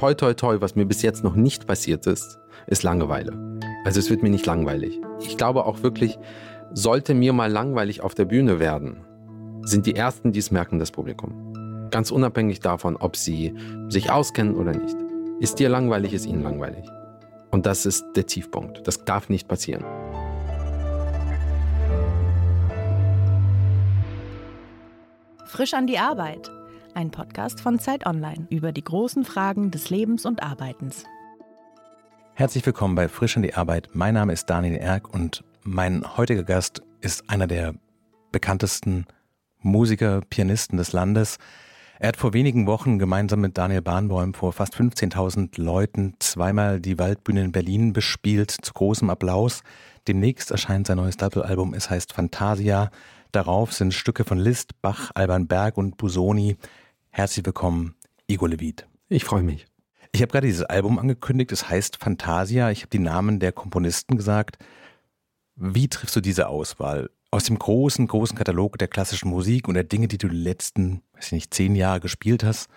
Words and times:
toi 0.00 0.14
toi 0.14 0.32
toi, 0.32 0.62
was 0.62 0.76
mir 0.76 0.86
bis 0.86 1.02
jetzt 1.02 1.22
noch 1.22 1.34
nicht 1.34 1.66
passiert 1.66 2.06
ist, 2.06 2.38
ist 2.66 2.82
Langeweile. 2.82 3.60
Also 3.84 4.00
es 4.00 4.08
wird 4.08 4.22
mir 4.22 4.30
nicht 4.30 4.46
langweilig. 4.46 4.98
Ich 5.20 5.36
glaube 5.36 5.66
auch 5.66 5.82
wirklich, 5.82 6.18
sollte 6.72 7.12
mir 7.12 7.34
mal 7.34 7.52
langweilig 7.52 8.00
auf 8.00 8.14
der 8.14 8.24
Bühne 8.24 8.58
werden, 8.58 9.04
sind 9.60 9.84
die 9.84 9.94
Ersten, 9.94 10.32
die 10.32 10.38
es 10.38 10.50
merken, 10.50 10.78
das 10.78 10.90
Publikum. 10.90 11.88
Ganz 11.90 12.10
unabhängig 12.10 12.60
davon, 12.60 12.96
ob 12.96 13.14
sie 13.14 13.54
sich 13.90 14.10
auskennen 14.10 14.56
oder 14.56 14.72
nicht. 14.72 14.96
Ist 15.38 15.58
dir 15.58 15.68
langweilig, 15.68 16.14
ist 16.14 16.24
ihnen 16.24 16.42
langweilig. 16.42 16.86
Und 17.50 17.66
das 17.66 17.84
ist 17.84 18.02
der 18.16 18.24
Tiefpunkt. 18.24 18.86
Das 18.86 19.04
darf 19.04 19.28
nicht 19.28 19.48
passieren. 19.48 19.84
Frisch 25.44 25.74
an 25.74 25.86
die 25.86 25.98
Arbeit. 25.98 26.50
Ein 26.94 27.10
Podcast 27.10 27.60
von 27.60 27.78
Zeit 27.78 28.06
Online 28.06 28.46
über 28.50 28.72
die 28.72 28.82
großen 28.82 29.24
Fragen 29.24 29.70
des 29.70 29.90
Lebens 29.90 30.26
und 30.26 30.42
Arbeitens. 30.42 31.04
Herzlich 32.34 32.66
willkommen 32.66 32.94
bei 32.94 33.08
Frisch 33.08 33.36
an 33.36 33.42
die 33.42 33.54
Arbeit. 33.54 33.90
Mein 33.92 34.14
Name 34.14 34.32
ist 34.32 34.50
Daniel 34.50 34.76
Erck 34.76 35.12
und 35.12 35.44
mein 35.62 36.16
heutiger 36.16 36.42
Gast 36.42 36.82
ist 37.00 37.30
einer 37.30 37.46
der 37.46 37.74
bekanntesten 38.32 39.06
Musiker, 39.60 40.20
Pianisten 40.28 40.78
des 40.78 40.92
Landes. 40.92 41.38
Er 41.98 42.08
hat 42.08 42.16
vor 42.16 42.32
wenigen 42.32 42.66
Wochen 42.66 42.98
gemeinsam 42.98 43.40
mit 43.40 43.58
Daniel 43.58 43.82
Bahnbäum 43.82 44.34
vor 44.34 44.52
fast 44.52 44.74
15.000 44.74 45.60
Leuten 45.60 46.14
zweimal 46.18 46.80
die 46.80 46.98
Waldbühne 46.98 47.44
in 47.44 47.52
Berlin 47.52 47.92
bespielt, 47.92 48.50
zu 48.50 48.72
großem 48.72 49.10
Applaus. 49.10 49.62
Demnächst 50.08 50.50
erscheint 50.50 50.86
sein 50.86 50.96
neues 50.96 51.18
Doppelalbum, 51.18 51.74
es 51.74 51.90
heißt 51.90 52.12
Fantasia. 52.12 52.90
Darauf 53.32 53.72
sind 53.72 53.94
Stücke 53.94 54.24
von 54.24 54.38
Liszt, 54.38 54.80
Bach, 54.82 55.10
Alban 55.14 55.46
Berg 55.46 55.76
und 55.76 55.96
Busoni. 55.98 56.56
Herzlich 57.12 57.44
willkommen, 57.44 57.96
Igor 58.28 58.48
Levit. 58.48 58.86
Ich 59.08 59.24
freue 59.24 59.42
mich. 59.42 59.66
Ich 60.12 60.22
habe 60.22 60.30
gerade 60.30 60.46
dieses 60.46 60.62
Album 60.62 60.96
angekündigt, 60.98 61.50
es 61.50 61.68
heißt 61.68 61.96
Fantasia. 61.96 62.70
Ich 62.70 62.82
habe 62.82 62.90
die 62.90 63.00
Namen 63.00 63.40
der 63.40 63.50
Komponisten 63.50 64.16
gesagt. 64.16 64.58
Wie 65.56 65.88
triffst 65.88 66.14
du 66.14 66.20
diese 66.20 66.46
Auswahl? 66.46 67.10
Aus 67.32 67.44
dem 67.44 67.58
großen, 67.58 68.06
großen 68.06 68.38
Katalog 68.38 68.78
der 68.78 68.86
klassischen 68.86 69.28
Musik 69.28 69.66
und 69.66 69.74
der 69.74 69.84
Dinge, 69.84 70.06
die 70.06 70.18
du 70.18 70.28
die 70.28 70.36
letzten, 70.36 71.02
weiß 71.14 71.26
ich 71.26 71.32
nicht, 71.32 71.54
zehn 71.54 71.74
Jahre 71.74 71.98
gespielt 71.98 72.44
hast, 72.44 72.68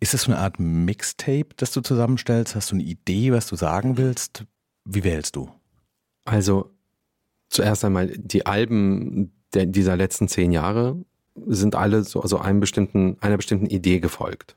ist 0.00 0.12
es 0.12 0.22
so 0.22 0.32
eine 0.32 0.40
Art 0.40 0.60
Mixtape, 0.60 1.48
das 1.56 1.72
du 1.72 1.80
zusammenstellst? 1.80 2.54
Hast 2.54 2.70
du 2.70 2.76
eine 2.76 2.84
Idee, 2.84 3.32
was 3.32 3.46
du 3.46 3.56
sagen 3.56 3.96
willst? 3.96 4.44
Wie 4.84 5.02
wählst 5.02 5.36
du? 5.36 5.50
Also 6.26 6.70
zuerst 7.48 7.86
einmal 7.86 8.08
die 8.08 8.44
Alben 8.44 9.32
der, 9.54 9.64
dieser 9.64 9.96
letzten 9.96 10.28
zehn 10.28 10.52
Jahre 10.52 11.02
sind 11.46 11.74
alle 11.74 12.04
so 12.04 12.20
also 12.20 12.38
einem 12.38 12.60
bestimmten, 12.60 13.16
einer 13.20 13.36
bestimmten 13.36 13.66
Idee 13.66 14.00
gefolgt. 14.00 14.56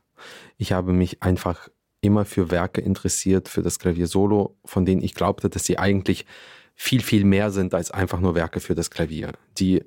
Ich 0.56 0.72
habe 0.72 0.92
mich 0.92 1.22
einfach 1.22 1.68
immer 2.00 2.24
für 2.24 2.50
Werke 2.50 2.80
interessiert, 2.80 3.48
für 3.48 3.62
das 3.62 3.78
Klaviersolo, 3.78 4.56
von 4.64 4.84
denen 4.84 5.02
ich 5.02 5.14
glaubte, 5.14 5.48
dass 5.48 5.64
sie 5.64 5.78
eigentlich 5.78 6.26
viel, 6.74 7.02
viel 7.02 7.24
mehr 7.24 7.50
sind 7.50 7.74
als 7.74 7.90
einfach 7.90 8.20
nur 8.20 8.34
Werke 8.34 8.60
für 8.60 8.74
das 8.74 8.90
Klavier, 8.90 9.32
die 9.58 9.84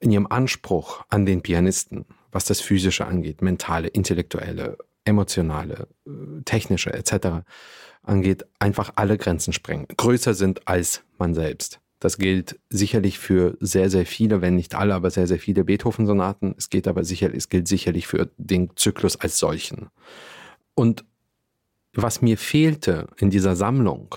in 0.00 0.12
ihrem 0.12 0.26
Anspruch 0.26 1.04
an 1.08 1.26
den 1.26 1.42
Pianisten, 1.42 2.04
was 2.30 2.44
das 2.44 2.60
Physische 2.60 3.06
angeht, 3.06 3.42
mentale, 3.42 3.88
intellektuelle, 3.88 4.76
emotionale, 5.04 5.88
äh, 6.06 6.42
technische 6.44 6.92
etc. 6.92 7.44
angeht, 8.02 8.44
einfach 8.58 8.92
alle 8.96 9.16
Grenzen 9.16 9.52
sprengen, 9.52 9.86
größer 9.96 10.34
sind 10.34 10.68
als 10.68 11.02
man 11.18 11.34
selbst. 11.34 11.80
Das 11.98 12.18
gilt 12.18 12.58
sicherlich 12.68 13.18
für 13.18 13.56
sehr, 13.60 13.88
sehr 13.88 14.04
viele, 14.04 14.42
wenn 14.42 14.54
nicht 14.54 14.74
alle, 14.74 14.94
aber 14.94 15.10
sehr, 15.10 15.26
sehr 15.26 15.38
viele 15.38 15.64
Beethoven-Sonaten. 15.64 16.54
Es 16.58 16.68
geht 16.68 16.88
aber 16.88 17.04
sicher, 17.04 17.34
es 17.34 17.48
gilt 17.48 17.68
sicherlich 17.68 18.06
für 18.06 18.30
den 18.36 18.70
Zyklus 18.76 19.16
als 19.16 19.38
solchen. 19.38 19.88
Und 20.74 21.04
was 21.94 22.20
mir 22.20 22.36
fehlte 22.36 23.06
in 23.16 23.30
dieser 23.30 23.56
Sammlung, 23.56 24.16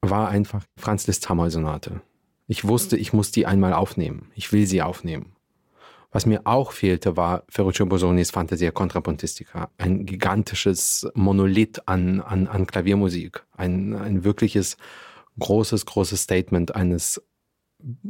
war 0.00 0.28
einfach 0.28 0.64
Franz 0.76 1.06
Liszt 1.06 1.28
Hamoy-Sonate. 1.28 2.00
Ich 2.46 2.64
wusste, 2.66 2.96
ich 2.96 3.12
muss 3.12 3.30
die 3.30 3.46
einmal 3.46 3.72
aufnehmen. 3.72 4.30
Ich 4.34 4.52
will 4.52 4.66
sie 4.66 4.82
aufnehmen. 4.82 5.34
Was 6.10 6.26
mir 6.26 6.42
auch 6.44 6.72
fehlte, 6.72 7.16
war 7.16 7.44
Ferruccio 7.48 7.86
Bosonis 7.86 8.30
Fantasia 8.30 8.70
Contrapuntistica. 8.70 9.70
Ein 9.78 10.06
gigantisches 10.06 11.08
Monolith 11.14 11.82
an, 11.86 12.20
an, 12.20 12.46
an 12.46 12.66
Klaviermusik. 12.66 13.44
Ein, 13.56 13.94
ein 13.94 14.24
wirkliches 14.24 14.76
großes, 15.38 15.86
großes 15.86 16.22
Statement 16.22 16.74
eines 16.74 17.22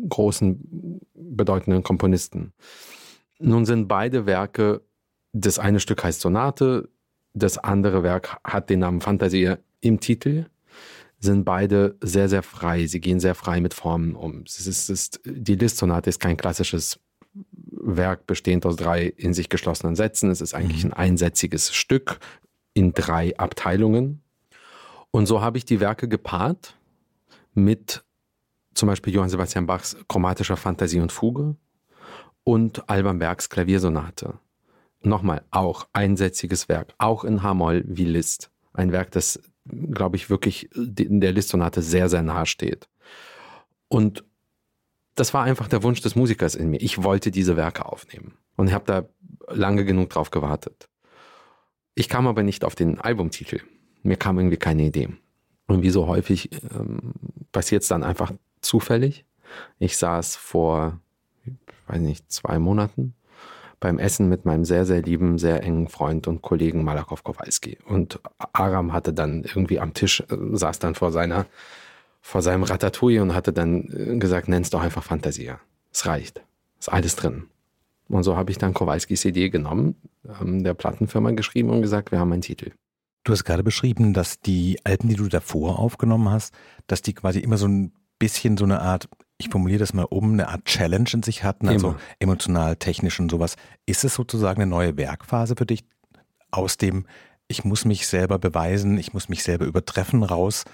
großen, 0.08 1.00
bedeutenden 1.14 1.82
Komponisten. 1.82 2.52
Nun 3.38 3.64
sind 3.64 3.88
beide 3.88 4.26
Werke, 4.26 4.82
das 5.32 5.58
eine 5.58 5.80
Stück 5.80 6.04
heißt 6.04 6.20
Sonate, 6.20 6.88
das 7.32 7.58
andere 7.58 8.02
Werk 8.02 8.38
hat 8.44 8.70
den 8.70 8.80
Namen 8.80 9.00
Fantasie 9.00 9.54
im 9.80 9.98
Titel, 9.98 10.46
sind 11.18 11.44
beide 11.44 11.96
sehr, 12.00 12.28
sehr 12.28 12.42
frei. 12.42 12.86
Sie 12.86 13.00
gehen 13.00 13.18
sehr 13.18 13.34
frei 13.34 13.60
mit 13.60 13.74
Formen 13.74 14.14
um. 14.14 14.44
Es 14.46 14.66
ist, 14.66 14.68
es 14.68 14.90
ist, 14.90 15.20
die 15.24 15.56
Liszt-Sonate 15.56 16.10
ist 16.10 16.20
kein 16.20 16.36
klassisches 16.36 17.00
Werk 17.70 18.26
bestehend 18.26 18.64
aus 18.66 18.76
drei 18.76 19.06
in 19.06 19.34
sich 19.34 19.48
geschlossenen 19.48 19.96
Sätzen. 19.96 20.30
Es 20.30 20.40
ist 20.40 20.54
eigentlich 20.54 20.84
mhm. 20.84 20.92
ein 20.92 21.08
einsätziges 21.10 21.74
Stück 21.74 22.18
in 22.74 22.92
drei 22.92 23.36
Abteilungen. 23.36 24.22
Und 25.10 25.26
so 25.26 25.40
habe 25.40 25.58
ich 25.58 25.64
die 25.64 25.80
Werke 25.80 26.08
gepaart 26.08 26.76
mit 27.54 28.04
zum 28.74 28.88
Beispiel 28.88 29.14
Johann 29.14 29.30
Sebastian 29.30 29.66
Bachs 29.66 29.96
chromatischer 30.08 30.56
Fantasie 30.56 31.00
und 31.00 31.12
Fuge 31.12 31.56
und 32.42 32.88
Alban 32.88 33.18
Bergs 33.18 33.48
Klaviersonate. 33.48 34.38
Nochmal, 35.00 35.44
auch 35.50 35.86
einsätziges 35.92 36.68
Werk, 36.68 36.94
auch 36.98 37.24
in 37.24 37.42
H-Moll 37.42 37.84
wie 37.86 38.04
Liszt. 38.04 38.50
Ein 38.72 38.90
Werk, 38.90 39.10
das, 39.12 39.40
glaube 39.66 40.16
ich, 40.16 40.30
wirklich 40.30 40.74
in 40.74 41.20
der 41.20 41.32
Liszt-Sonate 41.32 41.82
sehr, 41.82 42.08
sehr 42.08 42.22
nahe 42.22 42.46
steht. 42.46 42.88
Und 43.88 44.24
das 45.14 45.34
war 45.34 45.44
einfach 45.44 45.68
der 45.68 45.82
Wunsch 45.82 46.00
des 46.00 46.16
Musikers 46.16 46.54
in 46.54 46.70
mir. 46.70 46.80
Ich 46.80 47.02
wollte 47.02 47.30
diese 47.30 47.56
Werke 47.56 47.86
aufnehmen 47.86 48.34
und 48.56 48.72
habe 48.72 48.84
da 48.86 49.08
lange 49.54 49.84
genug 49.84 50.10
drauf 50.10 50.30
gewartet. 50.30 50.88
Ich 51.94 52.08
kam 52.08 52.26
aber 52.26 52.42
nicht 52.42 52.64
auf 52.64 52.74
den 52.74 53.00
Albumtitel. 53.00 53.60
Mir 54.02 54.16
kam 54.16 54.38
irgendwie 54.38 54.56
keine 54.56 54.84
Idee. 54.84 55.10
Und 55.66 55.82
wie 55.82 55.90
so 55.90 56.06
häufig 56.06 56.50
ähm, 56.74 57.14
passiert 57.52 57.82
es 57.82 57.88
dann 57.88 58.02
einfach 58.02 58.32
zufällig. 58.60 59.24
Ich 59.78 59.96
saß 59.96 60.36
vor, 60.36 60.98
weiß 61.86 62.00
nicht, 62.00 62.30
zwei 62.30 62.58
Monaten 62.58 63.14
beim 63.84 63.98
Essen 63.98 64.30
mit 64.30 64.46
meinem 64.46 64.64
sehr, 64.64 64.86
sehr 64.86 65.02
lieben, 65.02 65.38
sehr 65.38 65.62
engen 65.62 65.88
Freund 65.88 66.26
und 66.26 66.40
Kollegen 66.40 66.84
Malakow 66.84 67.22
Kowalski. 67.22 67.78
Und 67.84 68.18
Aram 68.54 68.94
hatte 68.94 69.12
dann 69.12 69.44
irgendwie 69.44 69.78
am 69.78 69.92
Tisch, 69.92 70.20
äh, 70.20 70.36
saß 70.52 70.78
dann 70.78 70.94
vor 70.94 71.12
seiner, 71.12 71.44
vor 72.22 72.40
seinem 72.40 72.62
Ratatouille 72.62 73.20
und 73.20 73.34
hatte 73.34 73.52
dann 73.52 73.88
äh, 73.92 74.16
gesagt, 74.18 74.48
nenn's 74.48 74.70
doch 74.70 74.80
einfach 74.80 75.04
Fantasia. 75.04 75.60
Es 75.92 76.06
reicht. 76.06 76.42
Ist 76.78 76.90
alles 76.90 77.16
drin. 77.16 77.44
Und 78.08 78.22
so 78.22 78.36
habe 78.36 78.50
ich 78.50 78.58
dann 78.58 78.74
Kowalskis 78.74 79.24
Idee 79.26 79.50
genommen, 79.50 79.96
ähm, 80.40 80.64
der 80.64 80.74
Plattenfirma 80.74 81.32
geschrieben 81.32 81.70
und 81.70 81.82
gesagt, 81.82 82.10
wir 82.10 82.18
haben 82.18 82.32
einen 82.32 82.42
Titel. 82.42 82.72
Du 83.24 83.32
hast 83.32 83.44
gerade 83.44 83.64
beschrieben, 83.64 84.12
dass 84.12 84.40
die 84.40 84.78
Alben, 84.84 85.08
die 85.08 85.16
du 85.16 85.28
davor 85.28 85.78
aufgenommen 85.78 86.30
hast, 86.30 86.54
dass 86.86 87.00
die 87.00 87.14
quasi 87.14 87.40
immer 87.40 87.56
so 87.56 87.66
ein 87.66 87.92
bisschen 88.18 88.58
so 88.58 88.64
eine 88.64 88.80
Art, 88.80 89.08
ich 89.38 89.48
formuliere 89.48 89.78
das 89.78 89.94
mal 89.94 90.04
um, 90.04 90.34
eine 90.34 90.48
Art 90.48 90.66
Challenge 90.66 91.08
in 91.12 91.22
sich 91.22 91.42
hatten, 91.42 91.68
also 91.68 91.88
immer. 91.88 91.98
emotional, 92.18 92.76
technisch 92.76 93.18
und 93.18 93.30
sowas. 93.30 93.56
Ist 93.86 94.04
es 94.04 94.14
sozusagen 94.14 94.60
eine 94.60 94.70
neue 94.70 94.96
Werkphase 94.98 95.54
für 95.56 95.66
dich 95.66 95.84
aus 96.50 96.76
dem, 96.76 97.06
ich 97.48 97.64
muss 97.64 97.84
mich 97.86 98.06
selber 98.06 98.38
beweisen, 98.38 98.98
ich 98.98 99.14
muss 99.14 99.28
mich 99.28 99.42
selber 99.42 99.64
übertreffen, 99.64 100.22
raus 100.22 100.64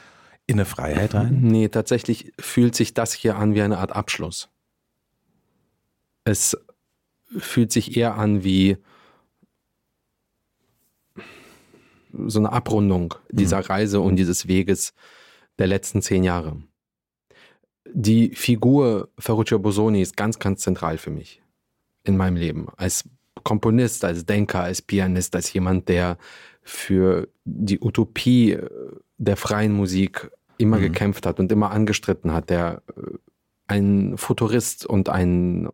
in 0.46 0.56
eine 0.56 0.64
Freiheit 0.64 1.14
rein? 1.14 1.40
Nee, 1.42 1.68
tatsächlich 1.68 2.32
fühlt 2.38 2.74
sich 2.74 2.94
das 2.94 3.12
hier 3.12 3.36
an 3.36 3.54
wie 3.54 3.62
eine 3.62 3.78
Art 3.78 3.92
Abschluss. 3.92 4.48
Es 6.24 6.56
fühlt 7.38 7.70
sich 7.70 7.96
eher 7.96 8.16
an 8.16 8.42
wie, 8.42 8.76
so 12.26 12.38
eine 12.38 12.52
Abrundung 12.52 13.14
dieser 13.30 13.58
mhm. 13.58 13.64
Reise 13.64 14.00
und 14.00 14.16
dieses 14.16 14.48
Weges 14.48 14.92
der 15.58 15.66
letzten 15.66 16.02
zehn 16.02 16.24
Jahre. 16.24 16.56
Die 17.92 18.34
Figur 18.34 19.08
Ferruccio 19.18 19.58
Bosoni 19.58 20.00
ist 20.00 20.16
ganz, 20.16 20.38
ganz 20.38 20.60
zentral 20.62 20.98
für 20.98 21.10
mich 21.10 21.42
in 22.04 22.16
meinem 22.16 22.36
Leben. 22.36 22.68
Als 22.76 23.04
Komponist, 23.42 24.04
als 24.04 24.26
Denker, 24.26 24.62
als 24.62 24.82
Pianist, 24.82 25.34
als 25.34 25.52
jemand, 25.52 25.88
der 25.88 26.18
für 26.62 27.28
die 27.44 27.80
Utopie 27.80 28.58
der 29.18 29.36
freien 29.36 29.72
Musik 29.72 30.30
immer 30.58 30.78
mhm. 30.78 30.82
gekämpft 30.82 31.26
hat 31.26 31.40
und 31.40 31.50
immer 31.52 31.70
angestritten 31.70 32.32
hat, 32.32 32.50
der 32.50 32.82
äh, 32.96 33.16
ein 33.66 34.16
Futurist 34.16 34.84
und 34.84 35.08
ein, 35.08 35.68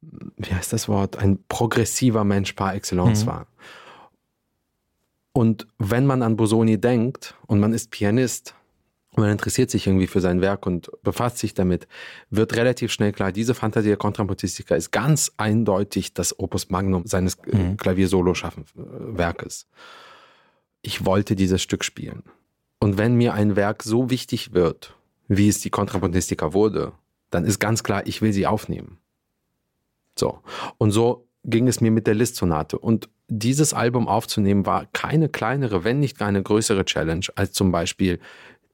wie 0.00 0.54
heißt 0.54 0.72
das 0.72 0.88
Wort, 0.88 1.16
ein 1.16 1.42
progressiver 1.48 2.24
Mensch 2.24 2.52
par 2.52 2.74
excellence 2.74 3.24
mhm. 3.24 3.28
war. 3.28 3.46
Und 5.32 5.66
wenn 5.78 6.06
man 6.06 6.22
an 6.22 6.36
Bosoni 6.36 6.78
denkt 6.78 7.34
und 7.46 7.60
man 7.60 7.72
ist 7.72 7.90
Pianist, 7.90 8.54
und 9.14 9.24
man 9.24 9.30
interessiert 9.30 9.70
sich 9.70 9.86
irgendwie 9.86 10.06
für 10.06 10.22
sein 10.22 10.40
Werk 10.40 10.66
und 10.66 10.90
befasst 11.02 11.36
sich 11.38 11.52
damit, 11.52 11.86
wird 12.30 12.56
relativ 12.56 12.90
schnell 12.92 13.12
klar, 13.12 13.30
diese 13.30 13.54
Fantasia 13.54 13.96
Contrapuntistica 13.96 14.74
ist 14.74 14.90
ganz 14.90 15.32
eindeutig 15.36 16.14
das 16.14 16.38
Opus 16.38 16.70
Magnum 16.70 17.06
seines 17.06 17.34
äh, 17.46 17.56
mhm. 17.56 17.76
Klaviersolo-Werkes. 17.76 19.66
ich 20.80 21.04
wollte 21.04 21.36
dieses 21.36 21.62
Stück 21.62 21.84
spielen. 21.84 22.22
Und 22.80 22.96
wenn 22.98 23.14
mir 23.14 23.34
ein 23.34 23.54
Werk 23.54 23.82
so 23.82 24.08
wichtig 24.10 24.54
wird, 24.54 24.96
wie 25.28 25.48
es 25.48 25.60
die 25.60 25.70
Kontrabandistika 25.70 26.54
wurde, 26.54 26.92
dann 27.30 27.44
ist 27.44 27.58
ganz 27.58 27.82
klar, 27.84 28.06
ich 28.06 28.22
will 28.22 28.32
sie 28.32 28.46
aufnehmen. 28.46 28.98
So. 30.18 30.40
Und 30.78 30.90
so 30.90 31.28
ging 31.44 31.68
es 31.68 31.80
mir 31.80 31.90
mit 31.90 32.06
der 32.06 32.14
Liszt-Sonate. 32.14 32.78
Und 32.78 33.08
dieses 33.38 33.72
Album 33.72 34.08
aufzunehmen 34.08 34.66
war 34.66 34.86
keine 34.92 35.28
kleinere, 35.28 35.84
wenn 35.84 36.00
nicht 36.00 36.20
eine 36.20 36.42
größere 36.42 36.84
Challenge 36.84 37.26
als 37.34 37.52
zum 37.52 37.72
Beispiel 37.72 38.18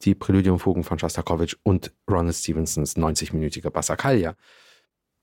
die 0.03 0.15
Präludium-Fugen 0.15 0.85
von 0.85 0.99
Shostakovich 0.99 1.57
und 1.63 1.93
Ronald 2.11 2.35
Stevensons 2.35 2.97
90-minütige 2.97 3.71
Passacaglia. 3.71 4.35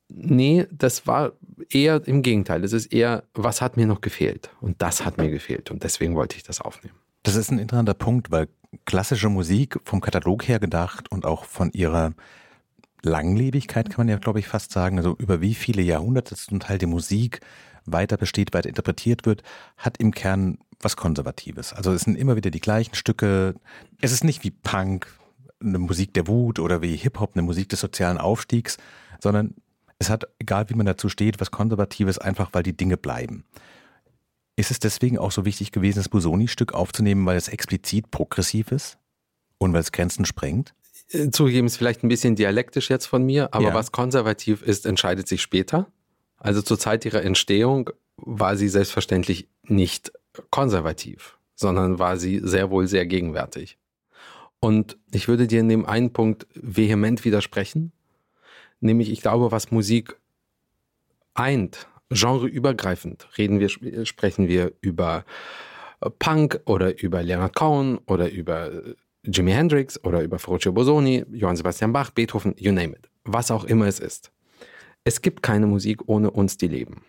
Nee, 0.07 0.67
das 0.71 1.07
war 1.07 1.33
eher 1.69 2.01
im 2.05 2.21
Gegenteil. 2.21 2.63
Es 2.63 2.73
ist 2.73 2.93
eher, 2.93 3.23
was 3.33 3.61
hat 3.61 3.75
mir 3.75 3.87
noch 3.87 4.01
gefehlt? 4.01 4.49
Und 4.61 4.81
das 4.81 5.03
hat 5.03 5.17
mir 5.17 5.29
gefehlt. 5.29 5.71
Und 5.71 5.83
deswegen 5.83 6.15
wollte 6.15 6.37
ich 6.37 6.43
das 6.43 6.61
aufnehmen. 6.61 6.95
Das 7.23 7.35
ist 7.35 7.51
ein 7.51 7.59
interessanter 7.59 7.95
Punkt, 7.95 8.31
weil 8.31 8.47
klassische 8.85 9.29
Musik 9.29 9.79
vom 9.83 10.01
Katalog 10.01 10.47
her 10.47 10.59
gedacht 10.59 11.11
und 11.11 11.25
auch 11.25 11.45
von 11.45 11.71
ihrer 11.71 12.13
Langlebigkeit 13.01 13.89
kann 13.89 14.05
man 14.05 14.09
ja, 14.09 14.17
glaube 14.17 14.39
ich, 14.39 14.47
fast 14.47 14.71
sagen, 14.71 14.97
also 14.97 15.15
über 15.17 15.41
wie 15.41 15.55
viele 15.55 15.81
Jahrhunderte 15.81 16.35
zum 16.35 16.59
Teil 16.59 16.77
die 16.77 16.85
Musik 16.85 17.39
weiter 17.85 18.17
besteht, 18.17 18.53
weiter 18.53 18.69
interpretiert 18.69 19.25
wird, 19.25 19.43
hat 19.77 19.97
im 19.97 20.11
Kern 20.11 20.57
was 20.79 20.95
Konservatives. 20.95 21.73
Also 21.73 21.91
es 21.91 22.01
sind 22.01 22.17
immer 22.17 22.35
wieder 22.35 22.51
die 22.51 22.59
gleichen 22.59 22.95
Stücke. 22.95 23.55
Es 24.01 24.11
ist 24.11 24.23
nicht 24.23 24.43
wie 24.43 24.51
Punk, 24.51 25.07
eine 25.59 25.79
Musik 25.79 26.13
der 26.13 26.27
Wut 26.27 26.59
oder 26.59 26.81
wie 26.81 26.95
Hip-Hop, 26.95 27.31
eine 27.33 27.43
Musik 27.43 27.69
des 27.69 27.79
sozialen 27.79 28.17
Aufstiegs, 28.17 28.77
sondern 29.19 29.55
es 29.99 30.09
hat, 30.09 30.25
egal 30.39 30.69
wie 30.69 30.75
man 30.75 30.85
dazu 30.85 31.09
steht, 31.09 31.39
was 31.39 31.51
Konservatives, 31.51 32.17
einfach 32.17 32.49
weil 32.51 32.63
die 32.63 32.75
Dinge 32.75 32.97
bleiben. 32.97 33.45
Ist 34.57 34.71
es 34.71 34.79
deswegen 34.79 35.17
auch 35.17 35.31
so 35.31 35.45
wichtig 35.45 35.71
gewesen, 35.71 35.99
das 35.99 36.09
Busoni-Stück 36.09 36.73
aufzunehmen, 36.73 37.25
weil 37.25 37.37
es 37.37 37.47
explizit 37.47 38.11
progressiv 38.11 38.71
ist 38.71 38.97
und 39.57 39.73
weil 39.73 39.81
es 39.81 39.91
Grenzen 39.91 40.25
sprengt? 40.25 40.73
Äh, 41.09 41.29
zugegeben 41.29 41.67
ist 41.67 41.77
vielleicht 41.77 42.03
ein 42.03 42.09
bisschen 42.09 42.35
dialektisch 42.35 42.89
jetzt 42.89 43.05
von 43.05 43.23
mir, 43.23 43.53
aber 43.53 43.69
ja. 43.69 43.73
was 43.73 43.91
konservativ 43.91 44.61
ist, 44.61 44.85
entscheidet 44.85 45.27
sich 45.27 45.41
später. 45.41 45.87
Also 46.45 46.61
zur 46.61 46.77
Zeit 46.77 47.03
ihrer 47.05 47.23
Entstehung 47.23 47.89
war 48.17 48.55
sie 48.55 48.67
selbstverständlich 48.67 49.49
nicht 49.63 50.11
konservativ, 50.51 51.39
sondern 51.55 51.97
war 51.97 52.17
sie 52.17 52.39
sehr 52.43 52.69
wohl 52.69 52.85
sehr 52.85 53.07
gegenwärtig. 53.07 53.79
Und 54.59 54.95
ich 55.11 55.27
würde 55.27 55.47
dir 55.47 55.59
in 55.59 55.69
dem 55.69 55.87
einen 55.87 56.13
Punkt 56.13 56.45
vehement 56.53 57.25
widersprechen, 57.25 57.93
nämlich 58.79 59.09
ich 59.11 59.21
glaube, 59.21 59.51
was 59.51 59.71
Musik 59.71 60.19
eint, 61.33 61.87
genreübergreifend, 62.11 63.27
reden 63.39 63.59
wir, 63.59 64.05
sprechen 64.05 64.47
wir 64.47 64.71
über 64.81 65.25
Punk 66.19 66.61
oder 66.65 67.01
über 67.01 67.23
Leonard 67.23 67.55
Cohen 67.55 67.97
oder 68.05 68.29
über 68.29 68.83
Jimi 69.23 69.51
Hendrix 69.51 69.99
oder 70.03 70.21
über 70.21 70.37
Ferruccio 70.37 70.71
Bosoni, 70.71 71.25
Johann 71.31 71.55
Sebastian 71.55 71.91
Bach, 71.91 72.11
Beethoven, 72.11 72.53
you 72.55 72.71
name 72.71 72.95
it. 72.95 73.09
Was 73.23 73.49
auch 73.49 73.63
immer 73.63 73.87
es 73.87 73.99
ist. 73.99 74.31
Es 75.05 75.21
gibt 75.21 75.43
keine 75.43 75.67
Musik 75.67 76.09
ohne 76.09 76.31
uns, 76.31 76.57
die 76.57 76.67
leben. 76.67 77.03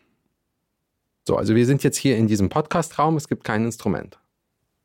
So, 1.26 1.36
also 1.36 1.56
wir 1.56 1.66
sind 1.66 1.82
jetzt 1.82 1.96
hier 1.96 2.16
in 2.16 2.28
diesem 2.28 2.48
Podcast-Raum, 2.48 3.16
es 3.16 3.26
gibt 3.26 3.42
kein 3.42 3.64
Instrument. 3.64 4.20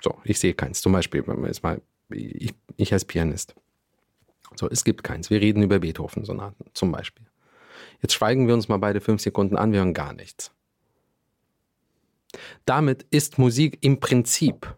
So, 0.01 0.15
ich 0.23 0.39
sehe 0.39 0.53
keins. 0.53 0.81
Zum 0.81 0.93
Beispiel, 0.93 1.27
wenn 1.27 1.41
man 1.41 1.47
jetzt 1.47 1.61
mal, 1.61 1.81
ich, 2.09 2.55
ich 2.77 2.93
als 2.93 3.05
Pianist. 3.05 3.53
So, 4.55 4.67
es 4.69 4.83
gibt 4.83 5.03
keins. 5.03 5.29
Wir 5.29 5.39
reden 5.39 5.61
über 5.61 5.79
Beethoven-Sonaten 5.79 6.65
zum 6.73 6.91
Beispiel. 6.91 7.25
Jetzt 8.01 8.13
schweigen 8.13 8.47
wir 8.47 8.53
uns 8.53 8.67
mal 8.67 8.77
beide 8.77 9.01
fünf 9.01 9.21
Sekunden 9.21 9.57
an, 9.57 9.71
wir 9.71 9.79
hören 9.79 9.93
gar 9.93 10.13
nichts. 10.13 10.51
Damit 12.65 13.05
ist 13.11 13.37
Musik 13.37 13.77
im 13.81 13.99
Prinzip 13.99 14.75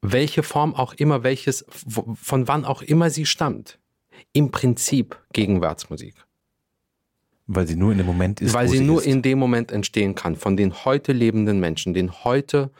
welche 0.00 0.42
Form 0.42 0.74
auch 0.74 0.94
immer, 0.94 1.22
welches, 1.22 1.64
von 1.68 2.48
wann 2.48 2.64
auch 2.64 2.82
immer 2.82 3.10
sie 3.10 3.26
stammt, 3.26 3.78
im 4.32 4.50
Prinzip 4.50 5.16
Gegenwartsmusik. 5.32 6.14
Weil 7.54 7.66
sie 7.66 7.76
nur 7.76 7.92
in 7.92 7.98
dem 7.98 8.06
Moment 8.06 8.40
ist. 8.40 8.54
Weil 8.54 8.68
sie, 8.68 8.78
sie 8.78 8.84
nur 8.84 9.00
ist. 9.00 9.06
in 9.06 9.22
dem 9.22 9.38
Moment 9.38 9.72
entstehen 9.72 10.14
kann, 10.14 10.36
von 10.36 10.56
den 10.56 10.84
heute 10.84 11.12
lebenden 11.12 11.60
Menschen, 11.60 11.94
den 11.94 12.24
heute 12.24 12.70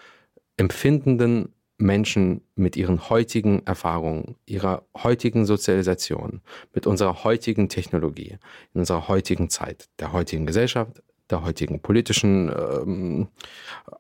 empfindenden 0.57 1.51
Menschen 1.79 2.43
mit 2.55 2.77
ihren 2.77 3.09
heutigen 3.09 3.67
Erfahrungen, 3.67 4.37
ihrer 4.47 4.85
heutigen 4.97 5.47
Sozialisation, 5.47 6.41
mit 6.75 6.87
unserer 6.87 7.25
heutigen 7.25 7.69
Technologie, 7.69 8.39
in 8.73 8.81
unserer 8.81 9.09
heutigen 9.09 9.51
Zeit, 9.51 9.89
der 9.99 10.13
heutigen 10.13 10.47
Gesellschaft, 10.47 11.03
der 11.31 11.43
heutigen 11.43 11.81
politischen 11.81 12.49
ähm, 12.51 13.29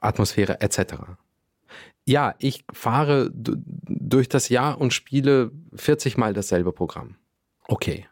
Atmosphäre 0.00 0.60
etc 0.60 0.94
ja, 2.04 2.34
ich 2.38 2.64
fahre 2.72 3.30
durch 3.32 4.28
das 4.28 4.48
Jahr 4.48 4.80
und 4.80 4.92
spiele 4.92 5.52
40 5.74 6.16
Mal 6.16 6.34
dasselbe 6.34 6.72
Programm. 6.72 7.16
Okay. 7.68 8.06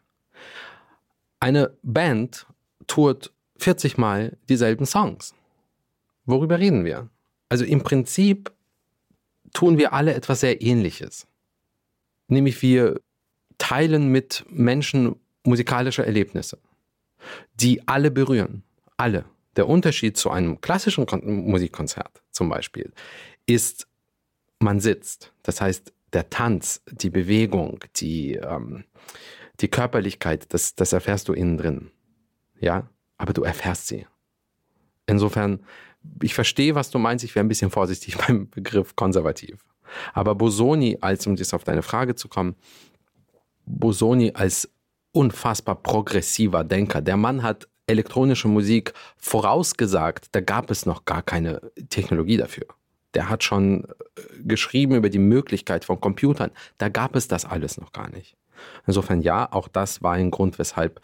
Eine 1.39 1.75
Band 1.83 2.45
tourt 2.91 3.31
40 3.55 3.97
Mal 3.97 4.37
dieselben 4.49 4.85
Songs. 4.85 5.33
Worüber 6.25 6.59
reden 6.59 6.83
wir? 6.83 7.09
Also 7.47 7.63
im 7.63 7.83
Prinzip 7.83 8.51
tun 9.53 9.77
wir 9.77 9.93
alle 9.93 10.13
etwas 10.13 10.41
sehr 10.41 10.61
Ähnliches. 10.61 11.25
Nämlich 12.27 12.61
wir 12.61 12.99
teilen 13.57 14.09
mit 14.09 14.43
Menschen 14.49 15.15
musikalische 15.45 16.05
Erlebnisse, 16.05 16.57
die 17.55 17.87
alle 17.87 18.11
berühren. 18.11 18.63
Alle. 18.97 19.23
Der 19.55 19.69
Unterschied 19.69 20.17
zu 20.17 20.29
einem 20.29 20.59
klassischen 20.59 21.05
Musikkonzert 21.23 22.21
zum 22.31 22.49
Beispiel 22.49 22.91
ist, 23.45 23.87
man 24.59 24.81
sitzt. 24.81 25.31
Das 25.43 25.61
heißt, 25.61 25.93
der 26.11 26.29
Tanz, 26.29 26.81
die 26.91 27.09
Bewegung, 27.09 27.79
die, 27.95 28.33
ähm, 28.33 28.83
die 29.61 29.69
Körperlichkeit, 29.69 30.53
das, 30.53 30.75
das 30.75 30.91
erfährst 30.91 31.29
du 31.29 31.33
innen 31.33 31.57
drin. 31.57 31.91
Ja, 32.61 32.87
aber 33.17 33.33
du 33.33 33.43
erfährst 33.43 33.87
sie. 33.87 34.07
Insofern, 35.07 35.59
ich 36.21 36.33
verstehe, 36.33 36.75
was 36.75 36.89
du 36.89 36.99
meinst. 36.99 37.25
Ich 37.25 37.35
wäre 37.35 37.45
ein 37.45 37.49
bisschen 37.49 37.71
vorsichtig 37.71 38.17
beim 38.27 38.49
Begriff 38.49 38.95
konservativ. 38.95 39.65
Aber 40.13 40.35
Bosoni, 40.35 40.97
als 41.01 41.27
um 41.27 41.35
jetzt 41.35 41.53
auf 41.53 41.65
deine 41.65 41.81
Frage 41.81 42.15
zu 42.15 42.29
kommen, 42.29 42.55
Bosoni 43.65 44.31
als 44.33 44.69
unfassbar 45.11 45.75
progressiver 45.75 46.63
Denker. 46.63 47.01
Der 47.01 47.17
Mann 47.17 47.43
hat 47.43 47.67
elektronische 47.87 48.47
Musik 48.47 48.93
vorausgesagt. 49.17 50.29
Da 50.31 50.39
gab 50.39 50.71
es 50.71 50.85
noch 50.85 51.03
gar 51.03 51.21
keine 51.21 51.59
Technologie 51.89 52.37
dafür 52.37 52.67
der 53.13 53.29
hat 53.29 53.43
schon 53.43 53.85
äh, 53.85 54.21
geschrieben 54.43 54.95
über 54.95 55.09
die 55.09 55.19
Möglichkeit 55.19 55.85
von 55.85 55.99
Computern. 55.99 56.51
Da 56.77 56.89
gab 56.89 57.15
es 57.15 57.27
das 57.27 57.45
alles 57.45 57.79
noch 57.79 57.91
gar 57.91 58.09
nicht. 58.09 58.35
Insofern 58.85 59.21
ja, 59.21 59.51
auch 59.51 59.67
das 59.67 60.01
war 60.01 60.13
ein 60.13 60.31
Grund, 60.31 60.59
weshalb 60.59 61.01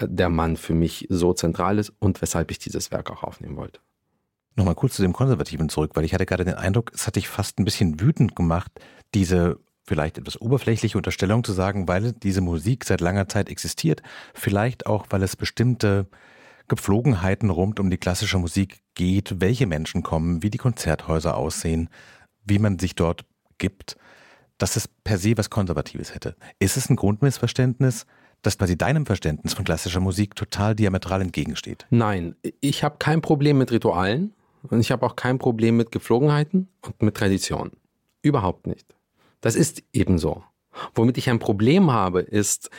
der 0.00 0.28
Mann 0.28 0.56
für 0.56 0.74
mich 0.74 1.06
so 1.10 1.32
zentral 1.32 1.78
ist 1.78 1.92
und 1.98 2.22
weshalb 2.22 2.50
ich 2.50 2.58
dieses 2.58 2.90
Werk 2.90 3.10
auch 3.10 3.22
aufnehmen 3.22 3.56
wollte. 3.56 3.80
Nochmal 4.56 4.74
kurz 4.74 4.94
zu 4.94 5.02
dem 5.02 5.12
Konservativen 5.12 5.68
zurück, 5.68 5.92
weil 5.94 6.04
ich 6.04 6.14
hatte 6.14 6.26
gerade 6.26 6.44
den 6.44 6.54
Eindruck, 6.54 6.92
es 6.94 7.06
hat 7.06 7.16
dich 7.16 7.28
fast 7.28 7.58
ein 7.58 7.64
bisschen 7.64 8.00
wütend 8.00 8.36
gemacht, 8.36 8.70
diese 9.14 9.58
vielleicht 9.84 10.16
etwas 10.18 10.40
oberflächliche 10.40 10.96
Unterstellung 10.96 11.44
zu 11.44 11.52
sagen, 11.52 11.88
weil 11.88 12.12
diese 12.12 12.40
Musik 12.40 12.84
seit 12.84 13.00
langer 13.00 13.28
Zeit 13.28 13.48
existiert, 13.48 14.02
vielleicht 14.32 14.86
auch, 14.86 15.06
weil 15.10 15.22
es 15.22 15.36
bestimmte 15.36 16.06
Gepflogenheiten 16.68 17.50
rund 17.50 17.78
um 17.80 17.90
die 17.90 17.98
klassische 17.98 18.38
Musik 18.38 18.80
geht, 18.94 19.40
welche 19.40 19.66
Menschen 19.66 20.02
kommen, 20.02 20.42
wie 20.42 20.50
die 20.50 20.58
Konzerthäuser 20.58 21.36
aussehen, 21.36 21.90
wie 22.44 22.58
man 22.58 22.78
sich 22.78 22.94
dort 22.94 23.24
gibt, 23.58 23.96
dass 24.56 24.76
es 24.76 24.88
per 24.88 25.18
se 25.18 25.36
was 25.36 25.50
Konservatives 25.50 26.14
hätte. 26.14 26.36
Ist 26.58 26.76
es 26.76 26.88
ein 26.88 26.96
Grundmissverständnis, 26.96 28.06
das 28.46 28.58
quasi 28.58 28.76
deinem 28.76 29.06
Verständnis 29.06 29.54
von 29.54 29.64
klassischer 29.64 30.00
Musik 30.00 30.34
total 30.36 30.74
diametral 30.74 31.20
entgegensteht? 31.22 31.86
Nein, 31.90 32.36
ich 32.60 32.84
habe 32.84 32.96
kein 32.98 33.20
Problem 33.20 33.58
mit 33.58 33.72
Ritualen 33.72 34.32
und 34.62 34.80
ich 34.80 34.92
habe 34.92 35.04
auch 35.04 35.16
kein 35.16 35.38
Problem 35.38 35.76
mit 35.76 35.90
Gepflogenheiten 35.92 36.68
und 36.82 37.02
mit 37.02 37.16
Traditionen. 37.16 37.72
Überhaupt 38.22 38.66
nicht. 38.66 38.94
Das 39.40 39.56
ist 39.56 39.82
ebenso. 39.92 40.44
Womit 40.94 41.18
ich 41.18 41.28
ein 41.30 41.38
Problem 41.38 41.90
habe, 41.90 42.20
ist, 42.20 42.70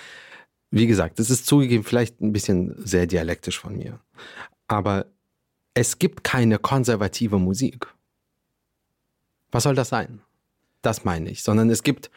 wie 0.72 0.88
gesagt, 0.88 1.19
das 1.19 1.29
ist 1.29 1.45
zugegeben 1.45 1.84
vielleicht 1.84 2.22
ein 2.22 2.34
bisschen 2.34 2.75
sehr 2.86 3.07
dialektisch 3.07 3.60
von 3.60 3.77
mir. 3.77 4.00
Aber 4.67 5.05
es 5.74 6.00
gibt 6.00 6.24
keine 6.24 6.57
konservative 6.57 7.38
Musik. 7.38 7.88
Was 9.51 9.63
soll 9.63 9.75
das 9.75 9.89
sein? 9.89 10.22
Das 10.81 11.05
meine 11.05 11.29
ich. 11.29 11.43
Sondern 11.43 11.69
es 11.69 11.84
gibt 11.84 12.10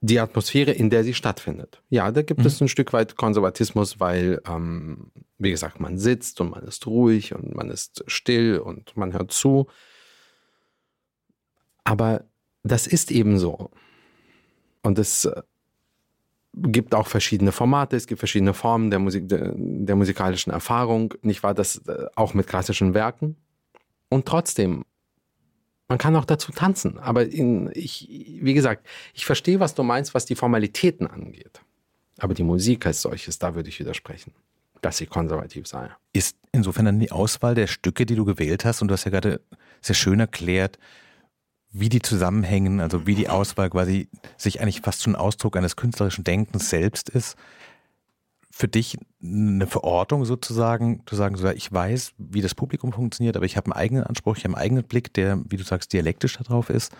die 0.00 0.20
Atmosphäre, 0.20 0.70
in 0.70 0.90
der 0.90 1.02
sie 1.02 1.14
stattfindet. 1.14 1.82
Ja, 1.88 2.10
da 2.12 2.22
gibt 2.22 2.40
mhm. 2.40 2.46
es 2.46 2.60
ein 2.60 2.68
Stück 2.68 2.92
weit 2.92 3.16
Konservatismus, 3.16 3.98
weil, 3.98 4.40
ähm, 4.48 5.10
wie 5.38 5.50
gesagt, 5.50 5.80
man 5.80 5.98
sitzt 5.98 6.40
und 6.40 6.50
man 6.50 6.62
ist 6.64 6.86
ruhig 6.86 7.34
und 7.34 7.54
man 7.54 7.70
ist 7.70 8.04
still 8.06 8.58
und 8.58 8.96
man 8.96 9.12
hört 9.12 9.32
zu. 9.32 9.66
Aber 11.82 12.24
das 12.62 12.86
ist 12.86 13.10
eben 13.10 13.38
so. 13.38 13.70
Und 14.82 14.98
es 14.98 15.24
äh, 15.24 15.42
gibt 16.54 16.94
auch 16.94 17.08
verschiedene 17.08 17.50
Formate, 17.50 17.96
es 17.96 18.06
gibt 18.06 18.20
verschiedene 18.20 18.54
Formen 18.54 18.90
der, 18.90 19.00
Musik, 19.00 19.28
der, 19.28 19.52
der 19.56 19.96
musikalischen 19.96 20.52
Erfahrung, 20.52 21.14
nicht 21.22 21.42
wahr, 21.42 21.54
das 21.54 21.78
äh, 21.88 22.06
auch 22.14 22.34
mit 22.34 22.46
klassischen 22.46 22.94
Werken. 22.94 23.36
Und 24.08 24.26
trotzdem 24.26 24.84
Man 25.88 25.98
kann 25.98 26.14
auch 26.16 26.26
dazu 26.26 26.52
tanzen. 26.52 26.98
Aber 26.98 27.26
in, 27.26 27.70
ich, 27.72 28.06
wie 28.08 28.54
gesagt, 28.54 28.86
ich 29.14 29.24
verstehe, 29.24 29.58
was 29.58 29.74
du 29.74 29.82
meinst, 29.82 30.14
was 30.14 30.26
die 30.26 30.34
Formalitäten 30.34 31.06
angeht. 31.06 31.62
Aber 32.18 32.34
die 32.34 32.42
Musik 32.42 32.84
als 32.86 33.02
solches, 33.02 33.38
da 33.38 33.54
würde 33.54 33.70
ich 33.70 33.80
widersprechen, 33.80 34.32
dass 34.82 34.98
sie 34.98 35.06
konservativ 35.06 35.66
sei. 35.66 35.90
Ist 36.12 36.36
insofern 36.52 36.84
dann 36.84 36.98
die 36.98 37.10
Auswahl 37.10 37.54
der 37.54 37.68
Stücke, 37.68 38.04
die 38.04 38.16
du 38.16 38.24
gewählt 38.24 38.64
hast, 38.64 38.82
und 38.82 38.88
du 38.88 38.92
hast 38.92 39.04
ja 39.04 39.10
gerade 39.10 39.40
sehr 39.80 39.94
schön 39.94 40.20
erklärt, 40.20 40.78
wie 41.70 41.88
die 41.88 42.02
zusammenhängen, 42.02 42.80
also 42.80 43.06
wie 43.06 43.14
die 43.14 43.28
Auswahl 43.28 43.70
quasi 43.70 44.08
sich 44.36 44.60
eigentlich 44.60 44.80
fast 44.80 45.02
schon 45.02 45.16
Ausdruck 45.16 45.56
eines 45.56 45.76
künstlerischen 45.76 46.24
Denkens 46.24 46.70
selbst 46.70 47.08
ist. 47.08 47.36
Für 48.58 48.66
dich 48.66 48.98
eine 49.22 49.68
Verortung 49.68 50.24
sozusagen, 50.24 51.04
zu 51.06 51.14
sagen, 51.14 51.36
ich 51.54 51.72
weiß, 51.72 52.14
wie 52.18 52.40
das 52.40 52.56
Publikum 52.56 52.92
funktioniert, 52.92 53.36
aber 53.36 53.46
ich 53.46 53.56
habe 53.56 53.66
einen 53.66 53.80
eigenen 53.80 54.02
Anspruch, 54.02 54.36
ich 54.36 54.42
habe 54.42 54.56
einen 54.56 54.64
eigenen 54.64 54.82
Blick, 54.82 55.14
der, 55.14 55.40
wie 55.48 55.56
du 55.56 55.62
sagst, 55.62 55.92
dialektisch 55.92 56.38
darauf 56.38 56.68
ist. 56.68 56.92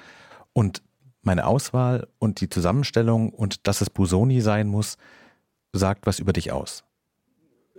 Und 0.53 0.85
meine 1.23 1.49
Auswahl 1.49 2.07
und 2.21 2.41
die 2.41 2.49
Zusammenstellung 2.49 3.31
und 3.31 3.67
dass 3.67 3.81
es 3.81 3.91
Busoni 3.91 4.41
sein 4.41 4.69
muss, 4.69 4.99
sagt 5.73 6.07
was 6.07 6.21
über 6.21 6.33
dich 6.33 6.53
aus. 6.53 6.85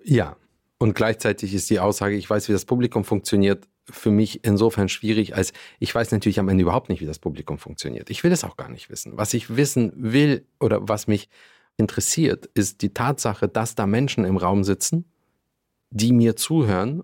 Ja, 0.04 0.36
und 0.78 0.94
gleichzeitig 0.94 1.54
ist 1.54 1.70
die 1.70 1.80
Aussage, 1.80 2.18
ich 2.18 2.30
weiß, 2.30 2.50
wie 2.50 2.54
das 2.54 2.66
Publikum 2.66 3.06
funktioniert, 3.06 3.66
für 3.90 4.12
mich 4.12 4.44
insofern 4.44 4.90
schwierig, 4.90 5.38
als 5.38 5.54
ich 5.80 5.96
weiß 5.96 6.12
natürlich 6.12 6.38
am 6.42 6.50
Ende 6.50 6.64
überhaupt 6.64 6.90
nicht, 6.90 7.00
wie 7.00 7.06
das 7.06 7.20
Publikum 7.20 7.58
funktioniert. 7.58 8.10
Ich 8.10 8.26
will 8.26 8.34
es 8.34 8.44
auch 8.44 8.58
gar 8.58 8.68
nicht 8.68 8.90
wissen. 8.90 9.16
Was 9.16 9.34
ich 9.34 9.56
wissen 9.56 9.94
will 9.96 10.46
oder 10.60 10.90
was 10.90 11.08
mich 11.08 11.30
interessiert, 11.80 12.50
ist 12.54 12.82
die 12.82 12.94
Tatsache, 12.94 13.48
dass 13.48 13.76
da 13.76 13.88
Menschen 13.88 14.26
im 14.26 14.38
Raum 14.38 14.64
sitzen, 14.64 15.06
die 15.90 16.12
mir 16.12 16.36
zuhören, 16.36 17.04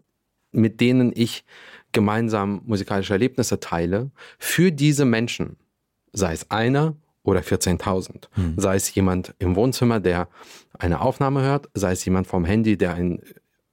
mit 0.52 0.80
denen 0.82 1.12
ich 1.16 1.44
gemeinsam 1.92 2.62
musikalische 2.66 3.14
Erlebnisse 3.14 3.60
teile. 3.60 4.12
Für 4.38 4.72
diese 4.72 5.06
Menschen, 5.06 5.58
sei 6.14 6.34
es 6.34 6.52
einer 6.52 6.96
oder 7.24 7.40
14.000, 7.40 8.28
hm. 8.32 8.54
sei 8.58 8.76
es 8.76 8.94
jemand 8.94 9.34
im 9.40 9.56
Wohnzimmer, 9.56 10.00
der 10.00 10.28
eine 10.78 11.02
Aufnahme 11.02 11.42
hört, 11.42 11.70
sei 11.74 11.94
es 11.94 12.06
jemand 12.06 12.28
vom 12.28 12.46
Handy, 12.46 12.78
der 12.78 12.94
ein 12.94 13.22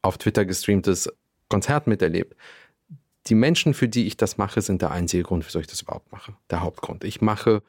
auf 0.01 0.19
Twitter 0.19 0.45
gestreamtes 0.45 1.13
Konzert 1.49 1.87
miterlebt 1.87 2.35
die 3.27 3.35
Menschen, 3.35 3.75
für 3.75 3.89
die 3.89 4.07
ich 4.07 4.17
das 4.17 4.37
mache, 4.37 4.61
sind 4.61 4.83
der 4.83 4.91
einzige 4.91 5.23
Grund, 5.23 5.47
wieso 5.47 5.61
ich 5.61 5.67
das 5.67 5.83
überhaupt 5.83 6.11
mache. 6.11 6.35
Der 6.51 6.61
Hauptgrund. 6.61 7.05
Ich 7.05 7.21
mache, 7.21 7.63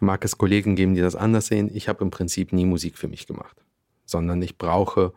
mag 0.00 0.24
es 0.24 0.38
Kollegen 0.38 0.76
geben, 0.76 0.94
die 0.94 1.00
das 1.00 1.16
anders 1.16 1.46
sehen. 1.46 1.70
Ich 1.72 1.88
habe 1.88 2.04
im 2.04 2.10
Prinzip 2.10 2.52
nie 2.52 2.66
Musik 2.66 2.98
für 2.98 3.08
mich 3.08 3.26
gemacht, 3.26 3.56
sondern 4.04 4.40
ich 4.42 4.58
brauche 4.58 5.12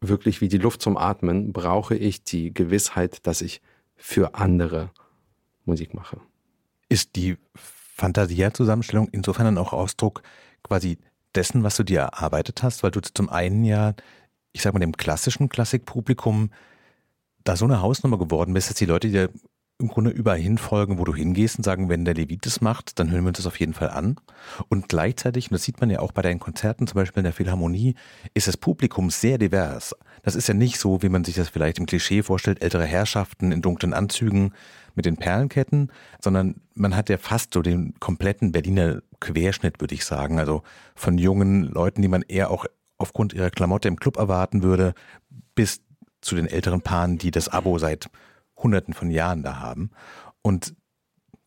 wirklich 0.00 0.40
wie 0.40 0.48
die 0.48 0.58
Luft 0.58 0.82
zum 0.82 0.96
Atmen, 0.96 1.52
brauche 1.52 1.94
ich 1.94 2.22
die 2.22 2.52
Gewissheit, 2.52 3.26
dass 3.26 3.40
ich 3.40 3.60
für 3.96 4.34
andere 4.34 4.90
Musik 5.64 5.94
mache. 5.94 6.20
Ist 6.88 7.16
die 7.16 7.36
Fantasia-Zusammenstellung 7.54 9.08
insofern 9.10 9.46
dann 9.46 9.58
auch 9.58 9.72
Ausdruck 9.72 10.22
quasi 10.62 10.98
dessen, 11.34 11.62
was 11.62 11.76
du 11.76 11.82
dir 11.82 12.00
erarbeitet 12.00 12.62
hast, 12.62 12.82
weil 12.82 12.90
du 12.90 13.00
zum 13.00 13.28
einen 13.28 13.64
ja, 13.64 13.94
ich 14.52 14.62
sag 14.62 14.72
mal, 14.72 14.80
dem 14.80 14.96
klassischen 14.96 15.48
Klassikpublikum 15.48 16.50
da 17.44 17.56
so 17.56 17.64
eine 17.64 17.80
Hausnummer 17.80 18.18
geworden 18.18 18.54
bist, 18.54 18.70
dass 18.70 18.76
die 18.76 18.86
Leute 18.86 19.08
dir 19.08 19.30
im 19.78 19.88
Grunde 19.88 20.10
überall 20.10 20.38
hinfolgen, 20.38 20.98
wo 20.98 21.04
du 21.04 21.14
hingehst 21.14 21.58
und 21.58 21.64
sagen, 21.64 21.88
wenn 21.88 22.04
der 22.06 22.14
Levit 22.14 22.46
das 22.46 22.62
macht, 22.62 22.98
dann 22.98 23.10
hören 23.10 23.24
wir 23.24 23.28
uns 23.28 23.36
das 23.36 23.46
auf 23.46 23.60
jeden 23.60 23.74
Fall 23.74 23.90
an. 23.90 24.16
Und 24.68 24.88
gleichzeitig, 24.88 25.50
und 25.50 25.54
das 25.54 25.64
sieht 25.64 25.80
man 25.80 25.90
ja 25.90 26.00
auch 26.00 26.12
bei 26.12 26.22
deinen 26.22 26.40
Konzerten, 26.40 26.86
zum 26.86 26.94
Beispiel 26.94 27.20
in 27.20 27.24
der 27.24 27.34
Philharmonie, 27.34 27.94
ist 28.32 28.48
das 28.48 28.56
Publikum 28.56 29.10
sehr 29.10 29.36
divers. 29.36 29.94
Das 30.22 30.34
ist 30.34 30.48
ja 30.48 30.54
nicht 30.54 30.78
so, 30.78 31.02
wie 31.02 31.10
man 31.10 31.24
sich 31.24 31.34
das 31.34 31.50
vielleicht 31.50 31.78
im 31.78 31.86
Klischee 31.86 32.22
vorstellt, 32.22 32.62
ältere 32.62 32.86
Herrschaften 32.86 33.52
in 33.52 33.60
dunklen 33.60 33.92
Anzügen 33.92 34.54
mit 34.94 35.04
den 35.04 35.18
Perlenketten, 35.18 35.92
sondern 36.20 36.56
man 36.74 36.96
hat 36.96 37.10
ja 37.10 37.18
fast 37.18 37.52
so 37.52 37.60
den 37.60 37.94
kompletten 38.00 38.52
Berliner 38.52 39.02
Querschnitt, 39.20 39.80
würde 39.80 39.94
ich 39.94 40.06
sagen. 40.06 40.38
Also 40.38 40.62
von 40.94 41.18
jungen 41.18 41.64
Leuten, 41.64 42.00
die 42.00 42.08
man 42.08 42.22
eher 42.22 42.50
auch 42.50 42.64
aufgrund 42.96 43.34
ihrer 43.34 43.50
Klamotte 43.50 43.88
im 43.88 43.96
Club 43.96 44.16
erwarten 44.16 44.62
würde, 44.62 44.94
bis 45.54 45.82
zu 46.22 46.34
den 46.34 46.46
älteren 46.46 46.80
Paaren, 46.80 47.18
die 47.18 47.30
das 47.30 47.48
Abo 47.48 47.78
seit 47.78 48.08
hunderten 48.56 48.94
von 48.94 49.10
Jahren 49.10 49.42
da 49.42 49.58
haben 49.58 49.90
und 50.42 50.74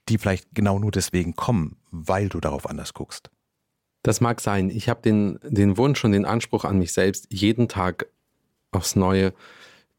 die 0.08 0.18
vielleicht 0.18 0.54
genau 0.54 0.80
nur 0.80 0.92
deswegen 0.92 1.36
kommen, 1.36 1.78
weil 1.92 2.30
du 2.30 2.40
darauf 2.40 2.70
anders 2.70 2.94
guckst. 2.94 3.30
Das 4.04 4.22
mag 4.22 4.42
sein. 4.42 4.70
Ich 4.70 4.90
habe 4.90 5.02
den, 5.02 5.40
den 5.44 5.78
Wunsch 5.78 6.04
und 6.06 6.14
den 6.14 6.26
Anspruch 6.26 6.66
an 6.66 6.78
mich 6.78 6.94
selbst, 6.94 7.28
jeden 7.32 7.68
Tag 7.68 8.08
aufs 8.72 8.96
Neue 8.96 9.34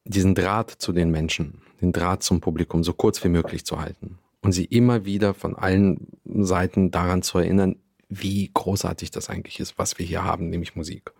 diesen 0.05 0.35
Draht 0.35 0.71
zu 0.71 0.93
den 0.93 1.11
Menschen, 1.11 1.63
den 1.81 1.93
Draht 1.93 2.23
zum 2.23 2.41
Publikum 2.41 2.83
so 2.83 2.93
kurz 2.93 3.23
wie 3.23 3.29
möglich 3.29 3.65
zu 3.67 3.81
halten 3.81 4.19
und 4.41 4.53
sie 4.53 4.65
immer 4.65 5.05
wieder 5.05 5.35
von 5.35 5.55
allen 5.55 6.09
Seiten 6.25 6.91
daran 6.91 7.23
zu 7.23 7.39
erinnern, 7.39 7.77
wie 8.09 8.51
großartig 8.53 9.11
das 9.11 9.29
eigentlich 9.29 9.61
ist, 9.61 9.79
was 9.79 9.99
wir 9.99 10.07
hier 10.07 10.25
haben, 10.25 10.49
nämlich 10.49 10.75
Musik. 10.75 11.13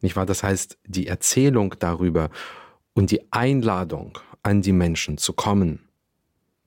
Nicht 0.00 0.16
wahr? 0.16 0.26
Das 0.26 0.42
heißt, 0.42 0.78
die 0.86 1.06
Erzählung 1.06 1.74
darüber 1.78 2.30
und 2.92 3.10
die 3.10 3.32
Einladung 3.32 4.18
an 4.42 4.62
die 4.62 4.72
Menschen 4.72 5.18
zu 5.18 5.32
kommen, 5.32 5.88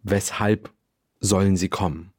weshalb 0.03 0.71
sollen 1.19 1.57
sie 1.57 1.69
kommen? 1.69 2.13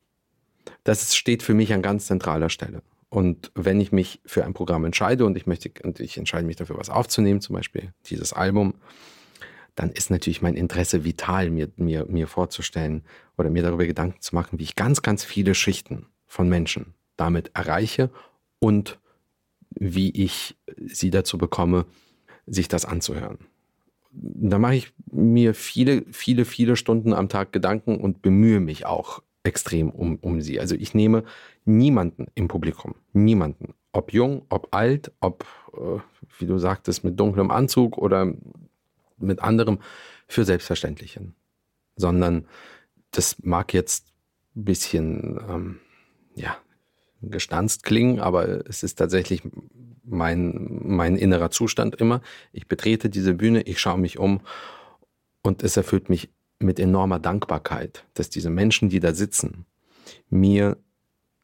Das 0.83 1.15
steht 1.15 1.43
für 1.43 1.55
mich 1.55 1.73
an 1.73 1.83
ganz 1.83 2.07
zentraler 2.07 2.51
Stelle. 2.51 2.83
Und 3.09 3.53
wenn 3.55 3.81
ich 3.81 3.93
mich 3.93 4.21
für 4.27 4.45
ein 4.45 4.55
Programm 4.55 4.85
entscheide 4.85 5.25
und 5.25 5.37
ich 5.37 5.47
möchte, 5.47 5.71
und 5.83 6.01
ich 6.01 6.19
entscheide 6.19 6.47
mich 6.47 6.57
dafür, 6.57 6.79
was 6.79 6.91
aufzunehmen, 6.91 7.41
zum 7.41 7.55
Beispiel 7.55 7.93
dieses 8.07 8.33
Album, 8.33 8.75
dann 9.77 9.91
ist 9.91 10.11
natürlich 10.11 10.43
mein 10.43 10.57
Interesse 10.57 11.05
vital, 11.05 11.51
mir, 11.51 11.71
mir, 11.77 12.07
mir 12.07 12.27
vorzustellen 12.27 13.05
oder 13.37 13.51
mir 13.51 13.63
darüber 13.63 13.87
Gedanken 13.87 14.21
zu 14.21 14.35
machen, 14.35 14.59
wie 14.59 14.65
ich 14.65 14.77
ganz, 14.77 15.03
ganz 15.03 15.25
viele 15.25 15.55
Schichten 15.55 16.07
von 16.27 16.49
Menschen 16.49 16.95
damit 17.17 17.51
erreiche 17.55 18.11
und 18.59 18.99
wie 19.71 20.11
ich 20.11 20.57
sie 20.77 21.11
dazu 21.11 21.39
bekomme, 21.39 21.87
sich 22.47 22.69
das 22.69 22.85
anzuhören 22.85 23.39
da 24.17 24.59
mache 24.59 24.77
ich 24.77 24.93
mir 25.11 25.55
viele, 25.55 26.05
viele, 26.13 26.45
viele 26.45 26.77
Stunden 26.77 27.13
am 27.13 27.29
Tag 27.29 27.53
Gedanken 27.53 28.01
und 28.01 28.23
bemühe 28.23 28.61
mich 28.61 28.87
auch 28.87 29.23
extrem 29.43 29.91
um, 29.91 30.17
um 30.17 30.41
sie. 30.41 30.61
Also 30.61 30.75
ich 30.75 30.95
nehme 30.95 31.25
niemanden 31.65 32.27
im 32.35 32.49
Publikum, 32.49 32.95
niemanden, 33.13 33.75
ob 33.93 34.13
jung, 34.13 34.47
ob 34.49 34.75
alt, 34.75 35.13
ob, 35.21 35.45
äh, 35.75 36.01
wie 36.39 36.47
du 36.47 36.59
sagtest, 36.59 37.05
mit 37.05 37.19
dunklem 37.19 37.51
Anzug 37.51 37.99
oder 37.99 38.33
mit 39.19 39.41
anderem, 39.41 39.79
für 40.27 40.45
selbstverständlich 40.45 41.13
hin. 41.13 41.35
Sondern 41.97 42.47
das 43.11 43.43
mag 43.43 43.75
jetzt 43.75 44.09
ein 44.57 44.65
bisschen, 44.65 45.39
ähm, 45.49 45.81
ja, 46.35 46.57
gestanzt 47.31 47.83
klingen, 47.83 48.21
aber 48.21 48.69
es 48.69 48.83
ist 48.83 48.97
tatsächlich 48.97 49.43
mein, 50.05 50.81
mein 50.83 51.17
innerer 51.17 51.51
Zustand 51.51 51.97
immer. 51.97 52.21
Ich 52.53 52.69
betrete 52.69 53.09
diese 53.09 53.35
Bühne, 53.35 53.63
ich 53.63 53.79
schaue 53.79 53.99
mich 53.99 54.19
um 54.19 54.41
und 55.43 55.63
es 55.63 55.77
erfüllt 55.77 56.09
mich 56.09 56.31
mit 56.59 56.79
enormer 56.79 57.19
Dankbarkeit, 57.19 58.05
dass 58.15 58.31
diese 58.31 58.51
Menschen, 58.51 58.89
die 58.89 59.01
da 59.01 59.15
sitzen, 59.15 59.67
mir 60.31 60.77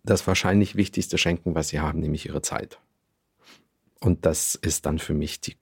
das 0.02 0.26
wahrscheinlich 0.26 0.76
Wichtigste 0.76 1.18
schenken, 1.18 1.54
was 1.54 1.68
sie 1.68 1.80
haben, 1.80 2.00
nämlich 2.00 2.26
ihre 2.26 2.42
Zeit. 2.42 2.78
Und 4.00 4.24
das 4.24 4.54
ist 4.54 4.86
dann 4.86 4.98
für 4.98 5.14
mich 5.14 5.40
die, 5.40 5.56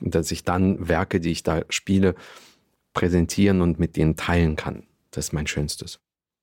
dass 0.00 0.30
ich 0.30 0.44
dann 0.44 0.88
Werke, 0.88 1.20
die 1.20 1.32
ich 1.32 1.42
da 1.42 1.62
spiele, 1.68 2.14
präsentieren 2.94 3.60
und 3.60 3.78
mit 3.78 3.96
denen 3.96 4.16
teilen 4.16 4.56
kann. 4.56 4.84
Das 5.10 5.26
ist 5.26 5.32
mein 5.32 5.46
Schönstes. 5.46 6.00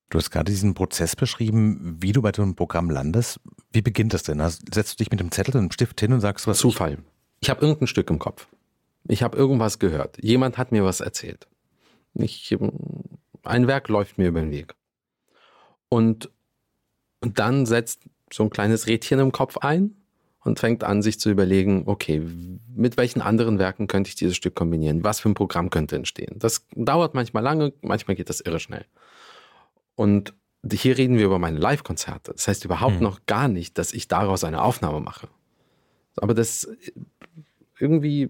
Du 0.10 0.18
hast 0.18 0.32
gerade 0.32 0.50
diesen 0.52 0.74
Prozess 0.74 1.16
beschrieben, 1.16 1.98
wie 2.00 2.14
du 2.14 2.22
bei 2.22 2.32
so 2.34 2.42
einem 2.42 2.56
Programm 2.56 2.90
landest. 2.90 3.40
Wie 3.72 3.82
beginnt 3.82 4.14
das 4.14 4.24
denn? 4.24 4.40
Also 4.40 4.60
setzt 4.74 4.94
du 4.94 5.04
dich 5.04 5.12
mit 5.12 5.20
dem 5.20 5.32
Zettel 5.32 5.56
und 5.58 5.64
dem 5.64 5.72
Stift 5.72 6.00
hin 6.00 6.14
und 6.14 6.22
sagst 6.22 6.48
was? 6.48 6.60
Zufall. 6.60 7.00
Ich 7.42 7.50
habe 7.50 7.62
irgendein 7.62 7.88
Stück 7.88 8.10
im 8.10 8.20
Kopf. 8.20 8.48
Ich 9.08 9.22
habe 9.22 9.38
irgendwas 9.38 9.80
gehört. 9.80 10.18
Jemand 10.22 10.58
hat 10.58 10.72
mir 10.72 10.84
was 10.84 11.02
erzählt. 11.02 11.48
Ich, 12.14 12.56
ein 13.44 13.68
Werk 13.68 13.90
läuft 13.90 14.18
mir 14.18 14.30
über 14.30 14.40
den 14.40 14.52
Weg. 14.52 14.76
Und, 15.90 16.30
und 17.22 17.38
dann 17.38 17.66
setzt 17.66 18.02
so 18.32 18.44
ein 18.44 18.50
kleines 18.50 18.88
Rädchen 18.88 19.20
im 19.20 19.32
Kopf 19.32 19.58
ein 19.58 19.96
und 20.44 20.60
fängt 20.60 20.84
an, 20.84 21.02
sich 21.02 21.20
zu 21.20 21.30
überlegen, 21.30 21.84
okay, 21.86 22.22
mit 22.74 22.98
welchen 22.98 23.22
anderen 23.22 23.60
Werken 23.60 23.88
könnte 23.88 24.10
ich 24.10 24.16
dieses 24.16 24.36
Stück 24.36 24.56
kombinieren? 24.56 25.04
Was 25.04 25.20
für 25.20 25.30
ein 25.30 25.34
Programm 25.34 25.70
könnte 25.70 25.96
entstehen? 25.96 26.40
Das 26.40 26.66
dauert 26.76 27.14
manchmal 27.14 27.44
lange, 27.44 27.74
manchmal 27.82 28.16
geht 28.16 28.30
das 28.30 28.40
irre 28.42 28.60
schnell. 28.60 28.86
Und 29.98 30.36
hier 30.72 30.98
reden 30.98 31.18
wir 31.18 31.26
über 31.26 31.40
meine 31.40 31.58
Live-Konzerte. 31.58 32.32
Das 32.32 32.48
heißt 32.48 32.64
überhaupt 32.64 32.96
hm. 32.96 33.04
noch 33.04 33.26
gar 33.26 33.48
nicht, 33.48 33.80
dass 33.80 33.94
ich 33.94 34.08
daraus 34.08 34.44
eine 34.44 34.62
Aufnahme 34.62 35.00
mache. 35.00 35.28
Aber 36.18 36.36
das 36.36 36.68
irgendwie, 37.80 38.30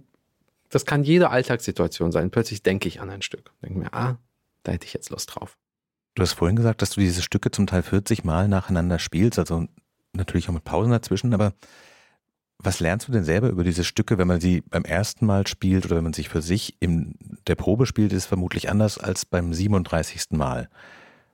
das 0.69 0.85
kann 0.85 1.03
jede 1.03 1.29
Alltagssituation 1.29 2.13
sein. 2.13 2.31
Plötzlich 2.31 2.63
denke 2.63 2.87
ich 2.87 3.01
an 3.01 3.09
ein 3.09 3.21
Stück. 3.21 3.51
Denke 3.61 3.79
mir, 3.79 3.93
ah, 3.93 4.17
da 4.63 4.71
hätte 4.71 4.85
ich 4.85 4.93
jetzt 4.93 5.09
Lust 5.09 5.35
drauf. 5.35 5.57
Du 6.15 6.21
hast 6.21 6.33
vorhin 6.33 6.55
gesagt, 6.55 6.81
dass 6.81 6.91
du 6.91 7.01
diese 7.01 7.21
Stücke 7.21 7.51
zum 7.51 7.67
Teil 7.67 7.83
40 7.83 8.23
Mal 8.23 8.47
nacheinander 8.47 8.97
spielst, 8.97 9.37
also 9.37 9.67
natürlich 10.13 10.47
auch 10.47 10.53
mit 10.53 10.63
Pausen 10.63 10.91
dazwischen, 10.91 11.33
aber 11.33 11.53
Was 12.59 12.79
lernst 12.79 13.07
du 13.07 13.11
denn 13.11 13.23
selber 13.23 13.49
über 13.49 13.63
diese 13.63 13.83
Stücke, 13.83 14.17
wenn 14.17 14.27
man 14.27 14.41
sie 14.41 14.61
beim 14.61 14.83
ersten 14.83 15.27
Mal 15.27 15.45
spielt 15.45 15.85
oder 15.85 15.95
wenn 15.95 16.03
man 16.03 16.13
sich 16.13 16.27
für 16.27 16.41
sich 16.41 16.75
in 16.79 17.13
der 17.45 17.53
Probe 17.53 17.85
spielt, 17.85 18.13
ist 18.13 18.25
vermutlich 18.25 18.69
anders 18.71 18.97
als 18.97 19.25
beim 19.25 19.53
37. 19.53 20.31
Mal. 20.31 20.67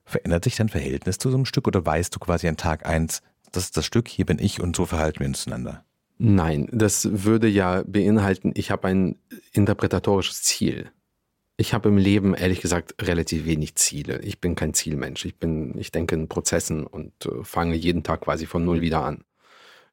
Verändert 0.06 0.44
sich 0.44 0.56
dein 0.56 0.70
Verhältnis 0.70 1.18
zu 1.18 1.30
so 1.30 1.38
einem 1.38 1.46
Stück 1.46 1.68
oder 1.68 1.86
weißt 1.86 2.14
du 2.16 2.20
quasi 2.20 2.48
an 2.48 2.58
Tag 2.58 2.86
eins, 2.86 3.22
das 3.52 3.66
ist 3.66 3.78
das 3.78 3.86
Stück, 3.86 4.08
hier 4.08 4.26
bin 4.26 4.40
ich 4.40 4.62
und 4.62 4.76
so 4.76 4.86
verhalten 4.86 5.22
wir 5.22 5.28
uns 5.28 5.44
zueinander? 5.44 5.86
Nein, 6.18 6.68
das 6.72 7.24
würde 7.26 7.48
ja 7.48 7.84
beinhalten, 7.86 8.52
ich 8.56 8.72
habe 8.72 8.88
ein 8.88 9.18
interpretatorisches 9.52 10.42
Ziel. 10.44 10.92
Ich 11.56 11.74
habe 11.74 11.90
im 11.90 11.98
Leben 11.98 12.34
ehrlich 12.34 12.62
gesagt 12.62 12.96
relativ 13.02 13.46
wenig 13.46 13.76
Ziele. 13.76 14.20
Ich 14.22 14.42
bin 14.42 14.56
kein 14.56 14.74
Zielmensch. 14.74 15.24
Ich 15.26 15.38
bin, 15.38 15.78
ich 15.78 15.92
denke 15.92 16.16
in 16.16 16.28
Prozessen 16.28 16.86
und 16.86 17.14
äh, 17.26 17.44
fange 17.44 17.76
jeden 17.76 18.04
Tag 18.04 18.22
quasi 18.22 18.48
von 18.48 18.66
null 18.66 18.82
wieder 18.82 19.04
an. 19.04 19.24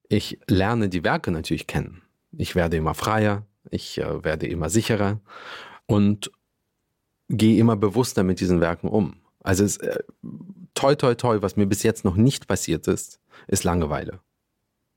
Ich 0.08 0.38
lerne 0.46 0.88
die 0.88 1.04
Werke 1.04 1.30
natürlich 1.30 1.66
kennen. 1.66 2.02
Ich 2.32 2.54
werde 2.54 2.76
immer 2.76 2.94
freier, 2.94 3.44
ich 3.70 3.98
äh, 3.98 4.24
werde 4.24 4.46
immer 4.46 4.70
sicherer 4.70 5.20
und 5.86 6.30
gehe 7.28 7.58
immer 7.58 7.76
bewusster 7.76 8.22
mit 8.22 8.40
diesen 8.40 8.60
Werken 8.60 8.88
um. 8.88 9.16
Also 9.42 9.64
es, 9.64 9.78
äh, 9.78 9.99
toi 10.75 10.94
toi 10.94 11.14
toi, 11.14 11.42
was 11.42 11.56
mir 11.56 11.66
bis 11.66 11.82
jetzt 11.82 12.04
noch 12.04 12.16
nicht 12.16 12.47
passiert 12.47 12.87
ist, 12.88 13.20
ist 13.47 13.64
Langeweile. 13.64 14.20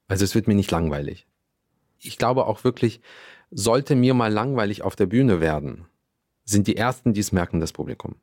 Also 0.07 0.25
es 0.25 0.35
wird 0.35 0.47
mir 0.47 0.55
nicht 0.55 0.71
langweilig. 0.71 1.27
Ich 1.99 2.17
glaube 2.17 2.45
auch 2.45 2.63
wirklich, 2.63 3.01
sollte 3.51 3.95
mir 3.95 4.13
mal 4.13 4.31
langweilig 4.31 4.81
auf 4.81 4.95
der 4.95 5.05
Bühne 5.05 5.39
werden, 5.39 5.85
sind 6.45 6.67
die 6.67 6.75
Ersten, 6.75 7.13
die 7.13 7.21
es 7.21 7.31
merken, 7.31 7.59
das 7.59 7.71
Publikum. 7.71 8.15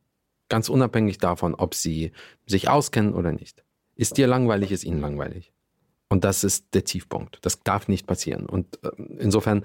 Ganz 0.49 0.69
unabhängig 0.69 1.19
davon, 1.19 1.55
ob 1.55 1.75
sie 1.75 2.12
sich 2.47 2.69
auskennen 2.69 3.15
oder 3.15 3.33
nicht. 3.33 3.65
Ist 3.95 4.17
dir 4.17 4.27
langweilig, 4.27 4.73
ist 4.73 4.85
ihnen 4.85 5.00
langweilig. 5.00 5.53
Und 6.09 6.25
das 6.25 6.45
ist 6.45 6.75
der 6.75 6.85
Tiefpunkt. 6.85 7.39
Das 7.43 7.62
darf 7.62 7.87
nicht 7.87 8.07
passieren. 8.07 8.47
Und 8.47 8.83
äh, 8.83 8.91
insofern, 9.19 9.65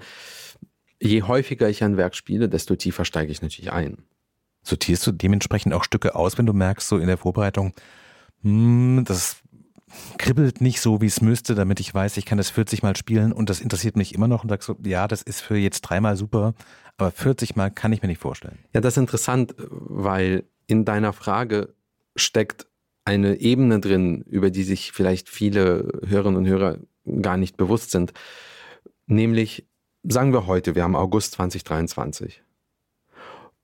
je 1.00 1.22
häufiger 1.22 1.68
ich 1.68 1.82
ein 1.82 1.96
Werk 1.96 2.14
spiele, 2.14 2.48
desto 2.48 2.76
tiefer 2.76 3.04
steige 3.04 3.32
ich 3.32 3.42
natürlich 3.42 3.72
ein. 3.72 4.04
Sortierst 4.66 5.06
du 5.06 5.12
dementsprechend 5.12 5.72
auch 5.74 5.84
Stücke 5.84 6.14
aus, 6.14 6.38
wenn 6.38 6.46
du 6.46 6.52
merkst, 6.52 6.88
so 6.88 6.98
in 6.98 7.06
der 7.06 7.18
Vorbereitung, 7.18 7.72
hm, 8.42 9.04
das 9.06 9.36
kribbelt 10.18 10.60
nicht 10.60 10.80
so, 10.80 11.00
wie 11.00 11.06
es 11.06 11.20
müsste, 11.20 11.54
damit 11.54 11.78
ich 11.80 11.94
weiß, 11.94 12.16
ich 12.16 12.26
kann 12.26 12.38
das 12.38 12.50
40 12.50 12.82
Mal 12.82 12.96
spielen 12.96 13.32
und 13.32 13.48
das 13.48 13.60
interessiert 13.60 13.96
mich 13.96 14.14
immer 14.14 14.28
noch 14.28 14.42
und 14.42 14.48
sagst 14.48 14.66
so, 14.66 14.76
ja, 14.84 15.06
das 15.06 15.22
ist 15.22 15.40
für 15.40 15.56
jetzt 15.56 15.82
dreimal 15.82 16.16
super, 16.16 16.54
aber 16.96 17.12
40 17.12 17.54
Mal 17.56 17.70
kann 17.70 17.92
ich 17.92 18.02
mir 18.02 18.08
nicht 18.08 18.20
vorstellen. 18.20 18.58
Ja, 18.74 18.80
das 18.80 18.94
ist 18.94 18.98
interessant, 18.98 19.54
weil 19.58 20.44
in 20.66 20.84
deiner 20.84 21.12
Frage 21.12 21.74
steckt 22.16 22.66
eine 23.04 23.36
Ebene 23.36 23.78
drin, 23.78 24.22
über 24.22 24.50
die 24.50 24.64
sich 24.64 24.90
vielleicht 24.90 25.28
viele 25.28 26.00
Hörerinnen 26.04 26.38
und 26.38 26.46
Hörer 26.46 26.78
gar 27.22 27.36
nicht 27.36 27.56
bewusst 27.56 27.92
sind. 27.92 28.12
Nämlich, 29.06 29.68
sagen 30.02 30.32
wir 30.32 30.48
heute, 30.48 30.74
wir 30.74 30.82
haben 30.82 30.96
August 30.96 31.32
2023. 31.32 32.42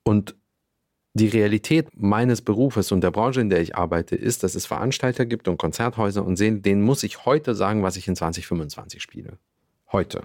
Und 0.03 0.35
die 1.13 1.27
Realität 1.27 1.87
meines 1.95 2.41
Berufes 2.41 2.91
und 2.91 3.01
der 3.01 3.11
Branche, 3.11 3.41
in 3.41 3.49
der 3.49 3.61
ich 3.61 3.75
arbeite, 3.75 4.15
ist, 4.15 4.43
dass 4.43 4.55
es 4.55 4.65
Veranstalter 4.65 5.25
gibt 5.25 5.47
und 5.47 5.57
Konzerthäuser 5.57 6.25
und 6.25 6.37
sehen, 6.37 6.61
denen 6.61 6.81
muss 6.81 7.03
ich 7.03 7.25
heute 7.25 7.53
sagen, 7.55 7.83
was 7.83 7.97
ich 7.97 8.07
in 8.07 8.15
2025 8.15 9.01
spiele. 9.01 9.37
Heute 9.91 10.23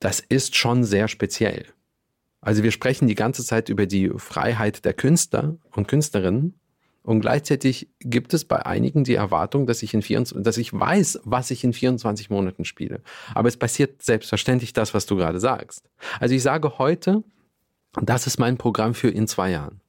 das 0.00 0.20
ist 0.20 0.56
schon 0.56 0.84
sehr 0.84 1.08
speziell. 1.08 1.66
Also 2.40 2.62
wir 2.62 2.70
sprechen 2.70 3.08
die 3.08 3.14
ganze 3.14 3.44
Zeit 3.44 3.68
über 3.68 3.86
die 3.86 4.10
Freiheit 4.16 4.84
der 4.84 4.94
Künstler 4.94 5.56
und 5.72 5.88
Künstlerinnen 5.88 6.54
und 7.02 7.20
gleichzeitig 7.20 7.88
gibt 8.00 8.32
es 8.32 8.44
bei 8.44 8.64
einigen 8.64 9.02
die 9.02 9.14
Erwartung, 9.14 9.66
dass 9.66 9.82
ich, 9.82 9.94
in 9.94 10.02
24, 10.02 10.44
dass 10.44 10.56
ich 10.56 10.72
weiß, 10.72 11.20
was 11.24 11.50
ich 11.50 11.64
in 11.64 11.72
24 11.72 12.30
Monaten 12.30 12.64
spiele. 12.64 13.00
Aber 13.34 13.48
es 13.48 13.56
passiert 13.56 14.02
selbstverständlich 14.02 14.72
das, 14.72 14.94
was 14.94 15.06
du 15.06 15.16
gerade 15.16 15.40
sagst. 15.40 15.88
Also 16.20 16.34
ich 16.34 16.42
sage 16.42 16.78
heute, 16.78 17.24
das 18.02 18.26
ist 18.26 18.38
mein 18.38 18.56
Programm 18.56 18.94
für 18.94 19.08
in 19.08 19.26
zwei 19.26 19.50
Jahren. 19.50 19.80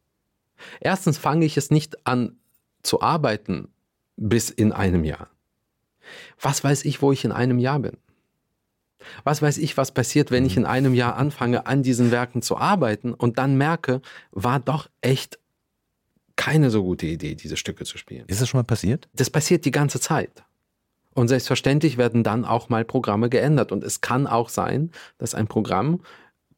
Erstens 0.79 1.17
fange 1.17 1.45
ich 1.45 1.57
es 1.57 1.71
nicht 1.71 2.05
an 2.05 2.37
zu 2.83 3.01
arbeiten 3.01 3.69
bis 4.17 4.49
in 4.49 4.71
einem 4.71 5.03
Jahr. 5.03 5.29
Was 6.39 6.63
weiß 6.63 6.85
ich, 6.85 7.01
wo 7.01 7.11
ich 7.11 7.23
in 7.23 7.31
einem 7.31 7.59
Jahr 7.59 7.79
bin? 7.79 7.97
Was 9.23 9.41
weiß 9.41 9.57
ich, 9.59 9.77
was 9.77 9.93
passiert, 9.93 10.31
wenn 10.31 10.45
ich 10.45 10.57
in 10.57 10.65
einem 10.65 10.93
Jahr 10.93 11.15
anfange, 11.15 11.65
an 11.65 11.83
diesen 11.83 12.11
Werken 12.11 12.41
zu 12.41 12.57
arbeiten 12.57 13.13
und 13.13 13.37
dann 13.37 13.57
merke, 13.57 14.01
war 14.31 14.59
doch 14.59 14.89
echt 15.01 15.39
keine 16.35 16.69
so 16.69 16.83
gute 16.83 17.05
Idee, 17.05 17.35
diese 17.35 17.57
Stücke 17.57 17.85
zu 17.85 17.97
spielen. 17.97 18.25
Ist 18.27 18.41
das 18.41 18.49
schon 18.49 18.59
mal 18.59 18.63
passiert? 18.63 19.07
Das 19.13 19.29
passiert 19.29 19.65
die 19.65 19.71
ganze 19.71 19.99
Zeit. 19.99 20.43
Und 21.13 21.27
selbstverständlich 21.27 21.97
werden 21.97 22.23
dann 22.23 22.45
auch 22.45 22.69
mal 22.69 22.85
Programme 22.85 23.29
geändert. 23.29 23.71
Und 23.71 23.83
es 23.83 23.99
kann 24.01 24.27
auch 24.27 24.49
sein, 24.49 24.91
dass 25.17 25.35
ein 25.35 25.47
Programm 25.47 26.01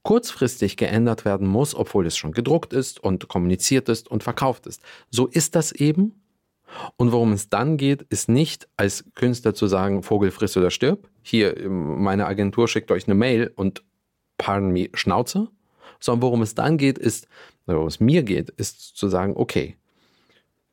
kurzfristig 0.04 0.78
geändert 0.78 1.26
werden 1.26 1.48
muss, 1.48 1.76
obwohl 1.76 2.06
es 2.06 2.18
schon 2.18 2.32
gedruckt 2.32 2.74
ist 2.74 3.00
und 3.04 3.28
kommuniziert 3.28 3.90
ist 3.90 4.10
und 4.10 4.24
verkauft 4.24 4.66
ist. 4.68 4.82
So 5.10 5.28
ist 5.28 5.56
das 5.56 5.72
eben. 5.72 6.22
Und 6.96 7.12
worum 7.12 7.34
es 7.34 7.50
dann 7.50 7.78
geht, 7.78 8.04
ist 8.04 8.30
nicht 8.30 8.68
als 8.78 9.06
Künstler 9.16 9.54
zu 9.54 9.68
sagen, 9.68 10.04
Vogel 10.04 10.32
friss 10.32 10.56
oder 10.56 10.72
stirb. 10.72 11.10
Hier, 11.22 11.70
meine 11.70 12.26
Agentur 12.26 12.68
schickt 12.68 12.92
euch 12.92 13.08
eine 13.08 13.16
Mail 13.16 13.52
und 13.56 13.84
pardon 14.38 14.72
me, 14.72 14.90
Schnauze. 14.94 15.50
Sondern 16.00 16.24
worum 16.24 16.42
es 16.42 16.56
dann 16.56 16.78
geht, 16.78 16.98
ist, 16.98 17.28
worum 17.66 17.88
es 17.88 18.00
mir 18.00 18.24
geht, 18.24 18.50
ist 18.50 18.98
zu 18.98 19.08
sagen, 19.08 19.34
okay, 19.36 19.78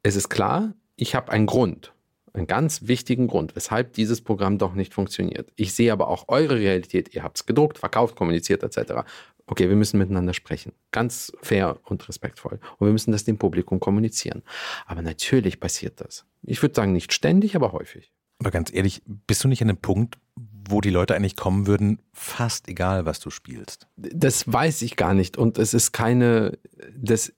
es 0.02 0.16
ist 0.16 0.30
klar, 0.30 0.72
ich 0.96 1.14
habe 1.14 1.32
einen 1.32 1.46
Grund, 1.46 1.92
einen 2.32 2.46
ganz 2.46 2.86
wichtigen 2.86 3.26
Grund, 3.26 3.56
weshalb 3.56 3.92
dieses 3.94 4.20
Programm 4.20 4.58
doch 4.58 4.74
nicht 4.74 4.94
funktioniert. 4.94 5.50
Ich 5.56 5.74
sehe 5.74 5.92
aber 5.92 6.08
auch 6.08 6.26
eure 6.28 6.56
Realität, 6.56 7.14
ihr 7.14 7.22
habt 7.22 7.38
es 7.38 7.46
gedruckt, 7.46 7.78
verkauft, 7.78 8.16
kommuniziert 8.16 8.62
etc 8.62 9.04
okay, 9.48 9.68
wir 9.68 9.76
müssen 9.76 9.98
miteinander 9.98 10.34
sprechen. 10.34 10.72
Ganz 10.92 11.32
fair 11.42 11.78
und 11.84 12.06
respektvoll. 12.08 12.60
Und 12.78 12.86
wir 12.86 12.92
müssen 12.92 13.12
das 13.12 13.24
dem 13.24 13.38
Publikum 13.38 13.80
kommunizieren. 13.80 14.42
Aber 14.86 15.02
natürlich 15.02 15.58
passiert 15.60 16.00
das. 16.00 16.24
Ich 16.42 16.62
würde 16.62 16.74
sagen, 16.74 16.92
nicht 16.92 17.12
ständig, 17.12 17.56
aber 17.56 17.72
häufig. 17.72 18.12
Aber 18.38 18.50
ganz 18.50 18.72
ehrlich, 18.72 19.02
bist 19.26 19.42
du 19.42 19.48
nicht 19.48 19.62
an 19.62 19.68
dem 19.68 19.78
Punkt, 19.78 20.18
wo 20.36 20.80
die 20.80 20.90
Leute 20.90 21.16
eigentlich 21.16 21.34
kommen 21.34 21.66
würden, 21.66 22.00
fast 22.12 22.68
egal, 22.68 23.04
was 23.04 23.20
du 23.20 23.30
spielst? 23.30 23.88
Das 23.96 24.50
weiß 24.50 24.82
ich 24.82 24.96
gar 24.96 25.14
nicht. 25.14 25.36
Und 25.36 25.58
es 25.58 25.74
ist 25.74 25.92
keine, 25.92 26.58
das 26.94 27.32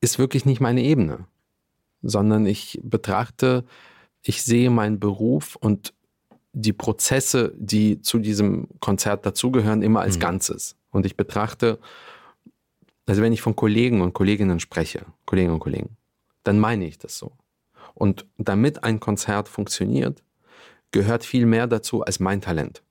ist 0.00 0.18
wirklich 0.18 0.44
nicht 0.44 0.60
meine 0.60 0.82
Ebene. 0.82 1.26
Sondern 2.02 2.46
ich 2.46 2.80
betrachte, 2.82 3.64
ich 4.22 4.42
sehe 4.42 4.70
meinen 4.70 5.00
Beruf 5.00 5.56
und 5.56 5.94
die 6.52 6.72
Prozesse, 6.72 7.52
die 7.56 8.00
zu 8.02 8.18
diesem 8.18 8.68
Konzert 8.80 9.24
dazugehören, 9.26 9.82
immer 9.82 10.00
als 10.00 10.16
mhm. 10.16 10.20
Ganzes. 10.20 10.76
Und 10.90 11.06
ich 11.06 11.16
betrachte, 11.16 11.78
also 13.06 13.22
wenn 13.22 13.32
ich 13.32 13.40
von 13.40 13.56
Kollegen 13.56 14.00
und 14.00 14.12
Kolleginnen 14.12 14.60
spreche, 14.60 15.06
Kolleginnen 15.24 15.54
und 15.54 15.60
Kollegen, 15.60 15.96
dann 16.44 16.58
meine 16.58 16.86
ich 16.86 16.98
das 16.98 17.18
so. 17.18 17.32
Und 17.94 18.26
damit 18.38 18.84
ein 18.84 19.00
Konzert 19.00 19.48
funktioniert, 19.48 20.22
gehört 20.92 21.24
viel 21.24 21.46
mehr 21.46 21.66
dazu 21.66 22.02
als 22.02 22.20
mein 22.20 22.40
Talent. 22.40 22.82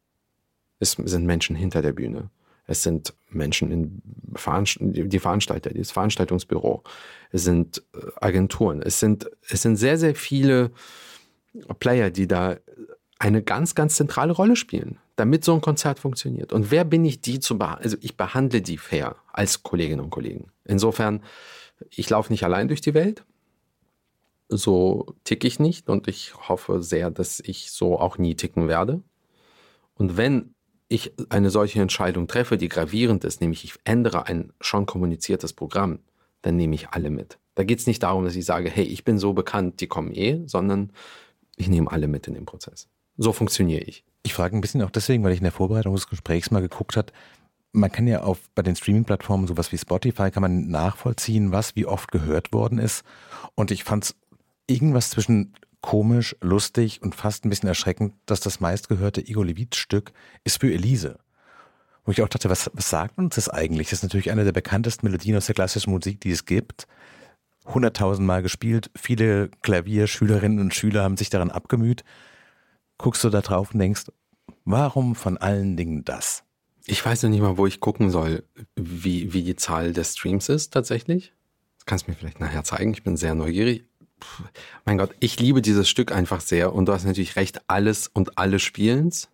Es 0.80 0.94
sind 0.94 1.26
Menschen 1.26 1.56
hinter 1.56 1.82
der 1.82 1.94
Bühne. 1.94 2.30
Es 2.65 2.84
sind 2.84 3.13
Menschen 3.30 3.72
in 3.72 4.02
Veranst 4.36 4.78
die 4.80 5.20
Veranstalter, 5.20 5.72
das 5.72 5.91
Veranstaltungsbüro. 5.91 6.84
Es 7.32 7.44
sind 7.44 7.84
äh, 7.94 8.00
Agenturen. 8.20 8.82
Es 8.82 9.00
sind, 9.00 9.30
es 9.50 9.62
sind 9.62 9.76
sehr, 9.76 9.98
sehr 9.98 10.15
viele 10.15 10.72
Player, 11.80 12.10
die 12.10 12.28
da 12.28 12.58
eine 13.20 13.44
ganz, 13.44 13.76
ganz 13.76 13.96
zentrale 13.96 14.34
Rolle 14.34 14.56
spielen, 14.56 14.98
damit 15.16 15.46
so 15.46 15.54
ein 15.54 15.62
Konzert 15.62 16.00
funktioniert. 16.00 16.54
Und 16.54 16.72
wer 16.72 16.84
bin 16.84 17.06
ich, 17.06 17.22
die 17.22 17.40
zu 17.40 17.58
behandeln? 17.58 17.84
Also 17.84 17.98
ich 18.02 18.18
behandle 18.18 18.62
die 18.62 18.78
fair 18.78 19.16
als 19.32 19.62
Kolleginnen 19.62 20.02
und 20.02 20.10
Kollegen. 20.10 20.52
Insofern, 20.66 21.22
ich 21.90 22.10
laufe 22.10 22.34
nicht 22.34 22.44
allein 22.44 22.68
durch 22.68 22.82
die 22.82 22.94
Welt. 22.94 23.24
So 24.50 25.16
ticke 25.24 25.48
ich 25.48 25.60
nicht 25.60 25.88
und 25.88 26.08
ich 26.08 26.34
hoffe 26.50 26.82
sehr, 26.82 27.12
dass 27.12 27.40
ich 27.40 27.72
so 27.72 28.00
auch 28.00 28.18
nie 28.18 28.36
ticken 28.36 28.68
werde. 28.68 29.02
Und 29.94 30.18
wenn 30.18 30.56
ich 30.88 31.14
eine 31.30 31.50
solche 31.52 31.82
Entscheidung 31.82 32.28
treffe, 32.28 32.58
die 32.58 32.68
gravierend 32.68 33.24
ist, 33.24 33.40
nämlich 33.40 33.64
ich 33.64 33.76
ändere 33.86 34.26
ein 34.26 34.52
schon 34.60 34.86
kommuniziertes 34.86 35.54
Programm, 35.54 36.00
dann 36.42 36.58
nehme 36.58 36.76
ich 36.76 36.90
alle 36.90 37.12
mit. 37.12 37.38
Da 37.56 37.64
geht 37.64 37.80
es 37.80 37.88
nicht 37.88 38.04
darum, 38.04 38.26
dass 38.26 38.36
ich 38.36 38.46
sage, 38.46 38.70
hey, 38.70 38.84
ich 38.84 39.04
bin 39.04 39.20
so 39.20 39.34
bekannt, 39.34 39.80
die 39.80 39.88
kommen 39.88 40.12
eh, 40.12 40.42
sondern 40.48 40.92
ich 41.62 41.69
nehme 41.69 41.91
alle 41.91 42.08
mit 42.08 42.28
in 42.28 42.34
den 42.34 42.45
Prozess. 42.45 42.88
So 43.17 43.34
funktioniere 43.34 43.82
ich. 43.82 44.04
Ich 44.24 44.34
frage 44.34 44.56
ein 44.56 44.62
bisschen 44.62 44.82
auch 44.82 44.89
deswegen, 44.89 45.24
weil 45.24 45.32
ich 45.32 45.39
in 45.39 45.43
der 45.43 45.52
Vorbereitung 45.52 45.93
des 45.93 46.08
Gesprächs 46.08 46.52
mal 46.52 46.62
geguckt 46.62 46.97
habe, 46.97 47.13
man 47.71 47.91
kann 47.91 48.08
ja 48.08 48.24
auf 48.24 48.39
bei 48.54 48.63
den 48.63 48.76
Streaming-Plattformen 48.76 49.47
sowas 49.47 49.71
wie 49.71 49.78
Spotify 49.78 50.30
kann 50.32 50.41
man 50.41 50.67
nachvollziehen, 50.67 51.52
was 51.52 51.76
wie 51.76 51.86
oft 51.86 52.12
gehört 52.12 52.52
worden 52.52 52.80
ist. 52.80 53.04
Und 53.56 53.71
ich 53.71 53.84
fand 53.84 54.06
es 54.06 54.15
irgendwas 54.67 55.12
zwischen 55.12 55.54
komisch, 55.82 56.36
lustig 56.41 57.02
und 57.02 57.15
fast 57.15 57.45
ein 57.45 57.50
bisschen 57.50 57.69
erschreckend, 57.69 58.13
dass 58.26 58.39
das 58.41 58.60
meistgehörte 58.60 59.21
Igor 59.21 59.45
Levit-Stück 59.45 60.12
ist 60.43 60.60
für 60.60 60.74
Elise. 60.74 61.19
Wo 62.04 62.12
ich 62.12 62.21
auch 62.21 62.28
dachte, 62.28 62.50
was, 62.50 62.69
was 62.74 62.89
sagt 62.89 63.17
uns 63.17 63.36
das 63.36 63.50
eigentlich? 63.50 63.89
Das 63.89 64.00
ist 64.00 64.04
natürlich 64.04 64.32
eine 64.32 64.43
der 64.43 64.52
bekanntesten 64.52 65.06
Melodien 65.06 65.38
aus 65.38 65.45
der 65.45 65.56
klassischen 65.56 65.91
Musik, 65.91 66.19
die 66.21 66.32
es 66.32 66.45
gibt. 66.45 66.88
Hunderttausendmal 67.65 68.41
gespielt, 68.41 68.89
viele 68.95 69.50
Klavierschülerinnen 69.62 70.60
und 70.60 70.74
Schüler 70.74 71.04
haben 71.04 71.17
sich 71.17 71.30
daran 71.30 71.52
abgemüht. 71.52 72.04
guckst 72.97 73.24
du 73.24 73.30
da 73.30 73.41
drauf 73.41 73.74
und 73.74 73.80
denkst, 73.80 74.12
warum 74.65 75.15
von 75.15 75.38
allen 75.38 75.78
Dingen 75.78 76.04
das? 76.04 76.43
Ich 76.86 77.06
weiß 77.06 77.24
noch 77.24 77.30
nicht 77.30 77.41
mal, 77.41 77.58
wo 77.58 77.67
ich 77.67 77.80
gucken 77.80 78.10
soll, 78.10 78.43
wie, 78.76 79.34
wie 79.34 79.43
die 79.43 79.56
Zahl 79.56 79.93
der 79.93 80.04
Streams 80.04 80.50
ist 80.50 80.74
tatsächlich. 80.74 81.34
Das 81.78 81.86
kannst 81.86 82.08
du 82.08 82.12
mir 82.12 82.17
vielleicht 82.17 82.39
nachher 82.39 82.63
zeigen. 82.63 82.93
Ich 82.93 83.04
bin 83.04 83.17
sehr 83.17 83.36
neugierig. 83.36 83.86
Puh, 84.19 84.43
mein 84.86 84.97
Gott, 84.97 85.15
ich 85.19 85.39
liebe 85.39 85.62
dieses 85.62 85.89
Stück 85.89 86.12
einfach 86.12 86.41
sehr 86.41 86.74
und 86.74 86.86
du 86.86 86.93
hast 86.93 87.06
natürlich 87.06 87.36
recht, 87.36 87.62
alles 87.67 88.08
und 88.08 88.38
alle 88.38 88.60
Spielens. 88.60 89.30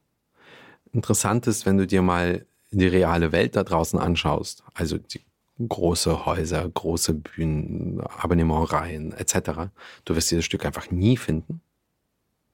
Interessant 0.94 1.48
ist, 1.48 1.66
wenn 1.66 1.78
du 1.78 1.86
dir 1.88 2.02
mal 2.02 2.46
die 2.72 2.88
reale 2.88 3.32
Welt 3.32 3.56
da 3.56 3.64
draußen 3.64 4.00
anschaust, 4.00 4.64
also 4.74 4.98
die 4.98 5.22
große 5.60 6.26
Häuser, 6.26 6.68
große 6.68 7.14
Bühnen, 7.14 8.02
Abonnementreihen 8.02 9.14
etc., 9.14 9.70
du 10.06 10.16
wirst 10.16 10.32
dieses 10.32 10.46
Stück 10.46 10.66
einfach 10.66 10.92
nie 10.92 11.18
finden. 11.18 11.62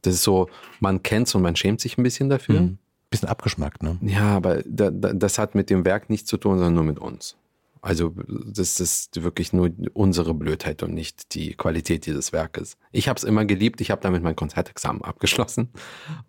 Das 0.02 0.14
ist 0.14 0.24
so, 0.24 0.50
man 0.80 1.04
kennt's 1.04 1.34
und 1.36 1.42
man 1.42 1.56
schämt 1.56 1.82
sich 1.82 1.98
ein 1.98 2.04
bisschen 2.04 2.30
dafür. 2.30 2.62
Mhm. 2.62 2.78
Bisschen 3.10 3.30
abgeschmackt, 3.30 3.84
ne? 3.84 3.98
Ja, 4.02 4.36
aber 4.36 4.64
da, 4.66 4.90
da, 4.90 5.14
das 5.14 5.38
hat 5.38 5.56
mit 5.56 5.70
dem 5.70 5.86
Werk 5.86 6.10
nichts 6.10 6.28
zu 6.28 6.38
tun, 6.38 6.58
sondern 6.58 6.74
nur 6.74 6.84
mit 6.84 7.00
uns. 7.00 7.38
Also 7.84 8.14
das 8.46 8.80
ist 8.80 9.24
wirklich 9.24 9.52
nur 9.52 9.70
unsere 9.92 10.34
Blödheit 10.34 10.84
und 10.84 10.94
nicht 10.94 11.36
die 11.36 11.54
Qualität 11.54 12.06
dieses 12.06 12.32
Werkes. 12.32 12.78
Ich 12.94 13.10
habe 13.10 13.18
es 13.18 13.26
immer 13.26 13.44
geliebt, 13.44 13.82
ich 13.82 13.92
habe 13.92 14.02
damit 14.02 14.24
mein 14.24 14.38
Konzertexamen 14.38 15.02
abgeschlossen 15.02 15.68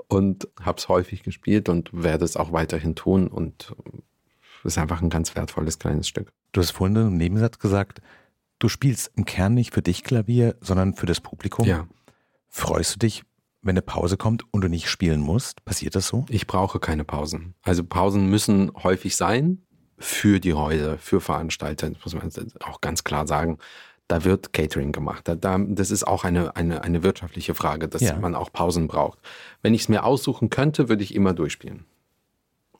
und 0.08 0.48
habe 0.60 0.78
es 0.78 0.88
häufig 0.88 1.22
gespielt 1.22 1.68
und 1.68 1.90
werde 1.92 2.24
es 2.24 2.36
auch 2.36 2.50
weiterhin 2.50 2.96
tun 2.96 3.28
und 3.28 3.72
ist 4.64 4.78
einfach 4.78 5.02
ein 5.02 5.10
ganz 5.10 5.34
wertvolles 5.34 5.78
kleines 5.78 6.08
Stück. 6.08 6.32
Du 6.52 6.60
hast 6.60 6.70
vorhin 6.72 6.96
im 6.96 7.16
Nebensatz 7.16 7.58
gesagt, 7.58 8.00
du 8.58 8.68
spielst 8.68 9.10
im 9.16 9.24
Kern 9.24 9.54
nicht 9.54 9.74
für 9.74 9.82
dich 9.82 10.04
Klavier, 10.04 10.56
sondern 10.60 10.94
für 10.94 11.06
das 11.06 11.20
Publikum. 11.20 11.66
Ja. 11.66 11.86
Freust 12.48 12.94
du 12.94 12.98
dich, 13.00 13.24
wenn 13.62 13.70
eine 13.72 13.82
Pause 13.82 14.16
kommt 14.16 14.44
und 14.52 14.60
du 14.62 14.68
nicht 14.68 14.88
spielen 14.88 15.20
musst? 15.20 15.64
Passiert 15.64 15.94
das 15.94 16.06
so? 16.08 16.24
Ich 16.28 16.46
brauche 16.46 16.78
keine 16.80 17.04
Pausen. 17.04 17.54
Also 17.62 17.82
Pausen 17.84 18.28
müssen 18.30 18.70
häufig 18.82 19.16
sein 19.16 19.62
für 19.98 20.40
die 20.40 20.54
Häuser, 20.54 20.98
für 20.98 21.20
Veranstalter, 21.20 21.90
das 21.90 22.04
muss 22.04 22.14
man 22.14 22.30
auch 22.64 22.80
ganz 22.80 23.04
klar 23.04 23.26
sagen. 23.26 23.58
Da 24.06 24.22
wird 24.22 24.52
Catering 24.52 24.92
gemacht. 24.92 25.26
Da, 25.26 25.34
da, 25.34 25.56
das 25.58 25.90
ist 25.90 26.06
auch 26.06 26.24
eine, 26.24 26.56
eine, 26.56 26.84
eine 26.84 27.02
wirtschaftliche 27.02 27.54
Frage, 27.54 27.88
dass 27.88 28.02
Ja. 28.02 28.18
man 28.18 28.34
auch 28.34 28.52
Pausen 28.52 28.86
braucht. 28.86 29.18
Wenn 29.62 29.72
ich 29.72 29.82
es 29.82 29.88
mir 29.88 30.04
aussuchen 30.04 30.50
könnte, 30.50 30.90
würde 30.90 31.02
ich 31.02 31.14
immer 31.14 31.32
durchspielen. 31.32 31.86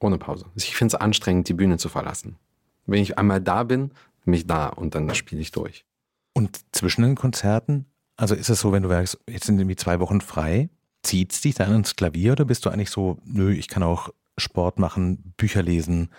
Ohne 0.05 0.19
Pause. 0.19 0.45
Ich 0.55 0.77
finde 0.77 0.95
es 0.95 1.01
anstrengend, 1.01 1.49
die 1.49 1.55
Bühne 1.55 1.79
zu 1.79 1.89
verlassen. 1.89 2.37
Wenn 2.85 3.01
ich 3.01 3.17
einmal 3.17 3.41
da 3.41 3.63
bin, 3.63 3.91
bin 4.27 4.35
ich 4.35 4.47
da 4.47 4.69
und 4.69 4.95
dann 4.95 5.15
spiele 5.15 5.41
ich 5.41 5.51
durch. 5.51 5.87
Und 6.35 6.61
zwischen 6.73 7.01
den 7.01 7.15
Konzerten, 7.15 7.87
also 8.19 8.35
ist 8.35 8.51
es 8.51 8.61
so, 8.61 8.71
wenn 8.71 8.83
du 8.83 8.91
sagst, 8.91 9.19
jetzt 9.27 9.47
sind 9.47 9.59
irgendwie 9.59 9.77
zwei 9.77 10.01
Wochen 10.01 10.21
frei, 10.21 10.69
zieht 11.03 11.33
es 11.33 11.41
dich 11.41 11.55
dann 11.55 11.75
ins 11.75 11.97
Klavier 11.97 12.33
oder 12.33 12.45
bist 12.45 12.67
du 12.67 12.69
eigentlich 12.69 12.91
so, 12.91 13.17
nö, 13.25 13.51
ich 13.55 13.67
kann 13.67 13.83
auch 13.83 14.11
Sport 14.37 14.79
machen, 14.79 15.33
Bücher 15.39 15.63
lesen, 15.63 16.11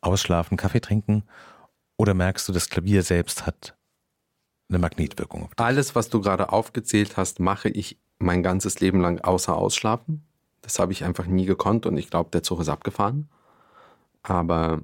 ausschlafen, 0.00 0.56
Kaffee 0.56 0.80
trinken? 0.80 1.22
Oder 1.96 2.14
merkst 2.14 2.48
du, 2.48 2.52
das 2.52 2.68
Klavier 2.68 3.04
selbst 3.04 3.46
hat 3.46 3.76
eine 4.68 4.80
Magnetwirkung 4.80 5.44
auf 5.44 5.54
dich? 5.54 5.64
Alles, 5.64 5.94
was 5.94 6.08
du 6.08 6.20
gerade 6.20 6.52
aufgezählt 6.52 7.16
hast, 7.16 7.38
mache 7.38 7.68
ich 7.68 8.00
mein 8.18 8.42
ganzes 8.42 8.80
Leben 8.80 9.00
lang 9.00 9.20
außer 9.20 9.56
Ausschlafen. 9.56 10.27
Das 10.62 10.78
habe 10.78 10.92
ich 10.92 11.04
einfach 11.04 11.26
nie 11.26 11.46
gekonnt 11.46 11.86
und 11.86 11.96
ich 11.96 12.10
glaube, 12.10 12.30
der 12.30 12.42
Zug 12.42 12.60
ist 12.60 12.68
abgefahren. 12.68 13.28
Aber 14.22 14.82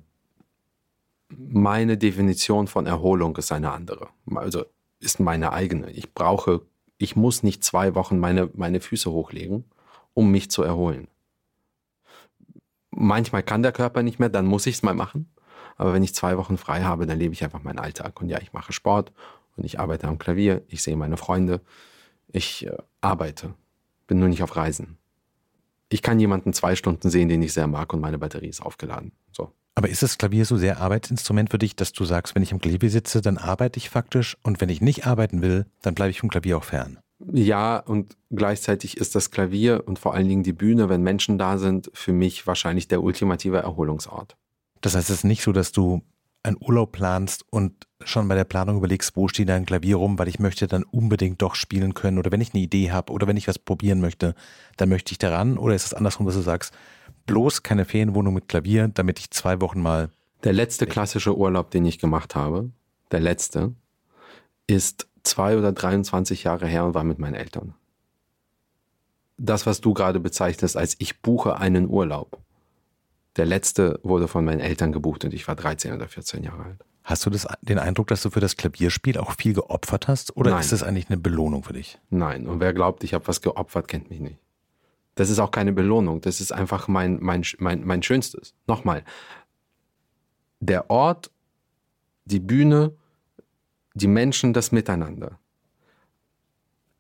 meine 1.29 1.99
Definition 1.99 2.67
von 2.67 2.87
Erholung 2.87 3.37
ist 3.37 3.53
eine 3.53 3.73
andere. 3.73 4.09
Also 4.35 4.65
ist 5.01 5.21
meine 5.21 5.53
eigene. 5.53 5.91
Ich 5.91 6.15
brauche, 6.15 6.63
ich 6.99 7.17
muss 7.17 7.43
nicht 7.43 7.65
zwei 7.65 7.95
Wochen 7.95 8.19
meine, 8.19 8.51
meine 8.55 8.81
Füße 8.81 9.11
hochlegen, 9.11 9.65
um 10.15 10.31
mich 10.31 10.51
zu 10.51 10.63
erholen. 10.63 11.09
Manchmal 12.91 13.43
kann 13.43 13.63
der 13.63 13.73
Körper 13.73 14.03
nicht 14.03 14.21
mehr, 14.21 14.29
dann 14.29 14.47
muss 14.47 14.67
ich 14.67 14.77
es 14.77 14.83
mal 14.83 14.95
machen. 14.95 15.29
Aber 15.77 15.93
wenn 15.93 16.05
ich 16.05 16.15
zwei 16.15 16.37
Wochen 16.39 16.57
frei 16.57 16.83
habe, 16.83 17.07
dann 17.07 17.19
lebe 17.19 17.35
ich 17.35 17.43
einfach 17.43 17.63
meinen 17.63 17.81
Alltag. 17.81 18.21
Und 18.21 18.29
ja, 18.29 18.41
ich 18.41 18.53
mache 18.53 18.73
Sport 18.73 19.13
und 19.57 19.65
ich 19.65 19.81
arbeite 19.81 20.07
am 20.07 20.19
Klavier, 20.19 20.63
ich 20.69 20.83
sehe 20.83 20.97
meine 20.97 21.17
Freunde, 21.17 21.61
ich 22.29 22.67
äh, 22.67 22.77
arbeite, 23.01 23.55
bin 24.07 24.21
nur 24.21 24.29
nicht 24.29 24.43
auf 24.43 24.57
Reisen. 24.57 24.99
Ich 25.95 26.03
kann 26.03 26.19
jemanden 26.19 26.53
zwei 26.53 26.75
Stunden 26.75 27.09
sehen, 27.09 27.29
den 27.29 27.41
ich 27.41 27.53
sehr 27.53 27.69
mag 27.69 27.93
und 27.93 28.01
meine 28.01 28.19
Batterie 28.19 28.49
ist 28.49 28.61
aufgeladen. 28.61 29.13
So. 29.31 29.53
Aber 29.77 29.89
ist 29.89 30.03
das 30.03 30.19
Klavier 30.19 30.45
so 30.45 30.57
sehr 30.57 30.81
Arbeitsinstrument 30.81 31.51
für 31.51 31.59
dich, 31.59 31.77
dass 31.77 31.93
du 31.93 32.05
sagst, 32.05 32.35
wenn 32.35 32.43
ich 32.43 32.53
am 32.53 32.59
Klavier 32.59 32.91
sitze, 32.91 33.23
dann 33.23 33.39
arbeite 33.39 33.79
ich 33.79 33.91
faktisch 33.91 34.37
und 34.43 34.61
wenn 34.61 34.71
ich 34.71 34.81
nicht 34.81 35.07
arbeiten 35.07 35.41
will, 35.41 35.67
dann 35.83 35.95
bleibe 35.95 36.11
ich 36.11 36.19
vom 36.19 36.31
Klavier 36.31 36.59
auch 36.59 36.65
fern? 36.65 36.99
Ja, 37.33 37.77
und 37.77 38.17
gleichzeitig 38.33 38.97
ist 38.97 39.15
das 39.15 39.31
Klavier 39.31 39.85
und 39.87 40.01
vor 40.01 40.15
allen 40.15 40.27
Dingen 40.27 40.43
die 40.43 40.53
Bühne, 40.53 40.89
wenn 40.89 41.03
Menschen 41.03 41.39
da 41.39 41.59
sind, 41.59 41.93
für 41.95 42.13
mich 42.13 42.45
wahrscheinlich 42.45 42.89
der 42.89 43.01
ultimative 43.01 43.59
Erholungsort. 43.59 44.37
Das 44.81 44.97
heißt, 44.97 45.11
es 45.11 45.19
ist 45.19 45.25
nicht 45.25 45.45
so, 45.45 45.53
dass 45.53 45.71
du 45.71 46.03
einen 46.45 46.59
Urlaub 46.61 46.93
planst 46.93 47.45
und 47.51 47.87
schon 48.05 48.29
bei 48.29 48.35
der 48.35 48.45
Planung 48.45 48.77
überlegst, 48.77 49.17
wo 49.17 49.29
steht 49.29 49.49
dein 49.49 49.67
Klavier 49.67 49.97
rum, 49.97 50.19
weil 50.19 50.29
ich 50.29 50.39
möchte 50.39 50.67
dann 50.67 50.85
unbedingt 50.85 51.41
doch 51.41 51.55
spielen 51.55 51.95
können 51.95 52.19
oder 52.19 52.31
wenn 52.31 52.41
ich 52.41 52.53
eine 52.53 52.63
Idee 52.63 52.93
habe 52.93 53.13
oder 53.13 53.27
wenn 53.27 53.37
ich 53.37 53.49
was 53.49 53.59
probieren 53.59 54.01
möchte, 54.01 54.35
dann 54.77 54.91
möchte 54.91 55.13
ich 55.13 55.19
daran 55.19 55.59
oder 55.59 55.75
ist 55.75 55.87
es 55.87 55.95
andersrum, 55.95 56.27
dass 56.27 56.35
du 56.35 56.43
sagst, 56.43 56.75
bloß 57.27 57.63
keine 57.63 57.87
Ferienwohnung 57.87 58.35
mit 58.35 58.49
Klavier, 58.49 58.89
damit 58.89 59.19
ich 59.19 59.31
zwei 59.31 59.61
Wochen 59.61 59.81
mal 59.81 60.11
Der 60.45 60.53
letzte 60.53 60.87
klassische 60.87 61.37
Urlaub, 61.37 61.71
den 61.71 61.87
ich 61.87 61.99
gemacht 61.99 62.35
habe, 62.35 62.71
der 63.11 63.21
letzte, 63.21 63.73
ist 64.67 65.09
zwei 65.23 65.57
oder 65.57 65.73
23 65.73 66.45
Jahre 66.45 66.67
her 66.67 66.85
und 66.85 66.95
war 66.95 67.05
mit 67.05 67.19
meinen 67.19 67.35
Eltern. 67.35 67.75
Das, 69.39 69.67
was 69.67 69.81
du 69.81 69.95
gerade 69.95 70.21
bezeichnest 70.21 70.77
als 70.77 70.95
ich 70.99 71.21
buche 71.23 71.57
einen 71.57 71.89
Urlaub, 71.89 72.39
der 73.37 73.47
letzte 73.47 73.99
wurde 74.03 74.29
von 74.29 74.45
meinen 74.45 74.61
Eltern 74.61 74.93
gebucht 74.93 75.25
und 75.25 75.35
ich 75.35 75.47
war 75.49 75.57
13 75.57 75.93
oder 75.93 76.09
14 76.09 76.43
Jahre 76.43 76.65
alt. 76.65 76.85
Hast 77.03 77.27
du 77.27 77.31
das, 77.31 77.47
den 77.61 77.79
Eindruck, 77.79 78.07
dass 78.07 78.23
du 78.23 78.31
für 78.31 78.41
das 78.41 78.57
Klavierspiel 78.57 79.19
auch 79.19 79.33
viel 79.33 79.53
geopfert 79.53 80.09
hast 80.09 80.37
oder 80.37 80.53
Nein. 80.53 80.61
ist 80.61 80.73
das 80.73 80.83
eigentlich 80.83 81.11
eine 81.11 81.19
Belohnung 81.19 81.63
für 81.63 81.75
dich? 81.75 81.99
Nein, 82.11 82.47
und 82.47 82.61
wer 82.61 82.73
glaubt, 82.73 83.05
ich 83.05 83.13
habe 83.13 83.27
was 83.29 83.43
geopfert, 83.43 83.89
kennt 83.89 84.09
mich 84.09 84.21
nicht. 84.21 84.39
Das 85.15 85.29
ist 85.29 85.39
auch 85.39 85.51
keine 85.51 85.73
Belohnung, 85.73 86.21
das 86.23 86.41
ist 86.41 86.53
einfach 86.53 86.89
mein, 86.89 87.19
mein, 87.21 87.45
mein, 87.59 87.85
mein 87.85 88.03
Schönstes. 88.03 88.55
Nochmal, 88.67 89.05
der 90.61 90.91
Ort, 90.91 91.31
die 92.25 92.41
Bühne, 92.41 92.97
die 93.95 94.09
Menschen, 94.09 94.53
das 94.53 94.73
Miteinander 94.73 95.39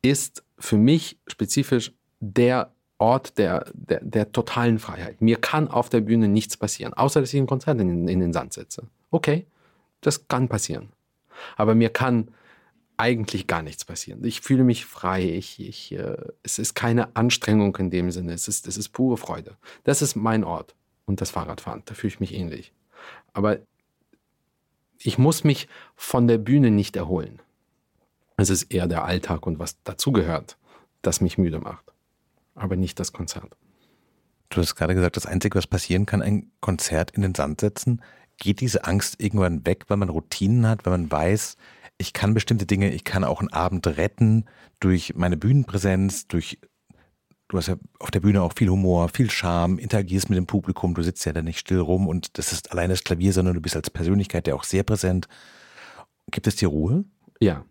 ist 0.02 0.44
für 0.58 0.76
mich 0.76 1.18
spezifisch 1.26 1.92
der 2.20 2.74
Ort 3.04 3.36
der, 3.36 3.66
der, 3.74 4.00
der 4.02 4.32
totalen 4.32 4.78
Freiheit. 4.78 5.20
Mir 5.20 5.36
kann 5.36 5.68
auf 5.68 5.90
der 5.90 6.00
Bühne 6.00 6.26
nichts 6.26 6.56
passieren, 6.56 6.94
außer 6.94 7.20
dass 7.20 7.34
ich 7.34 7.38
ein 7.38 7.46
Konzert 7.46 7.78
in, 7.78 8.08
in 8.08 8.20
den 8.20 8.32
Sand 8.32 8.54
setze. 8.54 8.84
Okay, 9.10 9.44
das 10.00 10.26
kann 10.26 10.48
passieren. 10.48 10.88
Aber 11.56 11.74
mir 11.74 11.90
kann 11.90 12.28
eigentlich 12.96 13.46
gar 13.46 13.62
nichts 13.62 13.84
passieren. 13.84 14.24
Ich 14.24 14.40
fühle 14.40 14.64
mich 14.64 14.86
frei. 14.86 15.22
Ich, 15.22 15.60
ich, 15.60 15.92
äh, 15.92 16.16
es 16.42 16.58
ist 16.58 16.74
keine 16.74 17.14
Anstrengung 17.14 17.76
in 17.76 17.90
dem 17.90 18.10
Sinne. 18.10 18.32
Es 18.32 18.48
ist, 18.48 18.66
es 18.66 18.78
ist 18.78 18.88
pure 18.88 19.18
Freude. 19.18 19.58
Das 19.82 20.00
ist 20.00 20.16
mein 20.16 20.42
Ort. 20.42 20.74
Und 21.04 21.20
das 21.20 21.30
Fahrradfahren, 21.30 21.82
da 21.84 21.92
fühle 21.92 22.14
ich 22.14 22.20
mich 22.20 22.32
ähnlich. 22.32 22.72
Aber 23.34 23.58
ich 24.98 25.18
muss 25.18 25.44
mich 25.44 25.68
von 25.94 26.26
der 26.26 26.38
Bühne 26.38 26.70
nicht 26.70 26.96
erholen. 26.96 27.42
Es 28.38 28.48
ist 28.48 28.72
eher 28.72 28.86
der 28.86 29.04
Alltag 29.04 29.46
und 29.46 29.58
was 29.58 29.82
dazugehört, 29.82 30.56
das 31.02 31.20
mich 31.20 31.36
müde 31.36 31.58
macht. 31.58 31.93
Aber 32.54 32.76
nicht 32.76 33.00
das 33.00 33.12
Konzert. 33.12 33.56
Du 34.48 34.60
hast 34.60 34.76
gerade 34.76 34.94
gesagt, 34.94 35.16
das 35.16 35.26
Einzige, 35.26 35.58
was 35.58 35.66
passieren 35.66 36.06
kann, 36.06 36.22
ein 36.22 36.52
Konzert 36.60 37.10
in 37.10 37.22
den 37.22 37.34
Sand 37.34 37.60
setzen. 37.60 38.02
Geht 38.36 38.60
diese 38.60 38.84
Angst 38.84 39.20
irgendwann 39.20 39.66
weg, 39.66 39.84
weil 39.88 39.96
man 39.96 40.08
Routinen 40.08 40.68
hat, 40.68 40.86
weil 40.86 40.92
man 40.92 41.10
weiß, 41.10 41.56
ich 41.98 42.12
kann 42.12 42.34
bestimmte 42.34 42.66
Dinge, 42.66 42.92
ich 42.92 43.04
kann 43.04 43.24
auch 43.24 43.40
einen 43.40 43.52
Abend 43.52 43.86
retten 43.86 44.46
durch 44.80 45.14
meine 45.14 45.36
Bühnenpräsenz, 45.36 46.26
durch, 46.26 46.58
du 47.48 47.58
hast 47.58 47.68
ja 47.68 47.76
auf 48.00 48.10
der 48.10 48.20
Bühne 48.20 48.42
auch 48.42 48.52
viel 48.56 48.68
Humor, 48.68 49.08
viel 49.08 49.30
Charme, 49.30 49.78
interagierst 49.78 50.28
mit 50.28 50.36
dem 50.36 50.46
Publikum, 50.46 50.94
du 50.94 51.02
sitzt 51.02 51.24
ja 51.24 51.32
da 51.32 51.42
nicht 51.42 51.58
still 51.58 51.80
rum 51.80 52.08
und 52.08 52.36
das 52.38 52.52
ist 52.52 52.72
allein 52.72 52.90
das 52.90 53.04
Klavier, 53.04 53.32
sondern 53.32 53.54
du 53.54 53.60
bist 53.60 53.76
als 53.76 53.90
Persönlichkeit 53.90 54.48
ja 54.48 54.54
auch 54.54 54.64
sehr 54.64 54.82
präsent. 54.82 55.28
Gibt 56.30 56.46
es 56.46 56.56
dir 56.56 56.68
Ruhe? 56.68 57.04
Ja, 57.40 57.64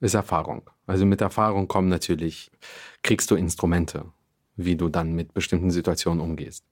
ist 0.00 0.14
Erfahrung. 0.14 0.70
Also 0.86 1.04
mit 1.06 1.20
Erfahrung 1.20 1.66
kommen 1.66 1.88
natürlich, 1.88 2.50
kriegst 3.02 3.30
du 3.30 3.34
Instrumente, 3.34 4.06
wie 4.56 4.76
du 4.76 4.88
dann 4.88 5.12
mit 5.12 5.34
bestimmten 5.34 5.70
Situationen 5.70 6.20
umgehst. 6.20 6.64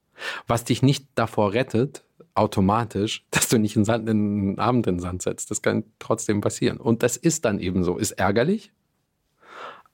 Was 0.47 0.63
dich 0.63 0.81
nicht 0.81 1.07
davor 1.15 1.53
rettet, 1.53 2.03
automatisch, 2.33 3.25
dass 3.31 3.47
du 3.47 3.57
nicht 3.57 3.75
einen, 3.75 3.85
Sand, 3.85 4.09
einen 4.09 4.59
Abend 4.59 4.87
in 4.87 4.95
den 4.95 5.01
Sand 5.01 5.21
setzt. 5.21 5.51
Das 5.51 5.61
kann 5.61 5.83
trotzdem 5.99 6.41
passieren. 6.41 6.77
Und 6.77 7.03
das 7.03 7.17
ist 7.17 7.45
dann 7.45 7.59
eben 7.59 7.83
so. 7.83 7.97
Ist 7.97 8.11
ärgerlich, 8.13 8.71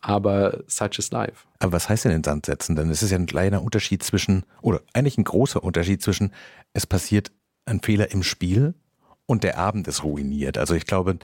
aber 0.02 0.64
such 0.68 0.98
is 0.98 1.12
life. 1.12 1.46
Aber 1.60 1.74
was 1.74 1.88
heißt 1.88 2.06
denn 2.06 2.12
in 2.12 2.20
den 2.20 2.24
Sand 2.24 2.46
setzen? 2.48 2.76
Denn 2.76 2.90
es 2.90 3.04
ist 3.04 3.12
ja 3.12 3.18
ein 3.18 3.28
kleiner 3.28 3.64
Unterschied 3.64 4.04
zwischen, 4.04 4.44
oder 4.62 4.82
eigentlich 4.94 5.18
ein 5.18 5.24
großer 5.24 5.64
Unterschied 5.64 6.02
zwischen, 6.02 6.34
es 6.74 6.88
passiert 6.88 7.32
ein 7.66 7.82
Fehler 7.82 8.12
im 8.12 8.24
Spiel 8.24 8.74
und 9.28 9.44
der 9.44 9.58
Abend 9.58 9.88
ist 9.88 10.04
ruiniert. 10.04 10.58
Also 10.58 10.74
ich 10.74 10.86
glaube, 10.86 11.20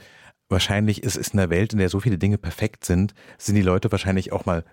wahrscheinlich 0.48 1.02
ist 1.02 1.16
es 1.16 1.28
in 1.28 1.38
der 1.38 1.50
Welt, 1.50 1.72
in 1.72 1.78
der 1.78 1.88
so 1.88 2.00
viele 2.00 2.18
Dinge 2.18 2.38
perfekt 2.38 2.84
sind, 2.84 3.14
sind 3.36 3.56
die 3.56 3.62
Leute 3.62 3.90
wahrscheinlich 3.90 4.32
auch 4.32 4.46
mal 4.46 4.64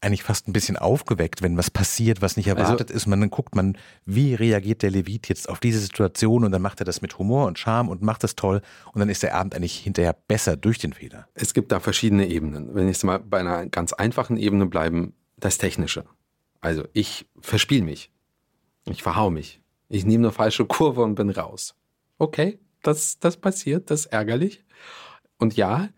eigentlich 0.00 0.22
fast 0.22 0.48
ein 0.48 0.52
bisschen 0.52 0.76
aufgeweckt, 0.76 1.42
wenn 1.42 1.56
was 1.56 1.70
passiert, 1.70 2.22
was 2.22 2.36
nicht 2.36 2.48
also 2.48 2.62
erwartet 2.62 2.88
also, 2.88 2.96
ist. 2.96 3.06
Man 3.06 3.20
dann 3.20 3.30
guckt 3.30 3.54
man, 3.54 3.76
wie 4.06 4.34
reagiert 4.34 4.82
der 4.82 4.90
Levit 4.90 5.28
jetzt 5.28 5.48
auf 5.48 5.60
diese 5.60 5.78
Situation 5.78 6.44
und 6.44 6.52
dann 6.52 6.62
macht 6.62 6.80
er 6.80 6.84
das 6.84 7.02
mit 7.02 7.18
Humor 7.18 7.46
und 7.46 7.58
Charme 7.58 7.88
und 7.88 8.02
macht 8.02 8.24
das 8.24 8.34
toll 8.34 8.62
und 8.92 9.00
dann 9.00 9.08
ist 9.08 9.22
der 9.22 9.34
Abend 9.34 9.54
eigentlich 9.54 9.78
hinterher 9.78 10.16
besser 10.26 10.56
durch 10.56 10.78
den 10.78 10.92
Fehler. 10.92 11.28
Es 11.34 11.52
gibt 11.52 11.70
da 11.70 11.80
verschiedene 11.80 12.26
Ebenen. 12.28 12.74
Wenn 12.74 12.88
ich 12.88 13.02
mal 13.02 13.18
bei 13.18 13.40
einer 13.40 13.66
ganz 13.66 13.92
einfachen 13.92 14.36
Ebene 14.36 14.66
bleiben, 14.66 15.14
das 15.36 15.58
Technische. 15.58 16.04
Also 16.60 16.84
ich 16.92 17.26
verspiel 17.40 17.82
mich. 17.82 18.10
Ich 18.86 19.02
verhau 19.02 19.30
mich. 19.30 19.60
Ich 19.88 20.04
nehme 20.04 20.28
eine 20.28 20.32
falsche 20.32 20.64
Kurve 20.64 21.02
und 21.02 21.14
bin 21.14 21.30
raus. 21.30 21.74
Okay, 22.18 22.58
das, 22.82 23.18
das 23.18 23.36
passiert, 23.36 23.90
das 23.90 24.00
ist 24.00 24.06
ärgerlich. 24.06 24.64
Und 25.38 25.56
ja, 25.56 25.88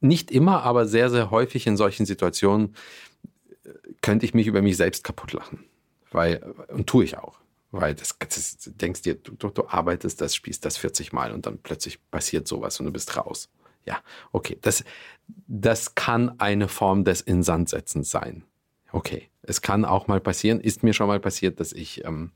nicht 0.00 0.30
immer, 0.30 0.62
aber 0.62 0.86
sehr, 0.86 1.10
sehr 1.10 1.30
häufig 1.30 1.66
in 1.66 1.76
solchen 1.76 2.06
Situationen 2.06 2.74
könnte 4.00 4.26
ich 4.26 4.34
mich 4.34 4.46
über 4.46 4.62
mich 4.62 4.76
selbst 4.76 5.04
kaputt 5.04 5.32
lachen. 5.32 5.64
Weil, 6.10 6.42
und 6.68 6.86
tue 6.86 7.04
ich 7.04 7.16
auch. 7.16 7.38
Weil 7.70 7.94
das, 7.94 8.16
das 8.18 8.58
denkst 8.60 9.02
dir, 9.02 9.14
du, 9.14 9.48
du, 9.48 9.66
arbeitest 9.66 10.20
das, 10.20 10.34
spielst 10.34 10.64
das 10.64 10.76
40 10.76 11.12
Mal 11.12 11.32
und 11.32 11.46
dann 11.46 11.58
plötzlich 11.58 11.98
passiert 12.10 12.46
sowas 12.46 12.78
und 12.78 12.86
du 12.86 12.92
bist 12.92 13.16
raus. 13.16 13.48
Ja, 13.86 14.00
okay. 14.30 14.58
Das, 14.60 14.84
das 15.46 15.94
kann 15.94 16.38
eine 16.38 16.68
Form 16.68 17.04
des 17.04 17.22
Insandsetzens 17.22 18.10
sein. 18.10 18.44
Okay. 18.92 19.30
Es 19.42 19.62
kann 19.62 19.84
auch 19.84 20.06
mal 20.06 20.20
passieren, 20.20 20.60
ist 20.60 20.82
mir 20.82 20.92
schon 20.92 21.08
mal 21.08 21.18
passiert, 21.18 21.58
dass 21.58 21.72
ich 21.72 22.04
ähm, 22.04 22.30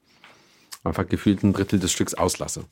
einfach 0.82 1.06
gefühlt 1.06 1.42
ein 1.42 1.52
Drittel 1.52 1.78
des 1.78 1.92
Stücks 1.92 2.14
auslasse. 2.14 2.64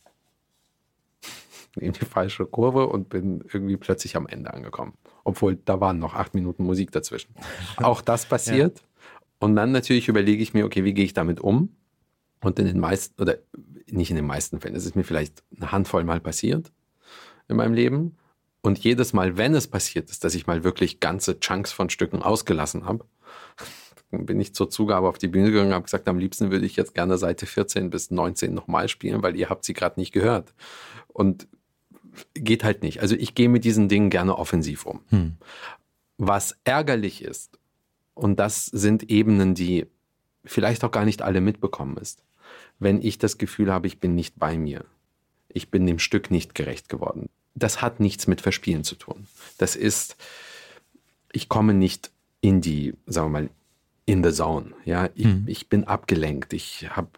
In 1.77 1.93
die 1.93 2.05
falsche 2.05 2.47
Kurve 2.47 2.87
und 2.89 3.09
bin 3.09 3.45
irgendwie 3.53 3.77
plötzlich 3.77 4.17
am 4.17 4.27
Ende 4.27 4.55
angekommen 4.55 4.95
obwohl 5.25 5.57
da 5.57 5.81
waren 5.81 5.99
noch 5.99 6.15
acht 6.15 6.35
Minuten 6.35 6.65
Musik 6.65 6.93
dazwischen. 6.93 7.35
Auch 7.79 8.03
das 8.03 8.27
passiert. 8.27 8.79
Ja. 8.79 8.85
Und 9.41 9.57
dann 9.57 9.73
natürlich 9.73 10.09
überlege 10.09 10.43
ich 10.43 10.55
mir, 10.55 10.65
okay, 10.65 10.85
wie 10.85 10.95
gehe 10.95 11.05
ich 11.05 11.15
damit 11.15 11.41
um? 11.41 11.75
Und 12.41 12.59
in 12.59 12.67
den 12.67 12.79
meisten, 12.79 13.21
oder 13.21 13.39
nicht 13.91 14.11
in 14.11 14.17
den 14.17 14.27
meisten 14.27 14.61
Fällen, 14.61 14.77
es 14.77 14.85
ist 14.85 14.97
mir 14.97 15.05
vielleicht 15.05 15.43
eine 15.57 15.73
Handvoll 15.73 16.05
Mal 16.05 16.21
passiert 16.21 16.71
in 17.49 17.57
meinem 17.57 17.75
Leben. 17.75 18.17
Und 18.61 18.79
jedes 18.79 19.13
Mal, 19.13 19.37
wenn 19.37 19.55
es 19.55 19.67
passiert 19.67 20.11
ist, 20.11 20.25
dass 20.25 20.35
ich 20.35 20.47
mal 20.47 20.65
wirklich 20.65 21.01
ganze 21.01 21.41
Chunks 21.41 21.73
von 21.73 21.91
Stücken 21.91 22.23
ausgelassen 22.23 22.87
habe, 22.87 23.05
bin 24.11 24.41
ich 24.41 24.55
zur 24.55 24.71
Zugabe 24.71 25.09
auf 25.09 25.19
die 25.19 25.29
Bühne 25.29 25.51
gegangen 25.51 25.69
und 25.69 25.75
habe 25.75 25.85
gesagt, 25.85 26.09
am 26.09 26.19
liebsten 26.19 26.51
würde 26.51 26.67
ich 26.67 26.77
jetzt 26.77 26.95
gerne 26.95 27.19
Seite 27.19 27.47
14 27.47 27.91
bis 27.91 28.11
19 28.11 28.55
nochmal 28.55 28.89
spielen, 28.89 29.23
weil 29.23 29.37
ihr 29.37 29.51
habt 29.51 29.65
sie 29.65 29.73
gerade 29.73 29.99
nicht 29.99 30.13
gehört. 30.13 30.55
Und 31.09 31.49
geht 32.35 32.65
halt 32.65 32.83
nicht. 32.83 33.01
Also 33.01 33.15
ich 33.17 33.35
gehe 33.35 33.49
mit 33.49 33.65
diesen 33.65 33.89
Dingen 33.89 34.11
gerne 34.11 34.37
offensiv 34.37 34.87
um. 34.87 35.01
Hm. 35.11 35.37
Was 36.19 36.57
ärgerlich 36.65 37.23
ist, 37.23 37.59
und 38.15 38.39
das 38.39 38.67
sind 38.67 39.11
Ebenen, 39.11 39.55
die 39.55 39.87
vielleicht 40.45 40.85
auch 40.85 40.91
gar 40.91 41.05
nicht 41.05 41.23
alle 41.23 41.41
mitbekommen 41.41 41.97
ist, 41.97 42.23
wenn 42.79 43.03
ich 43.03 43.19
das 43.19 43.39
Gefühl 43.39 43.73
habe, 43.73 43.87
ich 43.87 43.99
bin 43.99 44.15
nicht 44.15 44.39
bei 44.39 44.57
mir. 44.57 44.85
Ich 45.49 45.71
bin 45.71 45.87
dem 45.87 45.99
Stück 45.99 46.31
nicht 46.31 46.55
gerecht 46.55 46.89
geworden. 46.89 47.29
Das 47.55 47.81
hat 47.81 48.01
nichts 48.01 48.27
mit 48.27 48.41
Verspielen 48.41 48.85
zu 48.85 48.97
tun. 48.97 49.27
Das 49.59 49.77
ist, 49.77 50.17
ich 51.33 51.49
komme 51.49 51.75
nicht 51.75 52.11
in 52.41 52.61
die, 52.61 52.95
sagen 53.07 53.33
wir 53.33 53.41
mal, 53.41 53.51
in 54.07 54.23
the 54.23 54.33
zone. 54.33 54.73
Ja, 54.85 55.09
ich, 55.15 55.25
hm. 55.25 55.45
ich 55.47 55.69
bin 55.69 55.85
abgelenkt. 55.85 56.53
Ich 56.53 56.91
habe 56.91 57.09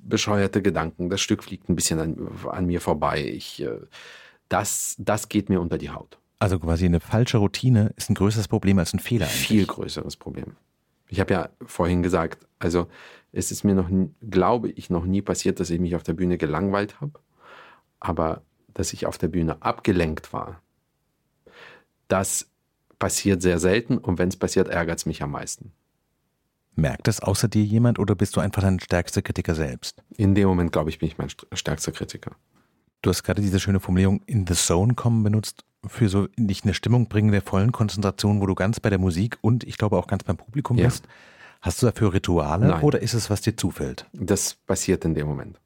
bescheuerte 0.00 0.62
Gedanken. 0.62 1.08
Das 1.08 1.20
Stück 1.20 1.44
fliegt 1.44 1.68
ein 1.68 1.76
bisschen 1.76 2.00
an, 2.00 2.28
an 2.50 2.66
mir 2.66 2.80
vorbei. 2.80 3.24
Ich 3.24 3.62
äh, 3.62 3.78
das, 4.52 4.96
das 4.98 5.28
geht 5.28 5.48
mir 5.48 5.60
unter 5.60 5.78
die 5.78 5.90
Haut. 5.90 6.18
Also 6.38 6.58
quasi 6.58 6.84
eine 6.84 7.00
falsche 7.00 7.38
Routine 7.38 7.92
ist 7.96 8.10
ein 8.10 8.14
größeres 8.14 8.48
Problem 8.48 8.78
als 8.78 8.92
ein 8.92 8.98
Fehler. 8.98 9.26
Eigentlich. 9.26 9.46
Viel 9.46 9.66
größeres 9.66 10.16
Problem. 10.16 10.56
Ich 11.08 11.20
habe 11.20 11.32
ja 11.32 11.48
vorhin 11.64 12.02
gesagt, 12.02 12.46
also 12.58 12.88
es 13.32 13.50
ist 13.50 13.64
mir 13.64 13.74
noch, 13.74 13.88
glaube 14.28 14.70
ich, 14.70 14.90
noch 14.90 15.04
nie 15.04 15.22
passiert, 15.22 15.60
dass 15.60 15.70
ich 15.70 15.80
mich 15.80 15.94
auf 15.94 16.02
der 16.02 16.14
Bühne 16.14 16.38
gelangweilt 16.38 17.00
habe, 17.00 17.20
aber 18.00 18.42
dass 18.74 18.92
ich 18.92 19.06
auf 19.06 19.18
der 19.18 19.28
Bühne 19.28 19.62
abgelenkt 19.62 20.32
war, 20.32 20.60
das 22.08 22.50
passiert 22.98 23.40
sehr 23.42 23.58
selten 23.58 23.98
und 23.98 24.18
wenn 24.18 24.28
es 24.28 24.36
passiert, 24.36 24.68
ärgert 24.68 24.98
es 24.98 25.06
mich 25.06 25.22
am 25.22 25.30
meisten. 25.30 25.72
Merkt 26.74 27.06
das 27.06 27.20
außer 27.20 27.48
dir 27.48 27.64
jemand 27.64 27.98
oder 27.98 28.14
bist 28.14 28.36
du 28.36 28.40
einfach 28.40 28.62
dein 28.62 28.80
stärkster 28.80 29.22
Kritiker 29.22 29.54
selbst? 29.54 30.02
In 30.16 30.34
dem 30.34 30.48
Moment, 30.48 30.72
glaube 30.72 30.90
ich, 30.90 30.98
bin 30.98 31.08
ich 31.08 31.18
mein 31.18 31.28
stärkster 31.52 31.92
Kritiker. 31.92 32.32
Du 33.02 33.10
hast 33.10 33.24
gerade 33.24 33.42
diese 33.42 33.58
schöne 33.60 33.80
Formulierung 33.80 34.22
in 34.26 34.46
the 34.46 34.54
zone 34.54 34.94
kommen 34.94 35.22
benutzt 35.22 35.64
für 35.86 36.08
so 36.08 36.28
nicht 36.36 36.64
eine 36.64 36.74
Stimmung 36.74 37.08
bringen 37.08 37.32
der 37.32 37.42
vollen 37.42 37.72
Konzentration, 37.72 38.40
wo 38.40 38.46
du 38.46 38.54
ganz 38.54 38.78
bei 38.78 38.90
der 38.90 39.00
Musik 39.00 39.38
und 39.40 39.64
ich 39.64 39.76
glaube 39.76 39.96
auch 39.96 40.06
ganz 40.06 40.22
beim 40.22 40.36
Publikum 40.36 40.78
ja. 40.78 40.86
bist. 40.86 41.08
Hast 41.60 41.82
du 41.82 41.86
dafür 41.86 42.12
Rituale 42.12 42.68
Nein. 42.68 42.82
oder 42.82 43.02
ist 43.02 43.14
es, 43.14 43.30
was 43.30 43.40
dir 43.40 43.56
zufällt? 43.56 44.06
Das 44.12 44.54
passiert 44.54 45.04
in 45.04 45.14
dem 45.14 45.26
Moment. 45.26 45.60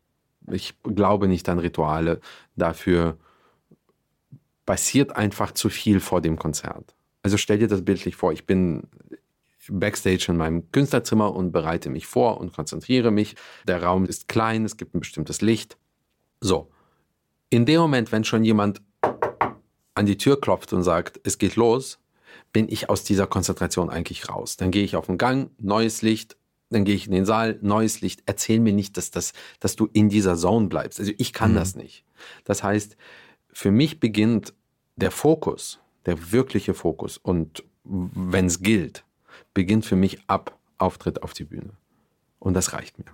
Ich 0.50 0.74
glaube 0.82 1.28
nicht 1.28 1.48
an 1.48 1.58
Rituale. 1.58 2.20
Dafür 2.54 3.18
passiert 4.64 5.16
einfach 5.16 5.52
zu 5.52 5.68
viel 5.68 6.00
vor 6.00 6.20
dem 6.20 6.38
Konzert. 6.38 6.94
Also 7.22 7.36
stell 7.36 7.58
dir 7.58 7.68
das 7.68 7.84
bildlich 7.84 8.16
vor, 8.16 8.32
ich 8.32 8.46
bin 8.46 8.84
backstage 9.68 10.26
in 10.28 10.36
meinem 10.36 10.70
Künstlerzimmer 10.70 11.34
und 11.34 11.50
bereite 11.50 11.90
mich 11.90 12.06
vor 12.06 12.40
und 12.40 12.52
konzentriere 12.52 13.10
mich. 13.10 13.36
Der 13.66 13.82
Raum 13.82 14.06
ist 14.06 14.28
klein, 14.28 14.64
es 14.64 14.76
gibt 14.76 14.94
ein 14.94 15.00
bestimmtes 15.00 15.40
Licht. 15.40 15.76
So, 16.40 16.70
in 17.50 17.66
dem 17.66 17.80
Moment, 17.80 18.12
wenn 18.12 18.24
schon 18.24 18.44
jemand 18.44 18.82
an 19.94 20.06
die 20.06 20.18
Tür 20.18 20.40
klopft 20.40 20.72
und 20.72 20.82
sagt, 20.82 21.20
es 21.24 21.38
geht 21.38 21.56
los, 21.56 21.98
bin 22.52 22.68
ich 22.68 22.88
aus 22.88 23.04
dieser 23.04 23.26
Konzentration 23.26 23.90
eigentlich 23.90 24.28
raus. 24.28 24.56
Dann 24.56 24.70
gehe 24.70 24.84
ich 24.84 24.96
auf 24.96 25.06
den 25.06 25.18
Gang, 25.18 25.50
neues 25.58 26.02
Licht, 26.02 26.36
dann 26.70 26.84
gehe 26.84 26.94
ich 26.94 27.06
in 27.06 27.12
den 27.12 27.24
Saal, 27.24 27.58
neues 27.62 28.00
Licht. 28.00 28.22
Erzähl 28.26 28.60
mir 28.60 28.72
nicht, 28.72 28.96
dass, 28.96 29.10
das, 29.10 29.32
dass 29.60 29.76
du 29.76 29.88
in 29.92 30.08
dieser 30.08 30.36
Zone 30.36 30.66
bleibst. 30.66 30.98
Also 30.98 31.12
ich 31.16 31.32
kann 31.32 31.52
mhm. 31.52 31.56
das 31.56 31.76
nicht. 31.76 32.04
Das 32.44 32.62
heißt, 32.62 32.96
für 33.52 33.70
mich 33.70 34.00
beginnt 34.00 34.52
der 34.96 35.10
Fokus, 35.10 35.78
der 36.04 36.32
wirkliche 36.32 36.74
Fokus 36.74 37.18
und 37.18 37.64
wenn 37.84 38.46
es 38.46 38.60
gilt, 38.60 39.04
beginnt 39.54 39.86
für 39.86 39.96
mich 39.96 40.18
ab 40.26 40.58
Auftritt 40.78 41.22
auf 41.22 41.32
die 41.32 41.44
Bühne. 41.44 41.70
Und 42.38 42.54
das 42.54 42.72
reicht 42.72 42.98
mir. 42.98 43.06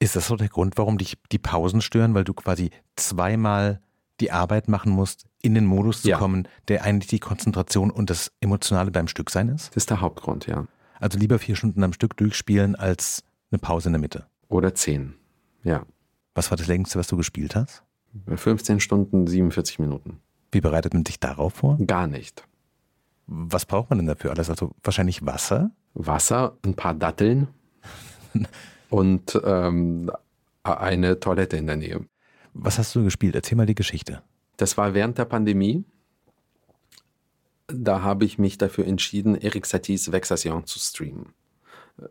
Ist 0.00 0.16
das 0.16 0.28
so 0.28 0.36
der 0.36 0.48
Grund, 0.48 0.78
warum 0.78 0.98
dich 0.98 1.18
die 1.32 1.38
Pausen 1.38 1.80
stören, 1.80 2.14
weil 2.14 2.24
du 2.24 2.34
quasi 2.34 2.70
zweimal 2.96 3.80
die 4.20 4.30
Arbeit 4.30 4.68
machen 4.68 4.92
musst, 4.92 5.26
in 5.42 5.54
den 5.54 5.66
Modus 5.66 6.02
zu 6.02 6.08
ja. 6.08 6.18
kommen, 6.18 6.48
der 6.68 6.84
eigentlich 6.84 7.08
die 7.08 7.18
Konzentration 7.18 7.90
und 7.90 8.10
das 8.10 8.32
Emotionale 8.40 8.90
beim 8.90 9.08
Stück 9.08 9.30
sein 9.30 9.48
ist? 9.48 9.68
Das 9.70 9.76
ist 9.76 9.90
der 9.90 10.00
Hauptgrund, 10.00 10.46
ja. 10.46 10.66
Also 11.00 11.18
lieber 11.18 11.38
vier 11.38 11.56
Stunden 11.56 11.82
am 11.84 11.92
Stück 11.92 12.16
durchspielen 12.16 12.74
als 12.74 13.24
eine 13.50 13.58
Pause 13.58 13.88
in 13.88 13.92
der 13.92 14.00
Mitte. 14.00 14.26
Oder 14.48 14.74
zehn, 14.74 15.14
ja. 15.62 15.84
Was 16.34 16.50
war 16.50 16.58
das 16.58 16.66
längste, 16.66 16.98
was 16.98 17.08
du 17.08 17.16
gespielt 17.16 17.56
hast? 17.56 17.82
15 18.26 18.80
Stunden, 18.80 19.26
47 19.26 19.78
Minuten. 19.78 20.20
Wie 20.50 20.60
bereitet 20.60 20.94
man 20.94 21.04
dich 21.04 21.20
darauf 21.20 21.54
vor? 21.54 21.78
Gar 21.84 22.06
nicht. 22.06 22.44
Was 23.26 23.66
braucht 23.66 23.90
man 23.90 23.98
denn 23.98 24.06
dafür 24.06 24.30
alles? 24.30 24.48
Also 24.48 24.72
wahrscheinlich 24.82 25.24
Wasser? 25.26 25.70
Wasser, 25.94 26.56
ein 26.64 26.74
paar 26.74 26.94
Datteln. 26.94 27.48
und 28.90 29.40
ähm, 29.44 30.10
eine 30.62 31.20
Toilette 31.20 31.56
in 31.56 31.66
der 31.66 31.76
Nähe. 31.76 32.04
Was 32.54 32.78
hast 32.78 32.94
du 32.94 33.04
gespielt? 33.04 33.34
Erzähl 33.34 33.56
mal 33.56 33.66
die 33.66 33.74
Geschichte. 33.74 34.22
Das 34.56 34.76
war 34.76 34.94
während 34.94 35.18
der 35.18 35.24
Pandemie. 35.24 35.84
Da 37.68 38.02
habe 38.02 38.24
ich 38.24 38.38
mich 38.38 38.58
dafür 38.58 38.86
entschieden, 38.86 39.40
Eric 39.40 39.66
Saties 39.66 40.10
Vexation 40.10 40.66
zu 40.66 40.78
streamen. 40.78 41.34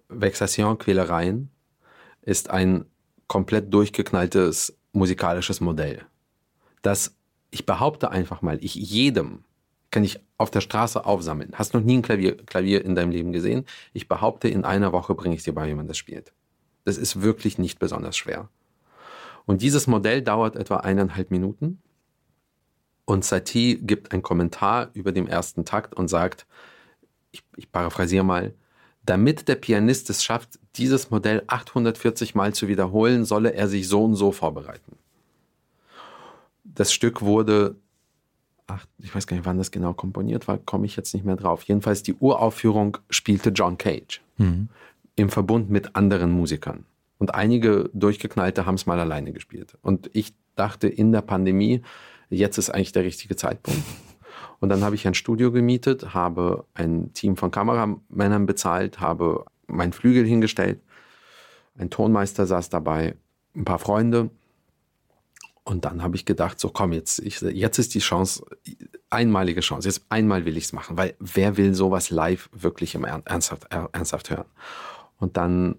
Vexation, 0.07 0.77
Quälereien, 0.77 1.49
ist 2.21 2.49
ein 2.49 2.85
komplett 3.27 3.73
durchgeknalltes 3.73 4.77
musikalisches 4.91 5.61
Modell. 5.61 6.05
Das, 6.81 7.15
ich 7.51 7.65
behaupte 7.65 8.11
einfach 8.11 8.41
mal, 8.41 8.57
ich 8.61 8.75
jedem 8.75 9.43
kann 9.89 10.03
ich 10.03 10.19
auf 10.37 10.51
der 10.51 10.61
Straße 10.61 11.05
aufsammeln. 11.05 11.51
Hast 11.53 11.73
noch 11.73 11.81
nie 11.81 11.97
ein 11.97 12.01
Klavier, 12.01 12.37
Klavier 12.37 12.83
in 12.83 12.95
deinem 12.95 13.11
Leben 13.11 13.31
gesehen? 13.31 13.65
Ich 13.93 14.07
behaupte, 14.07 14.47
in 14.49 14.65
einer 14.65 14.91
Woche 14.91 15.15
bringe 15.15 15.35
ich 15.35 15.43
dir 15.43 15.53
bei, 15.53 15.67
wie 15.67 15.75
man 15.75 15.87
das 15.87 15.97
spielt. 15.97 16.33
Das 16.87 16.97
ist 16.97 17.21
wirklich 17.21 17.57
nicht 17.57 17.79
besonders 17.79 18.15
schwer. 18.15 18.47
Und 19.45 19.61
dieses 19.61 19.87
Modell 19.87 20.21
dauert 20.21 20.55
etwa 20.55 20.77
eineinhalb 20.77 21.31
Minuten. 21.31 21.81
Und 23.03 23.25
Satie 23.25 23.75
gibt 23.75 24.13
einen 24.13 24.21
Kommentar 24.21 24.91
über 24.93 25.11
den 25.11 25.27
ersten 25.27 25.65
Takt 25.65 25.95
und 25.95 26.07
sagt, 26.07 26.47
ich, 27.31 27.43
ich 27.57 27.69
paraphrasiere 27.73 28.23
mal, 28.23 28.53
damit 29.03 29.49
der 29.49 29.55
Pianist 29.55 30.09
es 30.09 30.23
schafft, 30.23 30.59
dieses 30.77 31.11
Modell 31.11 31.43
840 31.47 32.35
Mal 32.35 32.53
zu 32.53 32.69
wiederholen, 32.69 33.25
solle 33.25 33.53
er 33.53 33.67
sich 33.67 33.89
so 33.89 34.05
und 34.05 34.15
so 34.15 34.31
vorbereiten. 34.31 34.95
Das 36.63 36.93
Stück 36.93 37.21
wurde, 37.21 37.75
ach, 38.65 38.85
ich 38.99 39.13
weiß 39.13 39.27
gar 39.27 39.35
nicht, 39.35 39.45
wann 39.45 39.57
das 39.57 39.71
genau 39.71 39.93
komponiert 39.93 40.47
war, 40.47 40.57
komme 40.57 40.85
ich 40.85 40.95
jetzt 40.95 41.13
nicht 41.13 41.25
mehr 41.25 41.35
drauf. 41.35 41.63
Jedenfalls 41.63 42.01
die 42.01 42.13
Uraufführung 42.13 42.97
spielte 43.09 43.49
John 43.49 43.77
Cage. 43.77 44.21
Mhm 44.37 44.69
im 45.17 45.29
Verbund 45.29 45.69
mit 45.69 45.95
anderen 45.95 46.31
Musikern. 46.31 46.85
Und 47.17 47.33
einige 47.35 47.89
Durchgeknallte 47.93 48.65
haben 48.65 48.75
es 48.75 48.85
mal 48.85 48.99
alleine 48.99 49.33
gespielt. 49.33 49.77
Und 49.81 50.09
ich 50.13 50.33
dachte 50.55 50.87
in 50.87 51.11
der 51.11 51.21
Pandemie, 51.21 51.81
jetzt 52.29 52.57
ist 52.57 52.69
eigentlich 52.69 52.93
der 52.93 53.03
richtige 53.03 53.35
Zeitpunkt. 53.35 53.83
Und 54.59 54.69
dann 54.69 54.83
habe 54.83 54.95
ich 54.95 55.07
ein 55.07 55.13
Studio 55.13 55.51
gemietet, 55.51 56.13
habe 56.13 56.65
ein 56.73 57.11
Team 57.13 57.35
von 57.35 57.51
Kameramännern 57.51 58.45
bezahlt, 58.45 58.99
habe 58.99 59.45
meinen 59.67 59.93
Flügel 59.93 60.25
hingestellt, 60.25 60.79
ein 61.77 61.89
Tonmeister 61.89 62.47
saß 62.47 62.69
dabei, 62.69 63.15
ein 63.55 63.65
paar 63.65 63.79
Freunde. 63.79 64.29
Und 65.63 65.85
dann 65.85 66.01
habe 66.01 66.15
ich 66.15 66.25
gedacht, 66.25 66.59
so 66.59 66.69
komm, 66.69 66.93
jetzt, 66.93 67.19
ich, 67.19 67.41
jetzt 67.41 67.77
ist 67.77 67.93
die 67.93 67.99
Chance, 67.99 68.45
einmalige 69.09 69.61
Chance, 69.61 69.87
jetzt 69.87 70.05
einmal 70.09 70.45
will 70.45 70.57
ich 70.57 70.65
es 70.65 70.73
machen, 70.73 70.97
weil 70.97 71.15
wer 71.19 71.57
will 71.57 71.73
sowas 71.73 72.09
live 72.09 72.49
wirklich 72.53 72.95
im 72.95 73.03
ernsthaft, 73.03 73.67
ernsthaft 73.71 74.29
hören? 74.29 74.45
Und 75.19 75.37
dann 75.37 75.75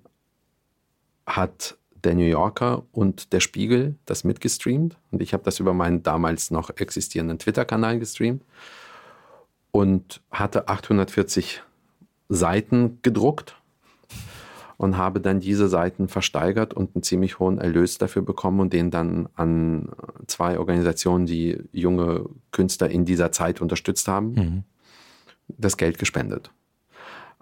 hat 1.26 1.76
der 2.04 2.14
New 2.14 2.24
Yorker 2.24 2.84
und 2.92 3.32
der 3.32 3.40
Spiegel 3.40 3.96
das 4.06 4.24
mitgestreamt 4.24 4.96
und 5.10 5.20
ich 5.22 5.32
habe 5.32 5.42
das 5.42 5.60
über 5.60 5.74
meinen 5.74 6.02
damals 6.02 6.50
noch 6.50 6.70
existierenden 6.70 7.38
Twitter-Kanal 7.38 7.98
gestreamt 7.98 8.44
und 9.72 10.20
hatte 10.30 10.68
840 10.68 11.62
Seiten 12.28 12.98
gedruckt 13.02 13.56
und 14.76 14.96
habe 14.96 15.20
dann 15.20 15.40
diese 15.40 15.68
Seiten 15.68 16.08
versteigert 16.08 16.72
und 16.72 16.94
einen 16.94 17.02
ziemlich 17.02 17.38
hohen 17.40 17.58
Erlös 17.58 17.98
dafür 17.98 18.22
bekommen 18.22 18.60
und 18.60 18.72
den 18.72 18.90
dann 18.90 19.28
an 19.34 19.88
zwei 20.26 20.58
Organisationen, 20.58 21.26
die 21.26 21.58
junge 21.72 22.26
Künstler 22.52 22.88
in 22.88 23.04
dieser 23.04 23.32
Zeit 23.32 23.60
unterstützt 23.60 24.06
haben, 24.08 24.32
mhm. 24.32 24.64
das 25.48 25.76
Geld 25.76 25.98
gespendet. 25.98 26.52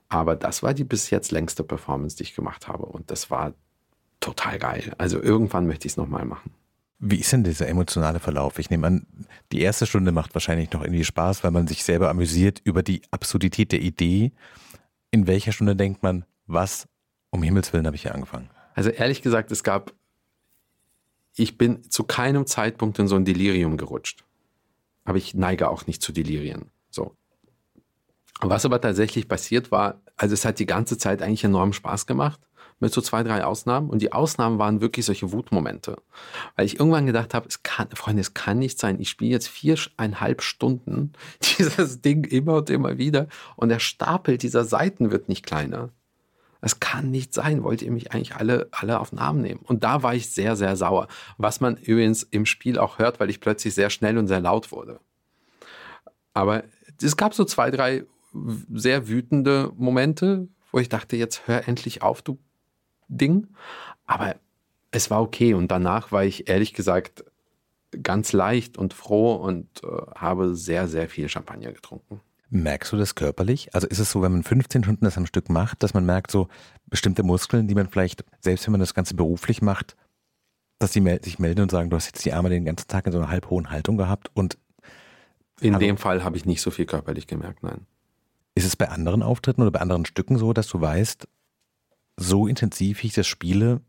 Aber 0.09 0.37
das 0.37 0.63
war 0.63 0.75
die 0.75 0.85
bis 0.85 1.11
jetzt 1.11 1.33
längste 1.33 1.65
Performance, 1.65 2.17
die 2.17 2.25
ich 2.25 2.35
gemacht 2.35 2.69
habe. 2.69 2.87
Und 2.87 3.11
das 3.11 3.31
war 3.31 3.55
total 4.21 4.59
geil. 4.59 4.95
Also 4.99 5.21
irgendwann 5.21 5.67
möchte 5.67 5.87
ich 5.87 5.93
es 5.93 5.97
nochmal 5.97 6.25
machen. 6.25 6.53
Wie 6.99 7.21
ist 7.21 7.33
denn 7.33 7.45
dieser 7.45 7.69
emotionale 7.69 8.21
Verlauf? 8.21 8.59
Ich 8.59 8.71
nehme 8.71 8.87
an, 8.87 9.07
die 9.53 9.61
erste 9.61 9.87
Stunde 9.87 10.13
macht 10.13 10.35
wahrscheinlich 10.35 10.73
noch 10.73 10.83
irgendwie 10.83 11.05
Spaß, 11.05 11.45
weil 11.45 11.51
man 11.51 11.67
sich 11.67 11.85
selber 11.85 12.09
amüsiert 12.09 12.61
über 12.65 12.83
die 12.83 13.03
Absurdität 13.11 13.73
der 13.73 13.83
Idee. 13.83 14.33
In 15.11 15.27
welcher 15.27 15.53
Stunde 15.53 15.77
denkt 15.77 16.03
man, 16.03 16.25
was 16.47 16.89
um 17.31 17.43
Himmels 17.43 17.73
Willen 17.73 17.87
habe 17.87 17.97
ich 17.97 18.03
hier 18.03 18.15
angefangen? 18.15 18.49
Also 18.75 18.91
ehrlich 18.91 19.21
gesagt, 19.21 19.51
es 19.53 19.63
gab, 19.63 19.93
ich 21.35 21.59
bin 21.59 21.83
zu 21.91 22.05
keinem 22.05 22.47
Zeitpunkt 22.47 22.99
in 22.99 23.09
so 23.09 23.17
ein 23.17 23.27
Delirium 23.27 23.77
gerutscht. 23.77 24.25
Aber 25.05 25.19
ich 25.19 25.35
neige 25.35 25.69
auch 25.69 25.87
nicht 25.87 26.03
zu 26.03 26.13
Delirien. 26.13 26.71
Was 28.41 28.65
aber 28.65 28.81
tatsächlich 28.81 29.29
passiert 29.29 29.71
war, 29.71 30.01
also 30.17 30.35
es 30.35 30.45
hat 30.45 30.59
die 30.59 30.67
ganze 30.67 30.99
Zeit 30.99 31.23
eigentlich 31.23 31.45
enorm 31.45 31.73
Spaß 31.73 32.07
gemacht 32.07 32.41
mit 32.79 32.93
so 32.93 33.01
zwei, 33.01 33.23
drei 33.23 33.45
Ausnahmen. 33.45 33.89
Und 33.89 34.03
die 34.03 34.13
Ausnahmen 34.13 34.59
waren 34.59 34.81
wirklich 34.81 35.07
solche 35.07 35.33
Wutmomente. 35.33 35.97
Weil 36.55 36.67
ich 36.67 36.79
irgendwann 36.79 37.07
gedacht 37.07 37.33
habe, 37.33 37.49
es 37.49 37.63
kann, 37.63 37.89
Freunde, 37.95 38.21
es 38.21 38.35
kann 38.35 38.59
nicht 38.59 38.79
sein. 38.79 39.01
Ich 39.01 39.09
spiele 39.09 39.31
jetzt 39.31 39.49
viereinhalb 39.49 40.43
Stunden 40.43 41.13
dieses 41.59 42.03
Ding 42.03 42.25
immer 42.25 42.57
und 42.57 42.71
immer 42.71 42.99
wieder. 42.99 43.29
Und 43.57 43.71
der 43.71 43.79
Stapel 43.79 44.37
dieser 44.37 44.65
Seiten 44.65 45.11
wird 45.11 45.29
nicht 45.29 45.47
kleiner. 45.47 45.91
Es 46.61 46.81
kann 46.81 47.11
nicht 47.11 47.33
sein. 47.33 47.63
Wollt 47.63 47.81
ihr 47.81 47.91
mich 47.91 48.13
eigentlich 48.13 48.35
alle, 48.35 48.69
alle 48.73 49.01
auf 49.01 49.11
den 49.11 49.19
Arm 49.19 49.41
nehmen? 49.41 49.61
Und 49.63 49.85
da 49.85 50.03
war 50.03 50.15
ich 50.15 50.31
sehr, 50.31 50.57
sehr 50.57 50.77
sauer. 50.77 51.09
Was 51.39 51.61
man 51.61 51.77
übrigens 51.77 52.25
im 52.25 52.45
Spiel 52.45 52.79
auch 52.79 52.99
hört, 52.99 53.21
weil 53.21 53.31
ich 53.31 53.41
plötzlich 53.41 53.75
sehr 53.75 53.89
schnell 53.89 54.19
und 54.19 54.27
sehr 54.27 54.41
laut 54.41 54.73
wurde. 54.73 55.01
Aber 56.35 56.65
es 57.01 57.17
gab 57.17 57.35
so 57.35 57.45
zwei, 57.45 57.71
drei 57.71 58.05
sehr 58.73 59.09
wütende 59.09 59.73
Momente, 59.77 60.49
wo 60.73 60.79
ich 60.79 60.89
dachte, 60.89 61.17
jetzt 61.17 61.47
hör 61.47 61.69
endlich 61.69 62.03
auf, 62.03 62.23
du 62.23 62.39
Ding. 63.09 63.49
Aber 64.07 64.37
es 64.91 65.11
war 65.11 65.23
okay 65.23 65.55
und 65.55 65.71
danach 65.71 66.13
war 66.13 66.25
ich 66.25 66.49
ehrlich 66.49 66.75
gesagt 66.75 67.25
ganz 68.03 68.33
leicht 68.33 68.77
und 68.77 68.95
froh 68.95 69.35
und 69.35 69.83
äh, 69.85 69.89
habe 70.15 70.55
sehr, 70.55 70.89
sehr 70.89 71.09
viel 71.09 71.29
Champagner 71.29 71.73
getrunken. 71.73 72.21
Merkst 72.51 72.93
du 72.93 72.97
das 72.97 73.15
körperlich? 73.15 73.75
Also 73.75 73.87
ist 73.89 73.99
es 73.99 74.11
so, 74.11 74.23
wenn 74.23 74.33
man 74.33 74.43
15 74.43 74.85
Stunden 74.85 75.05
das 75.05 75.17
am 75.17 75.27
Stück 75.27 75.49
macht, 75.49 75.83
dass 75.83 75.95
man 75.95 76.07
merkt, 76.07 76.31
so 76.31 76.49
bestimmte 76.87 77.23
Muskeln, 77.23 77.67
die 77.67 77.75
man 77.75 77.89
vielleicht, 77.89 78.25
selbst 78.41 78.67
wenn 78.67 78.73
man 78.73 78.81
das 78.81 78.95
Ganze 78.95 79.15
beruflich 79.15 79.63
macht, 79.63 79.97
dass 80.79 80.93
die 80.93 81.19
sich 81.23 81.39
melden 81.39 81.63
und 81.63 81.71
sagen, 81.71 81.91
du 81.91 81.97
hast 81.97 82.07
jetzt 82.07 82.25
die 82.25 82.33
Arme 82.33 82.51
den 82.51 82.65
ganzen 82.65 82.87
Tag 82.87 83.07
in 83.07 83.13
so 83.13 83.19
einer 83.19 83.31
halb 83.31 83.51
hohen 83.51 83.71
Haltung 83.71 83.97
gehabt 83.97 84.31
und 84.35 84.59
in 85.61 85.79
dem 85.79 85.97
Fall 85.97 86.23
habe 86.23 86.37
ich 86.37 86.45
nicht 86.45 86.61
so 86.61 86.71
viel 86.71 86.85
körperlich 86.85 87.27
gemerkt, 87.27 87.63
nein. 87.63 87.87
Ist 88.57 88.65
es 88.65 88.75
bei 88.75 88.89
anderen 88.89 89.23
Auftritten 89.23 89.63
oder 89.63 89.71
bei 89.71 89.81
anderen 89.81 90.07
Stücken 90.07 90.39
so, 90.39 90.53
dass 90.53 90.67
du 90.67 90.81
weißt, 90.81 91.29
so 92.17 92.49
intensiv 92.49 93.03
wie 93.03 93.09
ich 93.09 93.13
das 93.13 93.29
spiele, 93.29 93.81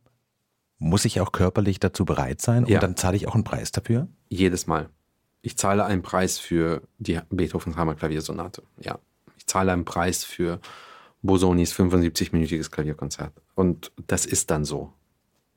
muss 0.78 1.06
ich 1.06 1.20
auch 1.22 1.32
körperlich 1.32 1.80
dazu 1.80 2.06
bereit 2.06 2.42
sein 2.42 2.66
und 2.66 2.70
ja. 2.70 2.80
dann 2.80 2.96
zahle 2.96 3.18
ich 3.18 3.28
auch 3.28 3.34
einen 3.34 3.44
Preis 3.44 3.72
dafür? 3.72 4.08
Jedes 4.30 4.68
Mal. 4.68 4.90
Ich 5.42 5.58
zahle 5.58 5.86
einen 5.86 6.02
Preis 6.04 6.38
für 6.38 6.82
die 7.00 7.20
Beethoven 7.30 7.78
Hammerklaviersonate. 7.78 8.62
Ja. 8.80 9.00
Ich 9.38 9.48
zahle 9.48 9.72
einen 9.72 9.86
Preis 9.86 10.24
für 10.24 10.60
Bosonis 11.22 11.74
75-minütiges 11.74 12.70
Klavierkonzert. 12.70 13.34
Und 13.56 13.92
das 14.08 14.26
ist 14.26 14.52
dann 14.52 14.66
so. 14.66 14.94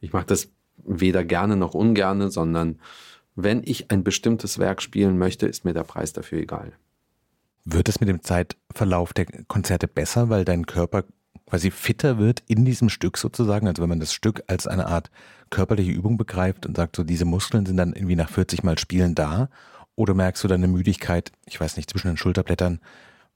Ich 0.01 0.13
mache 0.13 0.27
das 0.27 0.49
weder 0.77 1.25
gerne 1.25 1.57
noch 1.57 1.75
ungerne, 1.75 2.31
sondern 2.31 2.79
wenn 3.35 3.63
ich 3.65 3.91
ein 3.91 4.05
bestimmtes 4.05 4.59
Werk 4.59 4.81
spielen 4.81 5.19
möchte, 5.19 5.47
ist 5.47 5.65
mir 5.65 5.75
der 5.75 5.85
Preis 5.85 6.13
dafür 6.13 6.39
egal. 6.39 6.73
Wird 7.65 7.89
es 7.89 8.01
mit 8.01 8.09
dem 8.09 8.23
Zeitverlauf 8.23 9.13
der 9.13 9.27
Konzerte 9.47 9.87
besser, 9.87 10.29
weil 10.29 10.45
dein 10.45 10.67
Körper 10.67 11.05
quasi 11.47 11.71
fitter 11.71 12.19
wird 12.19 12.43
in 12.47 12.65
diesem 12.65 12.89
Stück 12.89 13.19
sozusagen, 13.19 13.67
also 13.67 13.83
wenn 13.83 13.89
man 13.89 14.01
das 14.01 14.13
Stück 14.13 14.43
als 14.47 14.67
eine 14.67 14.87
Art 14.87 15.11
körperliche 15.51 15.91
Übung 15.91 16.17
begreift 16.17 16.65
und 16.65 16.77
sagt, 16.77 16.97
so 16.97 17.03
diese 17.03 17.25
Muskeln 17.25 17.67
sind 17.67 17.77
dann 17.77 17.93
irgendwie 17.93 18.17
nach 18.17 18.31
40 18.31 18.63
Mal 18.63 18.79
Spielen 18.79 19.15
da, 19.15 19.49
oder 19.97 20.15
merkst 20.15 20.43
du 20.43 20.49
dann 20.49 20.63
eine 20.63 20.73
Müdigkeit, 20.73 21.33
ich 21.47 21.61
weiß 21.61 21.77
nicht, 21.77 21.91
zwischen 21.91 22.09
den 22.09 22.17
Schulterblättern, 22.17 22.81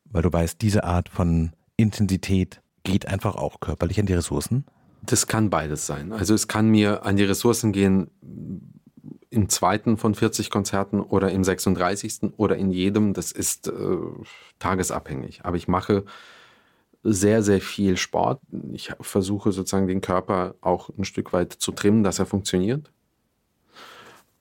weil 0.05 0.23
du 0.23 0.33
weißt, 0.33 0.63
diese 0.63 0.85
Art 0.85 1.09
von 1.09 1.53
Intensität 1.77 2.63
geht 2.85 3.07
einfach 3.09 3.35
auch 3.35 3.61
körperlich 3.61 3.99
an 3.99 4.07
die 4.07 4.15
Ressourcen? 4.15 4.65
Das 5.03 5.27
kann 5.27 5.51
beides 5.51 5.87
sein. 5.87 6.13
Also 6.13 6.35
es 6.35 6.49
kann 6.49 6.69
mir 6.69 7.05
an 7.05 7.17
die 7.17 7.25
Ressourcen 7.25 7.73
gehen 7.73 8.11
im 9.35 9.49
zweiten 9.49 9.97
von 9.97 10.15
40 10.15 10.49
Konzerten 10.49 11.01
oder 11.01 11.31
im 11.31 11.45
36. 11.45 12.33
oder 12.37 12.57
in 12.57 12.71
jedem. 12.71 13.13
Das 13.13 13.33
ist 13.33 13.69
äh, 13.69 13.73
tagesabhängig. 14.59 15.45
Aber 15.45 15.57
ich 15.57 15.69
mache 15.69 16.05
sehr, 17.03 17.43
sehr 17.43 17.61
viel 17.61 17.97
Sport. 17.97 18.41
Ich 18.73 18.93
versuche 19.01 19.53
sozusagen 19.53 19.87
den 19.87 20.01
Körper 20.01 20.55
auch 20.61 20.89
ein 20.97 21.05
Stück 21.05 21.33
weit 21.33 21.53
zu 21.53 21.73
trimmen, 21.73 22.03
dass 22.03 22.19
er 22.19 22.27
funktioniert. 22.27 22.91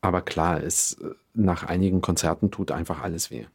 Aber 0.01 0.21
klar, 0.21 0.63
es, 0.63 0.97
nach 1.33 1.63
einigen 1.63 2.01
Konzerten 2.01 2.51
tut 2.51 2.71
einfach 2.71 3.01
alles 3.01 3.31
weh. 3.31 3.45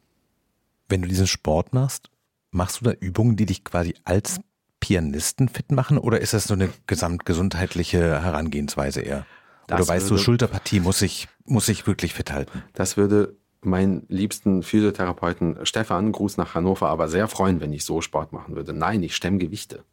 Wenn 0.87 1.01
du 1.01 1.07
diesen 1.07 1.27
Sport 1.27 1.73
machst, 1.73 2.09
machst 2.51 2.81
du 2.81 2.85
da 2.85 2.91
Übungen, 2.91 3.35
die 3.35 3.45
dich 3.45 3.63
quasi 3.63 3.95
als 4.03 4.39
Pianisten 4.79 5.49
fit 5.49 5.71
machen 5.71 5.97
oder 5.97 6.21
ist 6.21 6.33
das 6.33 6.45
so 6.45 6.53
eine 6.53 6.69
gesamtgesundheitliche 6.87 8.23
Herangehensweise 8.23 9.01
eher? 9.01 9.25
Das 9.69 9.81
oder 9.81 9.95
weißt 9.95 10.05
würde, 10.05 10.17
du, 10.17 10.23
Schulterpartie 10.23 10.79
muss 10.79 11.01
ich, 11.01 11.27
muss 11.45 11.69
ich 11.69 11.87
wirklich 11.87 12.13
fit 12.13 12.31
halten? 12.31 12.63
Das 12.73 12.97
würde 12.97 13.35
meinen 13.61 14.05
liebsten 14.07 14.63
Physiotherapeuten 14.63 15.65
Stefan, 15.65 16.11
Gruß 16.11 16.37
nach 16.37 16.55
Hannover, 16.55 16.89
aber 16.89 17.07
sehr 17.07 17.27
freuen, 17.27 17.59
wenn 17.61 17.73
ich 17.73 17.83
so 17.83 18.01
Sport 18.01 18.31
machen 18.31 18.55
würde. 18.55 18.73
Nein, 18.73 19.03
ich 19.03 19.15
stemme 19.15 19.37
Gewichte. 19.37 19.83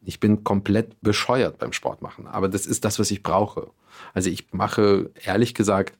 Ich 0.00 0.20
bin 0.20 0.44
komplett 0.44 1.00
bescheuert 1.00 1.58
beim 1.58 1.72
Sport 1.72 2.02
machen, 2.02 2.26
aber 2.26 2.48
das 2.48 2.66
ist 2.66 2.84
das, 2.84 2.98
was 2.98 3.10
ich 3.10 3.22
brauche. 3.22 3.70
Also 4.12 4.30
ich 4.30 4.52
mache, 4.52 5.10
ehrlich 5.22 5.54
gesagt, 5.54 5.98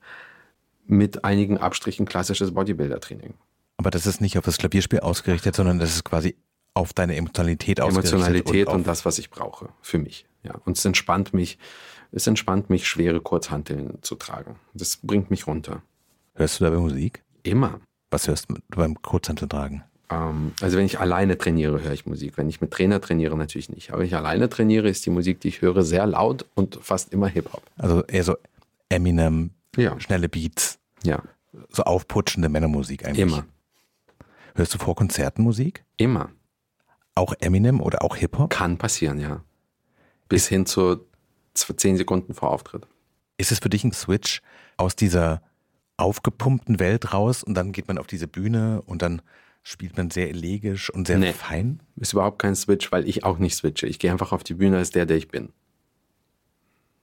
mit 0.87 1.25
einigen 1.25 1.59
Abstrichen 1.59 2.05
klassisches 2.05 2.53
Bodybuilder-Training. 2.53 3.35
Aber 3.79 3.91
das 3.91 4.07
ist 4.07 4.21
nicht 4.21 4.37
auf 4.39 4.45
das 4.45 4.59
Klavierspiel 4.59 5.01
ausgerichtet, 5.01 5.57
sondern 5.57 5.79
das 5.79 5.95
ist 5.95 6.05
quasi 6.05 6.37
auf 6.75 6.93
deine 6.93 7.17
Emotionalität 7.17 7.81
ausgerichtet. 7.81 8.15
Emotionalität 8.15 8.67
und, 8.67 8.75
und 8.75 8.87
das, 8.87 9.05
was 9.05 9.19
ich 9.19 9.31
brauche, 9.31 9.69
für 9.81 9.99
mich. 9.99 10.27
Ja. 10.43 10.55
Und 10.65 10.77
es 10.77 10.85
entspannt 10.85 11.33
mich, 11.33 11.59
es 12.15 12.27
entspannt 12.27 12.71
mich, 12.71 12.87
schwere 12.87 13.21
Kurzhanteln 13.21 13.99
zu 14.03 14.15
tragen. 14.15 14.57
Das 14.73 14.99
bringt 14.99 15.31
mich 15.31 15.47
runter. 15.47 15.83
Hörst 16.35 16.61
du 16.61 16.65
dabei 16.65 16.79
Musik? 16.79 17.23
Immer. 17.43 17.81
Was 18.11 18.29
hörst 18.29 18.49
du 18.49 18.57
beim 18.69 19.01
Kurzhanteltragen? 19.03 19.83
Ähm, 20.11 20.53
also 20.61 20.79
wenn 20.79 20.87
ich 20.87 21.01
alleine 21.01 21.37
trainiere, 21.37 21.83
höre 21.83 21.93
ich 21.93 22.07
Musik. 22.07 22.37
Wenn 22.37 22.49
ich 22.49 22.61
mit 22.61 22.71
Trainer 22.71 23.01
trainiere, 23.01 23.37
natürlich 23.37 23.69
nicht. 23.69 23.91
Aber 23.91 24.01
wenn 24.01 24.07
ich 24.07 24.15
alleine 24.15 24.49
trainiere, 24.49 24.89
ist 24.89 25.05
die 25.05 25.11
Musik, 25.11 25.41
die 25.41 25.49
ich 25.49 25.61
höre, 25.61 25.83
sehr 25.83 26.07
laut 26.07 26.47
und 26.55 26.79
fast 26.81 27.13
immer 27.13 27.27
Hip-Hop. 27.27 27.63
Also 27.77 28.05
eher 28.05 28.23
so 28.23 28.37
Eminem, 28.89 29.51
ja. 29.77 29.99
schnelle 29.99 30.29
Beats. 30.29 30.79
Ja. 31.03 31.21
So 31.71 31.83
aufputschende 31.83 32.49
Männermusik 32.49 33.05
eigentlich. 33.05 33.23
Immer. 33.23 33.45
Hörst 34.55 34.73
du 34.73 34.79
vor 34.79 34.95
Konzerten 34.95 35.43
Musik? 35.43 35.85
Immer. 35.97 36.31
Auch 37.17 37.35
Eminem 37.41 37.81
oder 37.81 38.03
auch 38.03 38.17
Hip-Hop? 38.17 38.51
Kann 38.51 38.79
passieren, 38.79 39.19
ja. 39.19 39.43
Bis 40.29 40.45
ist, 40.45 40.49
hin 40.49 40.67
zu 40.67 41.05
zehn 41.55 41.97
Sekunden 41.97 42.35
vor 42.35 42.51
Auftritt. 42.51 42.87
Ist 43.37 43.53
es 43.53 43.59
für 43.61 43.71
dich 43.71 43.85
ein 43.85 43.93
Switch 43.93 44.43
aus 44.77 44.97
dieser 44.97 45.43
aufgepumpten 45.97 46.81
Welt 46.81 47.13
raus 47.13 47.43
und 47.43 47.55
dann 47.55 47.73
geht 47.73 47.89
man 47.89 47.99
auf 47.99 48.07
diese 48.07 48.27
Bühne 48.27 48.83
und 48.87 49.03
dann 49.03 49.23
spielt 49.63 49.97
man 49.97 50.11
sehr 50.11 50.29
elegisch 50.29 50.91
und 50.91 51.07
sehr 51.07 51.19
nee, 51.19 51.33
fein? 51.33 51.81
Ist 51.97 52.13
überhaupt 52.13 52.39
kein 52.39 52.55
Switch, 52.55 52.93
weil 52.93 53.09
ich 53.09 53.25
auch 53.25 53.39
nicht 53.39 53.57
switche. 53.57 53.87
Ich 53.87 53.99
gehe 53.99 54.13
einfach 54.13 54.33
auf 54.33 54.45
die 54.45 54.55
Bühne 54.55 54.77
als 54.77 54.91
der, 54.91 55.07
der 55.07 55.17
ich 55.17 55.29
bin. 55.29 55.51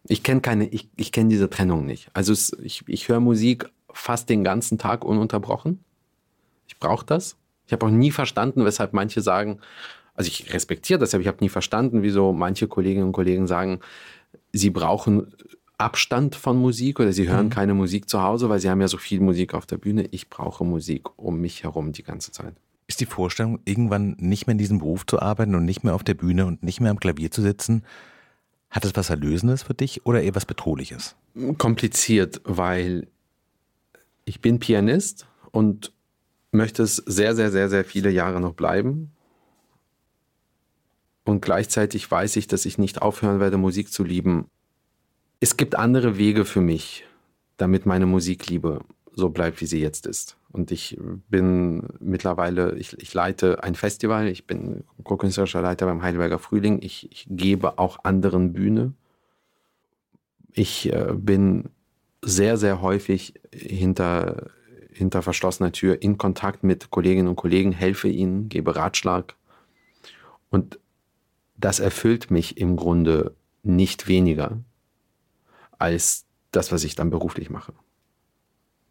Ich 0.08 0.24
kenne 0.24 0.42
keine, 0.42 0.68
ich, 0.68 0.90
ich 0.96 1.12
kenne 1.12 1.30
diese 1.30 1.50
Trennung 1.50 1.86
nicht. 1.86 2.10
Also 2.14 2.34
es, 2.34 2.56
ich, 2.64 2.84
ich 2.88 3.08
höre 3.08 3.20
Musik 3.20 3.70
fast 3.92 4.30
den 4.30 4.44
ganzen 4.44 4.78
Tag 4.78 5.04
ununterbrochen. 5.04 5.84
Ich 6.68 6.78
brauche 6.78 7.06
das. 7.06 7.38
Ich 7.68 7.74
habe 7.74 7.86
auch 7.86 7.92
nie 7.92 8.12
verstanden, 8.12 8.66
weshalb 8.66 8.94
manche 8.94 9.22
sagen, 9.22 9.60
also 10.14 10.28
ich 10.28 10.54
respektiere 10.54 11.00
das, 11.00 11.14
aber 11.14 11.22
ich 11.22 11.28
habe 11.28 11.38
nie 11.42 11.50
verstanden, 11.50 12.04
wieso 12.04 12.34
manche 12.34 12.68
Kolleginnen 12.68 13.08
und 13.08 13.14
Kollegen 13.14 13.48
sagen, 13.48 13.80
sie 14.54 14.70
brauchen 14.70 15.34
Abstand 15.78 16.36
von 16.36 16.58
Musik 16.58 17.00
oder 17.00 17.12
sie 17.12 17.28
hören 17.28 17.48
mhm. 17.48 17.52
keine 17.52 17.74
Musik 17.74 18.08
zu 18.08 18.22
Hause, 18.22 18.50
weil 18.50 18.60
sie 18.60 18.70
haben 18.70 18.82
ja 18.82 18.88
so 18.88 18.98
viel 18.98 19.20
Musik 19.20 19.54
auf 19.54 19.66
der 19.66 19.78
Bühne. 19.78 20.08
Ich 20.12 20.30
brauche 20.30 20.64
Musik 20.64 21.18
um 21.18 21.42
mich 21.42 21.64
herum 21.64 21.92
die 21.92 22.04
ganze 22.04 22.32
Zeit. 22.32 22.54
Ist 22.88 23.00
die 23.00 23.06
Vorstellung, 23.06 23.60
irgendwann 23.66 24.16
nicht 24.20 24.48
mehr 24.48 24.52
in 24.52 24.58
diesem 24.58 24.80
Beruf 24.80 25.06
zu 25.06 25.20
arbeiten 25.20 25.56
und 25.56 25.66
nicht 25.66 25.84
mehr 25.84 25.96
auf 25.96 26.04
der 26.04 26.14
Bühne 26.14 26.46
und 26.46 26.62
nicht 26.62 26.82
mehr 26.82 26.92
am 26.92 27.00
Klavier 27.00 27.32
zu 27.32 27.42
sitzen, 27.42 27.84
hat 28.70 28.86
es 28.86 28.96
was 28.96 29.10
Erlösendes 29.10 29.64
für 29.64 29.74
dich 29.74 30.06
oder 30.06 30.22
eher 30.22 30.36
was 30.36 30.46
Bedrohliches? 30.46 31.16
Kompliziert, 31.58 32.42
weil 32.44 33.08
ich 34.26 34.40
bin 34.40 34.60
Pianist 34.60 35.28
und 35.52 35.92
möchte 36.52 36.84
es 36.84 36.98
sehr, 36.98 37.36
sehr, 37.36 37.52
sehr, 37.52 37.70
sehr 37.70 37.86
viele 37.86 38.10
Jahre 38.10 38.40
noch 38.40 38.54
bleiben. 38.54 39.12
Und 41.24 41.42
gleichzeitig 41.42 42.10
weiß 42.10 42.36
ich, 42.36 42.48
dass 42.48 42.66
ich 42.66 42.78
nicht 42.78 43.02
aufhören 43.02 43.40
werde, 43.40 43.58
Musik 43.58 43.92
zu 43.92 44.04
lieben. 44.04 44.46
Es 45.40 45.58
gibt 45.58 45.76
andere 45.76 46.18
Wege 46.18 46.46
für 46.46 46.62
mich, 46.62 47.06
damit 47.58 47.86
meine 47.86 48.06
Musikliebe 48.06 48.82
so 49.14 49.30
bleibt, 49.30 49.62
wie 49.62 49.66
sie 49.66 49.82
jetzt 49.82 50.08
ist. 50.08 50.38
Und 50.52 50.72
ich 50.72 50.98
bin 51.30 51.88
mittlerweile, 52.00 52.76
ich, 52.78 52.98
ich 53.02 53.14
leite 53.14 53.64
ein 53.64 53.76
Festival, 53.76 54.28
ich 54.28 54.48
bin 54.48 54.84
künstlerischer 55.04 55.62
Leiter 55.62 55.86
beim 55.86 56.02
Heidelberger 56.02 56.40
Frühling, 56.40 56.80
ich, 56.82 57.10
ich 57.12 57.26
gebe 57.30 57.80
auch 57.80 58.04
anderen 58.04 58.54
Bühne. 58.54 58.94
Ich 60.54 60.92
äh, 60.92 61.14
bin 61.14 61.70
sehr, 62.22 62.58
sehr 62.58 62.82
häufig 62.82 63.34
hinter, 63.54 64.52
hinter 64.92 65.22
verschlossener 65.22 65.72
Tür 65.72 66.02
in 66.02 66.18
Kontakt 66.18 66.64
mit 66.64 66.92
Kolleginnen 66.92 67.30
und 67.30 67.38
Kollegen, 67.38 67.72
helfe 67.72 68.10
ihnen, 68.10 68.50
gebe 68.50 68.76
Ratschlag. 68.76 69.36
Und 70.50 70.80
das 71.62 71.80
erfüllt 71.80 72.32
mich 72.32 72.58
im 72.58 72.76
Grunde 72.76 73.36
nicht 73.64 74.08
weniger 74.08 74.60
als 75.78 76.26
das, 76.52 76.72
was 76.72 76.84
ich 76.84 76.96
dann 76.96 77.10
beruflich 77.10 77.50
mache. 77.50 77.74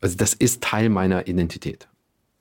Also 0.00 0.16
das 0.16 0.34
ist 0.34 0.62
Teil 0.62 0.88
meiner 0.88 1.28
Identität, 1.28 1.88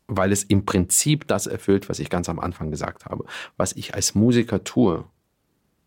weil 0.08 0.32
es 0.32 0.44
im 0.44 0.66
Prinzip 0.66 1.28
das 1.28 1.46
erfüllt, 1.46 1.90
was 1.90 2.00
ich 2.00 2.10
ganz 2.10 2.30
am 2.30 2.40
Anfang 2.40 2.72
gesagt 2.72 3.06
habe. 3.06 3.26
Was 3.58 3.74
ich 3.74 3.94
als 3.94 4.16
Musiker 4.16 4.64
tue 4.64 5.06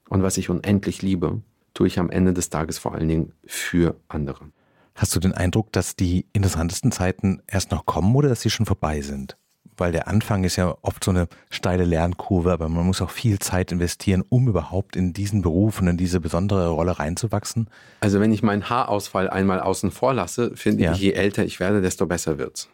und 0.08 0.22
was 0.22 0.36
ich 0.36 0.50
unendlich 0.50 1.00
liebe, 1.00 1.40
tue 1.74 1.86
ich 1.86 1.98
am 1.98 2.10
Ende 2.10 2.34
des 2.34 2.50
Tages 2.50 2.78
vor 2.78 2.94
allen 2.94 3.08
Dingen 3.08 3.32
für 3.46 3.96
andere. 4.08 4.50
Hast 4.94 5.16
du 5.16 5.20
den 5.20 5.32
Eindruck, 5.32 5.72
dass 5.72 5.96
die 5.96 6.26
interessantesten 6.34 6.92
Zeiten 6.92 7.40
erst 7.46 7.70
noch 7.70 7.86
kommen 7.86 8.14
oder 8.14 8.28
dass 8.28 8.42
sie 8.42 8.50
schon 8.50 8.66
vorbei 8.66 9.00
sind? 9.00 9.38
Weil 9.76 9.92
der 9.92 10.08
Anfang 10.08 10.44
ist 10.44 10.56
ja 10.56 10.76
oft 10.82 11.02
so 11.04 11.10
eine 11.10 11.28
steile 11.50 11.84
Lernkurve, 11.84 12.52
aber 12.52 12.68
man 12.68 12.86
muss 12.86 13.00
auch 13.00 13.10
viel 13.10 13.38
Zeit 13.38 13.72
investieren, 13.72 14.22
um 14.28 14.48
überhaupt 14.48 14.96
in 14.96 15.12
diesen 15.12 15.42
Beruf 15.42 15.80
und 15.80 15.88
in 15.88 15.96
diese 15.96 16.20
besondere 16.20 16.68
Rolle 16.68 16.98
reinzuwachsen. 16.98 17.68
Also 18.00 18.20
wenn 18.20 18.32
ich 18.32 18.42
meinen 18.42 18.68
Haarausfall 18.68 19.30
einmal 19.30 19.60
außen 19.60 19.90
vor 19.90 20.14
lasse, 20.14 20.56
finde 20.56 20.84
ja. 20.84 20.92
ich, 20.92 20.98
je 20.98 21.12
älter 21.12 21.44
ich 21.44 21.60
werde, 21.60 21.80
desto 21.80 22.06
besser 22.06 22.38
wird's. 22.38 22.68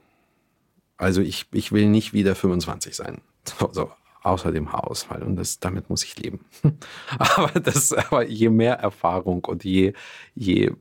Also 0.97 1.21
ich, 1.21 1.47
ich 1.53 1.73
will 1.73 1.89
nicht 1.89 2.13
wieder 2.13 2.35
25 2.35 2.95
sein. 2.95 3.21
So, 3.45 3.71
so 3.73 3.91
außer 4.23 4.53
dem 4.53 4.73
Haarausfall. 4.73 5.23
Und 5.23 5.37
das, 5.37 5.61
damit 5.61 5.91
muss 5.91 6.05
ich 6.05 6.19
leben. 6.19 6.41
aber, 7.19 7.61
das, 7.61 7.93
aber 7.93 8.27
je 8.27 8.51
mehr 8.51 8.75
Erfahrung 8.75 9.45
und 9.45 9.65
je, 9.65 9.93
je 10.35 10.73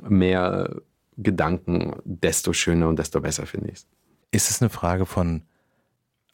mehr 0.00 0.76
Gedanken, 1.16 1.96
desto 2.04 2.52
schöner 2.52 2.88
und 2.88 2.98
desto 2.98 3.20
besser 3.20 3.46
finde 3.46 3.68
ich 3.68 3.74
es. 3.74 3.86
Ist 4.30 4.50
es 4.50 4.62
eine 4.62 4.70
Frage 4.70 5.06
von 5.06 5.42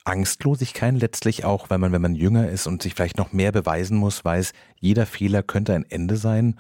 Angstlosigkeit 0.05 0.95
letztlich 0.95 1.45
auch, 1.45 1.69
weil 1.69 1.79
man, 1.79 1.93
wenn 1.93 2.03
man 2.03 2.15
jünger 2.15 2.49
ist 2.49 2.67
und 2.67 2.83
sich 2.83 2.95
vielleicht 2.95 3.19
noch 3.19 3.33
mehr 3.33 3.53
beweisen 3.53 3.97
muss, 3.99 4.25
weiß, 4.25 4.53
jeder 4.79 5.07
Fehler 5.07 5.43
könnte 5.43 5.75
ein 5.75 5.85
Ende 5.89 6.17
sein 6.17 6.59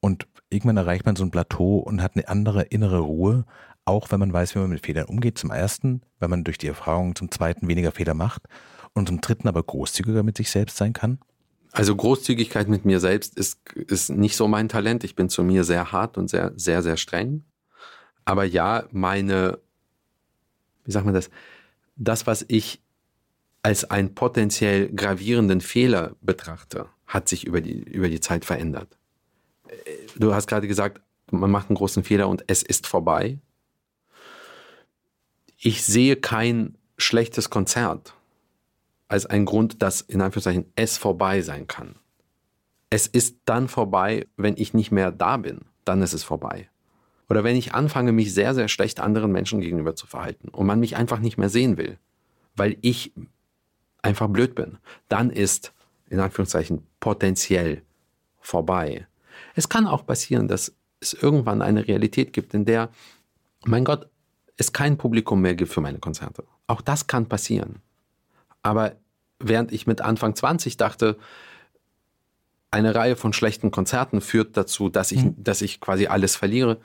und 0.00 0.26
irgendwann 0.48 0.76
erreicht 0.76 1.06
man 1.06 1.16
so 1.16 1.24
ein 1.24 1.30
Plateau 1.30 1.78
und 1.78 2.02
hat 2.02 2.16
eine 2.16 2.28
andere 2.28 2.62
innere 2.62 2.98
Ruhe, 2.98 3.44
auch 3.84 4.10
wenn 4.10 4.20
man 4.20 4.32
weiß, 4.32 4.54
wie 4.54 4.58
man 4.58 4.70
mit 4.70 4.84
Fehlern 4.84 5.06
umgeht. 5.06 5.38
Zum 5.38 5.50
ersten, 5.50 6.02
wenn 6.18 6.30
man 6.30 6.44
durch 6.44 6.58
die 6.58 6.66
Erfahrung 6.66 7.14
zum 7.14 7.30
zweiten 7.30 7.68
weniger 7.68 7.92
Fehler 7.92 8.14
macht 8.14 8.42
und 8.92 9.08
zum 9.08 9.20
dritten 9.20 9.48
aber 9.48 9.62
großzügiger 9.62 10.22
mit 10.22 10.36
sich 10.36 10.50
selbst 10.50 10.76
sein 10.76 10.92
kann? 10.92 11.18
Also 11.72 11.94
Großzügigkeit 11.94 12.68
mit 12.68 12.84
mir 12.84 12.98
selbst 12.98 13.38
ist, 13.38 13.60
ist 13.74 14.10
nicht 14.10 14.36
so 14.36 14.48
mein 14.48 14.68
Talent. 14.68 15.04
Ich 15.04 15.14
bin 15.14 15.28
zu 15.28 15.44
mir 15.44 15.62
sehr 15.62 15.92
hart 15.92 16.18
und 16.18 16.28
sehr, 16.28 16.52
sehr, 16.56 16.82
sehr 16.82 16.96
streng. 16.96 17.44
Aber 18.24 18.44
ja, 18.44 18.84
meine 18.90 19.58
wie 20.90 20.92
sagt 20.92 21.06
man 21.06 21.14
das, 21.14 21.30
das, 21.94 22.26
was 22.26 22.44
ich 22.48 22.82
als 23.62 23.84
einen 23.84 24.12
potenziell 24.16 24.88
gravierenden 24.92 25.60
Fehler 25.60 26.16
betrachte, 26.20 26.88
hat 27.06 27.28
sich 27.28 27.46
über 27.46 27.60
die, 27.60 27.78
über 27.78 28.08
die 28.08 28.18
Zeit 28.18 28.44
verändert. 28.44 28.98
Du 30.16 30.34
hast 30.34 30.48
gerade 30.48 30.66
gesagt, 30.66 31.00
man 31.30 31.48
macht 31.48 31.70
einen 31.70 31.76
großen 31.76 32.02
Fehler 32.02 32.26
und 32.26 32.42
es 32.48 32.64
ist 32.64 32.88
vorbei. 32.88 33.38
Ich 35.56 35.84
sehe 35.84 36.16
kein 36.16 36.76
schlechtes 36.98 37.50
Konzert 37.50 38.14
als 39.06 39.26
einen 39.26 39.44
Grund, 39.44 39.80
dass 39.82 40.00
in 40.00 40.20
Anführungszeichen 40.22 40.72
es 40.74 40.98
vorbei 40.98 41.42
sein 41.42 41.68
kann. 41.68 41.94
Es 42.88 43.06
ist 43.06 43.36
dann 43.44 43.68
vorbei, 43.68 44.26
wenn 44.36 44.56
ich 44.56 44.74
nicht 44.74 44.90
mehr 44.90 45.12
da 45.12 45.36
bin. 45.36 45.60
Dann 45.84 46.02
ist 46.02 46.14
es 46.14 46.24
vorbei. 46.24 46.68
Oder 47.30 47.44
wenn 47.44 47.54
ich 47.54 47.74
anfange, 47.74 48.10
mich 48.10 48.34
sehr, 48.34 48.54
sehr 48.54 48.66
schlecht 48.66 48.98
anderen 48.98 49.30
Menschen 49.30 49.60
gegenüber 49.60 49.94
zu 49.94 50.08
verhalten 50.08 50.48
und 50.48 50.66
man 50.66 50.80
mich 50.80 50.96
einfach 50.96 51.20
nicht 51.20 51.38
mehr 51.38 51.48
sehen 51.48 51.78
will, 51.78 51.96
weil 52.56 52.76
ich 52.80 53.12
einfach 54.02 54.28
blöd 54.28 54.56
bin, 54.56 54.78
dann 55.08 55.30
ist 55.30 55.72
in 56.08 56.18
Anführungszeichen 56.18 56.84
potenziell 56.98 57.82
vorbei. 58.40 59.06
Es 59.54 59.68
kann 59.68 59.86
auch 59.86 60.04
passieren, 60.04 60.48
dass 60.48 60.74
es 60.98 61.12
irgendwann 61.12 61.62
eine 61.62 61.86
Realität 61.86 62.32
gibt, 62.32 62.52
in 62.52 62.64
der, 62.64 62.90
mein 63.64 63.84
Gott, 63.84 64.08
es 64.56 64.72
kein 64.72 64.98
Publikum 64.98 65.40
mehr 65.40 65.54
gibt 65.54 65.72
für 65.72 65.80
meine 65.80 66.00
Konzerte. 66.00 66.44
Auch 66.66 66.80
das 66.80 67.06
kann 67.06 67.26
passieren. 67.26 67.76
Aber 68.62 68.96
während 69.38 69.70
ich 69.70 69.86
mit 69.86 70.00
Anfang 70.00 70.34
20 70.34 70.76
dachte, 70.76 71.16
eine 72.72 72.94
Reihe 72.94 73.16
von 73.16 73.32
schlechten 73.32 73.70
Konzerten 73.70 74.20
führt 74.20 74.56
dazu, 74.56 74.88
dass 74.88 75.12
ich, 75.12 75.24
mhm. 75.24 75.34
dass 75.38 75.62
ich 75.62 75.80
quasi 75.80 76.08
alles 76.08 76.36
verliere, 76.36 76.80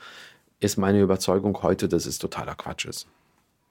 ist 0.59 0.77
meine 0.77 1.01
Überzeugung 1.01 1.61
heute, 1.61 1.87
dass 1.87 2.05
es 2.05 2.17
totaler 2.17 2.55
Quatsch 2.55 2.85
ist. 2.85 3.07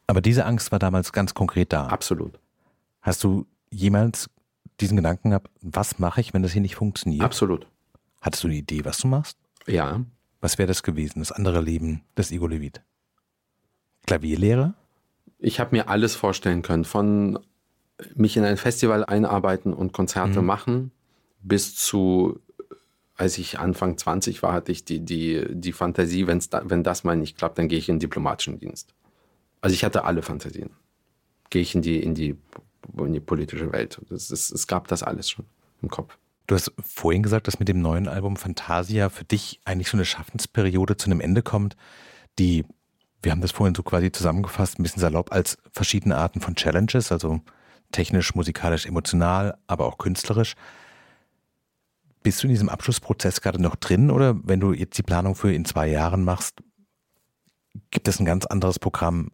Aber 0.07 0.20
diese 0.20 0.45
Angst 0.45 0.70
war 0.72 0.78
damals 0.78 1.12
ganz 1.12 1.35
konkret 1.35 1.72
da. 1.72 1.87
Absolut. 1.87 2.39
Hast 3.01 3.24
du 3.24 3.47
jemals 3.70 4.28
diesen 4.80 4.97
Gedanken 4.97 5.30
gehabt, 5.30 5.51
was 5.61 5.99
mache 5.99 6.20
ich, 6.20 6.35
wenn 6.35 6.43
das 6.43 6.53
hier 6.53 6.62
nicht 6.62 6.76
funktioniert? 6.76 7.22
Absolut. 7.24 7.66
Hattest 8.20 8.45
du 8.45 8.49
eine 8.49 8.57
Idee, 8.57 8.85
was 8.85 8.99
du 8.99 9.09
machst? 9.09 9.39
Ja. 9.66 10.01
Was 10.41 10.59
wäre 10.59 10.66
das 10.66 10.82
gewesen, 10.82 11.20
das 11.20 11.32
andere 11.32 11.61
Leben 11.61 12.03
des 12.16 12.30
Igor 12.30 12.51
Levit? 12.51 12.82
Klavierlehrer? 14.07 14.74
Ich 15.39 15.61
habe 15.61 15.74
mir 15.76 15.89
alles 15.89 16.14
vorstellen 16.14 16.62
können, 16.62 16.85
von 16.85 17.39
mich 18.14 18.37
in 18.37 18.45
ein 18.45 18.57
Festival 18.57 19.05
einarbeiten 19.05 19.72
und 19.72 19.93
Konzerte 19.93 20.41
mhm. 20.41 20.47
machen, 20.47 20.91
bis 21.41 21.76
zu 21.76 22.41
als 23.16 23.38
ich 23.38 23.58
Anfang 23.58 23.96
20 23.96 24.42
war, 24.42 24.52
hatte 24.52 24.72
ich 24.72 24.84
die, 24.84 25.00
die, 25.00 25.44
die 25.50 25.72
Fantasie, 25.72 26.26
wenn's 26.26 26.50
da, 26.50 26.62
wenn 26.64 26.82
das 26.82 27.04
mal 27.04 27.16
nicht 27.16 27.38
klappt, 27.38 27.58
dann 27.58 27.68
gehe 27.68 27.78
ich 27.78 27.88
in 27.88 27.96
den 27.96 28.00
diplomatischen 28.00 28.58
Dienst. 28.58 28.94
Also 29.60 29.74
ich 29.74 29.84
hatte 29.84 30.04
alle 30.04 30.22
Fantasien. 30.22 30.70
Gehe 31.50 31.62
ich 31.62 31.74
in 31.74 31.82
die, 31.82 32.02
in 32.02 32.14
die, 32.14 32.36
in 32.98 33.12
die 33.12 33.20
politische 33.20 33.72
Welt. 33.72 34.00
Das, 34.10 34.28
das, 34.28 34.50
es 34.50 34.66
gab 34.66 34.88
das 34.88 35.02
alles 35.02 35.30
schon 35.30 35.46
im 35.80 35.88
Kopf. 35.88 36.18
Du 36.46 36.54
hast 36.54 36.72
vorhin 36.78 37.22
gesagt, 37.22 37.46
dass 37.46 37.58
mit 37.58 37.68
dem 37.68 37.80
neuen 37.80 38.08
Album 38.08 38.36
Fantasia 38.36 39.08
für 39.08 39.24
dich 39.24 39.60
eigentlich 39.64 39.88
so 39.88 39.96
eine 39.96 40.04
Schaffensperiode 40.04 40.96
zu 40.96 41.06
einem 41.06 41.20
Ende 41.20 41.42
kommt, 41.42 41.76
die, 42.38 42.66
wir 43.22 43.32
haben 43.32 43.40
das 43.40 43.52
vorhin 43.52 43.74
so 43.74 43.82
quasi 43.82 44.12
zusammengefasst, 44.12 44.78
ein 44.78 44.82
bisschen 44.82 45.00
salopp, 45.00 45.32
als 45.32 45.56
verschiedene 45.72 46.16
Arten 46.16 46.40
von 46.40 46.56
Challenges, 46.56 47.12
also 47.12 47.40
technisch, 47.92 48.34
musikalisch, 48.34 48.84
emotional, 48.84 49.56
aber 49.66 49.86
auch 49.86 49.96
künstlerisch 49.96 50.56
bist 52.25 52.43
du 52.43 52.49
in 52.49 52.53
diesem 52.53 52.68
Abschlussprozess 52.68 53.41
gerade 53.41 53.62
noch 53.62 53.77
drin 53.77 54.11
oder 54.11 54.37
wenn 54.43 54.59
du 54.59 54.72
jetzt 54.72 54.99
die 54.99 55.05
Planung 55.05 55.37
für 55.37 55.53
in 55.53 55.64
zwei 55.64 55.89
Jahren 55.89 56.25
machst, 56.25 56.57
gibt 57.91 58.09
es 58.09 58.18
ein 58.18 58.25
ganz 58.25 58.47
anderes 58.47 58.81
Programm, 58.81 59.31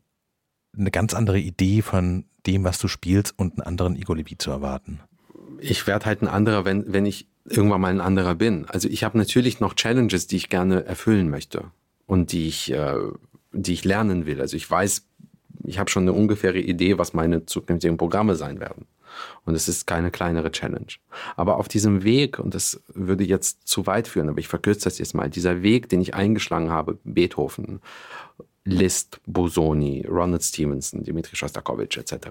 eine 0.77 0.91
ganz 0.91 1.15
andere 1.15 1.39
Idee 1.39 1.81
von 1.81 2.27
dem, 2.47 2.65
was 2.65 2.79
du 2.79 2.89
spielst 2.89 3.39
und 3.39 3.55
einen 3.55 3.67
anderen 3.67 3.97
Igor 3.97 4.17
Levy 4.17 4.37
zu 4.37 4.51
erwarten? 4.51 5.01
Ich 5.61 5.87
werde 5.87 6.07
halt 6.07 6.23
ein 6.23 6.29
anderer, 6.29 6.65
wenn, 6.65 6.93
wenn 6.93 7.07
ich 7.07 7.29
irgendwann 7.45 7.81
mal 7.81 7.89
ein 7.89 8.01
anderer 8.01 8.35
bin. 8.35 8.67
Also 8.67 8.89
ich 8.89 9.05
habe 9.05 9.17
natürlich 9.17 9.61
noch 9.61 9.75
Challenges, 9.75 10.27
die 10.27 10.37
ich 10.37 10.49
gerne 10.49 10.85
erfüllen 10.85 11.31
möchte 11.31 11.71
und 12.07 12.33
die 12.33 12.49
ich, 12.49 12.73
äh, 12.73 12.97
die 13.53 13.73
ich 13.73 13.85
lernen 13.85 14.27
will. 14.27 14.41
Also 14.41 14.57
ich 14.57 14.69
weiß, 14.69 15.07
ich 15.65 15.79
habe 15.79 15.91
schon 15.91 16.05
eine 16.05 16.13
ungefähre 16.13 16.59
Idee, 16.59 16.99
was 16.99 17.13
meine 17.13 17.47
zukünftigen 17.47 17.97
Programme 17.99 18.35
sein 18.35 18.59
werden. 18.59 18.87
Und 19.45 19.55
es 19.55 19.69
ist 19.69 19.87
keine 19.87 20.11
kleinere 20.11 20.53
Challenge. 20.53 20.93
Aber 21.37 21.59
auf 21.59 21.69
diesem 21.69 22.03
Weg, 22.05 22.39
und 22.39 22.55
das 22.55 22.83
würde 22.89 23.25
jetzt 23.25 23.67
zu 23.67 23.87
weit 23.87 24.09
führen, 24.09 24.29
aber 24.29 24.39
ich 24.39 24.49
verkürze 24.49 24.85
das 24.85 24.99
jetzt 24.99 25.15
mal, 25.15 25.31
dieser 25.31 25.63
Weg, 25.63 25.89
den 25.89 26.01
ich 26.01 26.15
eingeschlagen 26.15 26.71
habe, 26.71 26.99
Beethoven, 27.05 27.81
Liszt, 28.65 29.21
Bosoni, 29.27 30.07
Ronald 30.09 30.43
Stevenson, 30.43 31.03
Dimitri 31.03 31.37
Shostakovich 31.37 31.97
etc. 31.97 32.29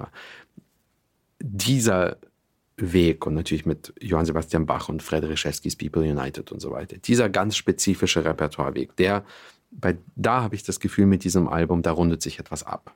Dieser 1.39 2.17
Weg 2.77 3.25
und 3.25 3.34
natürlich 3.34 3.65
mit 3.65 3.93
Johann 3.99 4.25
Sebastian 4.25 4.65
Bach 4.65 4.89
und 4.89 5.03
Friedrich 5.03 5.39
Schewskis 5.39 5.75
People 5.75 6.03
United 6.03 6.51
und 6.51 6.59
so 6.59 6.71
weiter. 6.71 6.97
Dieser 6.97 7.30
ganz 7.30 7.57
spezifische 7.57 8.23
Repertoireweg, 8.23 8.95
der, 8.95 9.25
bei, 9.71 9.97
da 10.15 10.41
habe 10.41 10.55
ich 10.55 10.63
das 10.63 10.80
Gefühl 10.80 11.05
mit 11.05 11.23
diesem 11.23 11.47
Album, 11.47 11.82
da 11.82 11.91
rundet 11.91 12.21
sich 12.21 12.39
etwas 12.39 12.63
ab. 12.63 12.95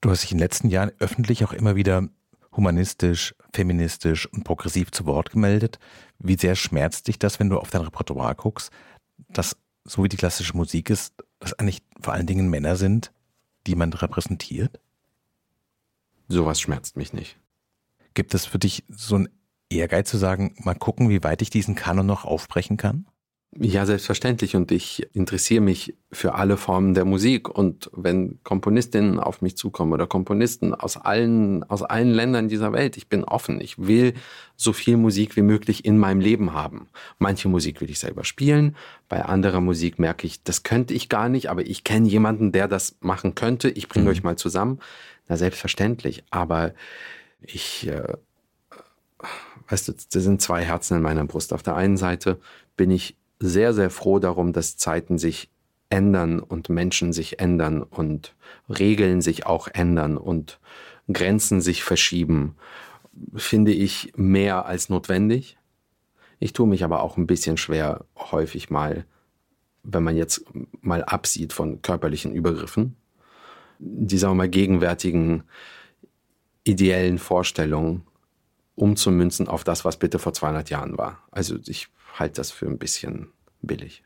Du 0.00 0.10
hast 0.10 0.22
dich 0.22 0.32
in 0.32 0.38
den 0.38 0.44
letzten 0.44 0.68
Jahren 0.68 0.92
öffentlich 0.98 1.44
auch 1.44 1.52
immer 1.52 1.76
wieder 1.76 2.08
humanistisch, 2.56 3.34
feministisch 3.52 4.26
und 4.26 4.44
progressiv 4.44 4.90
zu 4.90 5.06
Wort 5.06 5.30
gemeldet. 5.30 5.78
Wie 6.18 6.36
sehr 6.36 6.56
schmerzt 6.56 7.08
dich 7.08 7.18
das, 7.18 7.38
wenn 7.38 7.50
du 7.50 7.58
auf 7.58 7.70
dein 7.70 7.82
Repertoire 7.82 8.34
guckst, 8.34 8.72
dass 9.28 9.56
so 9.84 10.02
wie 10.02 10.08
die 10.08 10.16
klassische 10.16 10.56
Musik 10.56 10.90
ist, 10.90 11.14
dass 11.38 11.52
eigentlich 11.54 11.82
vor 12.00 12.14
allen 12.14 12.26
Dingen 12.26 12.48
Männer 12.48 12.76
sind, 12.76 13.12
die 13.66 13.74
man 13.74 13.92
repräsentiert? 13.92 14.80
Sowas 16.28 16.60
schmerzt 16.60 16.96
mich 16.96 17.12
nicht. 17.12 17.38
Gibt 18.14 18.34
es 18.34 18.46
für 18.46 18.58
dich 18.58 18.84
so 18.88 19.16
einen 19.16 19.28
Ehrgeiz 19.68 20.10
zu 20.10 20.16
sagen, 20.16 20.54
mal 20.58 20.74
gucken, 20.74 21.08
wie 21.08 21.22
weit 21.22 21.42
ich 21.42 21.50
diesen 21.50 21.74
Kanon 21.74 22.06
noch 22.06 22.24
aufbrechen 22.24 22.76
kann? 22.76 23.06
Ja, 23.52 23.84
selbstverständlich. 23.84 24.54
Und 24.54 24.70
ich 24.70 25.08
interessiere 25.12 25.60
mich 25.60 25.96
für 26.12 26.34
alle 26.34 26.56
Formen 26.56 26.94
der 26.94 27.04
Musik. 27.04 27.48
Und 27.48 27.90
wenn 27.92 28.38
Komponistinnen 28.44 29.18
auf 29.18 29.42
mich 29.42 29.56
zukommen 29.56 29.92
oder 29.92 30.06
Komponisten 30.06 30.72
aus 30.72 30.96
allen, 30.96 31.64
aus 31.64 31.82
allen 31.82 32.10
Ländern 32.10 32.48
dieser 32.48 32.72
Welt, 32.72 32.96
ich 32.96 33.08
bin 33.08 33.24
offen. 33.24 33.60
Ich 33.60 33.76
will 33.76 34.14
so 34.56 34.72
viel 34.72 34.96
Musik 34.96 35.34
wie 35.34 35.42
möglich 35.42 35.84
in 35.84 35.98
meinem 35.98 36.20
Leben 36.20 36.52
haben. 36.52 36.86
Manche 37.18 37.48
Musik 37.48 37.80
will 37.80 37.90
ich 37.90 37.98
selber 37.98 38.22
spielen. 38.22 38.76
Bei 39.08 39.24
anderer 39.24 39.60
Musik 39.60 39.98
merke 39.98 40.28
ich, 40.28 40.44
das 40.44 40.62
könnte 40.62 40.94
ich 40.94 41.08
gar 41.08 41.28
nicht, 41.28 41.50
aber 41.50 41.66
ich 41.66 41.82
kenne 41.82 42.06
jemanden, 42.06 42.52
der 42.52 42.68
das 42.68 42.96
machen 43.00 43.34
könnte. 43.34 43.68
Ich 43.68 43.88
bringe 43.88 44.04
mhm. 44.04 44.10
euch 44.12 44.22
mal 44.22 44.36
zusammen. 44.36 44.78
Na, 45.26 45.36
selbstverständlich. 45.36 46.22
Aber 46.30 46.72
ich, 47.42 47.88
äh, 47.88 48.14
weißt 49.68 49.88
du, 49.88 49.92
da 50.12 50.20
sind 50.20 50.40
zwei 50.40 50.62
Herzen 50.62 50.98
in 50.98 51.02
meiner 51.02 51.24
Brust. 51.24 51.52
Auf 51.52 51.64
der 51.64 51.74
einen 51.74 51.96
Seite 51.96 52.38
bin 52.76 52.92
ich 52.92 53.16
sehr, 53.40 53.72
sehr 53.72 53.90
froh 53.90 54.18
darum, 54.18 54.52
dass 54.52 54.76
Zeiten 54.76 55.18
sich 55.18 55.50
ändern 55.88 56.38
und 56.38 56.68
Menschen 56.68 57.12
sich 57.12 57.40
ändern 57.40 57.82
und 57.82 58.36
Regeln 58.68 59.22
sich 59.22 59.46
auch 59.46 59.66
ändern 59.66 60.16
und 60.16 60.60
Grenzen 61.12 61.60
sich 61.60 61.82
verschieben, 61.82 62.54
finde 63.34 63.72
ich 63.72 64.12
mehr 64.14 64.66
als 64.66 64.88
notwendig. 64.88 65.58
Ich 66.38 66.52
tue 66.52 66.68
mich 66.68 66.84
aber 66.84 67.02
auch 67.02 67.16
ein 67.16 67.26
bisschen 67.26 67.56
schwer, 67.56 68.04
häufig 68.16 68.70
mal, 68.70 69.04
wenn 69.82 70.04
man 70.04 70.16
jetzt 70.16 70.44
mal 70.80 71.02
absieht 71.02 71.52
von 71.52 71.82
körperlichen 71.82 72.32
Übergriffen, 72.32 72.96
die, 73.78 74.18
sagen 74.18 74.32
wir 74.32 74.44
mal, 74.44 74.48
gegenwärtigen 74.48 75.42
ideellen 76.64 77.18
Vorstellungen 77.18 78.02
umzumünzen 78.76 79.48
auf 79.48 79.64
das, 79.64 79.84
was 79.84 79.98
bitte 79.98 80.18
vor 80.18 80.32
200 80.32 80.70
Jahren 80.70 80.96
war. 80.96 81.22
Also 81.30 81.56
ich 81.66 81.88
halte 82.20 82.34
das 82.34 82.50
für 82.50 82.66
ein 82.66 82.78
bisschen 82.78 83.32
billig. 83.62 84.04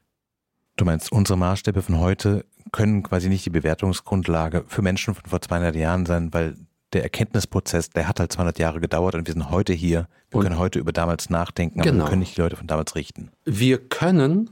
Du 0.77 0.85
meinst, 0.85 1.12
unsere 1.12 1.39
Maßstäbe 1.39 1.83
von 1.83 1.99
heute 1.99 2.45
können 2.73 3.03
quasi 3.03 3.29
nicht 3.29 3.45
die 3.45 3.51
Bewertungsgrundlage 3.51 4.65
für 4.67 4.83
Menschen 4.83 5.15
von 5.15 5.25
vor 5.29 5.41
200 5.41 5.77
Jahren 5.77 6.07
sein, 6.07 6.33
weil 6.33 6.57
der 6.93 7.03
Erkenntnisprozess, 7.03 7.91
der 7.91 8.09
hat 8.09 8.21
halt 8.21 8.33
200 8.33 8.59
Jahre 8.59 8.81
gedauert 8.81 9.15
und 9.15 9.27
wir 9.27 9.35
sind 9.35 9.51
heute 9.51 9.73
hier. 9.73 10.09
Wir 10.31 10.39
und 10.39 10.45
können 10.45 10.59
heute 10.59 10.79
über 10.79 10.93
damals 10.93 11.29
nachdenken, 11.29 11.81
aber 11.81 11.91
genau. 11.91 12.05
wir 12.05 12.09
können 12.09 12.21
nicht 12.21 12.37
die 12.37 12.41
Leute 12.41 12.57
von 12.57 12.67
damals 12.67 12.95
richten. 12.95 13.31
Wir 13.45 13.79
können, 13.79 14.51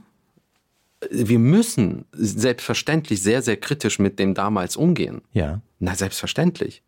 wir 1.09 1.39
müssen 1.39 2.05
selbstverständlich 2.13 3.21
sehr, 3.21 3.41
sehr 3.41 3.57
kritisch 3.57 3.99
mit 3.99 4.19
dem 4.19 4.33
damals 4.33 4.77
umgehen. 4.77 5.21
Ja. 5.31 5.61
Na, 5.79 5.95
selbstverständlich 5.95 6.83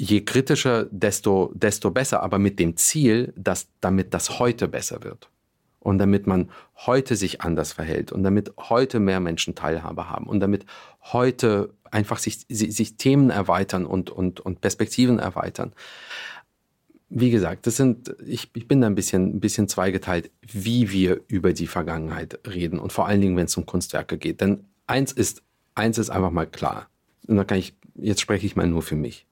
je 0.00 0.22
kritischer, 0.22 0.86
desto, 0.90 1.52
desto 1.54 1.90
besser, 1.90 2.22
aber 2.22 2.38
mit 2.38 2.58
dem 2.58 2.74
Ziel, 2.78 3.34
dass 3.36 3.68
damit 3.82 4.14
das 4.14 4.38
heute 4.38 4.66
besser 4.66 5.04
wird. 5.04 5.28
Und 5.78 5.98
damit 5.98 6.26
man 6.26 6.50
heute 6.86 7.16
sich 7.16 7.40
anders 7.42 7.72
verhält 7.72 8.12
und 8.12 8.22
damit 8.22 8.52
heute 8.58 8.98
mehr 8.98 9.20
Menschen 9.20 9.54
Teilhabe 9.54 10.10
haben 10.10 10.26
und 10.26 10.40
damit 10.40 10.66
heute 11.02 11.72
einfach 11.90 12.18
sich, 12.18 12.46
sich 12.48 12.96
Themen 12.96 13.30
erweitern 13.30 13.86
und, 13.86 14.10
und, 14.10 14.40
und 14.40 14.60
Perspektiven 14.60 15.18
erweitern. 15.18 15.72
Wie 17.08 17.30
gesagt, 17.30 17.66
das 17.66 17.76
sind, 17.76 18.14
ich, 18.26 18.50
ich 18.54 18.68
bin 18.68 18.80
da 18.82 18.86
ein 18.86 18.94
bisschen, 18.94 19.36
ein 19.36 19.40
bisschen 19.40 19.68
zweigeteilt, 19.68 20.30
wie 20.42 20.90
wir 20.92 21.20
über 21.28 21.52
die 21.52 21.66
Vergangenheit 21.66 22.38
reden 22.46 22.78
und 22.78 22.92
vor 22.92 23.06
allen 23.06 23.20
Dingen, 23.20 23.36
wenn 23.36 23.46
es 23.46 23.56
um 23.56 23.66
Kunstwerke 23.66 24.16
geht. 24.16 24.40
Denn 24.42 24.64
eins 24.86 25.12
ist, 25.12 25.42
eins 25.74 25.98
ist 25.98 26.10
einfach 26.10 26.30
mal 26.30 26.46
klar. 26.46 26.88
Und 27.26 27.36
da 27.36 27.44
kann 27.44 27.58
ich, 27.58 27.74
jetzt 27.96 28.20
spreche 28.20 28.46
ich 28.46 28.54
mal 28.54 28.66
nur 28.66 28.82
für 28.82 28.96
mich. 28.96 29.26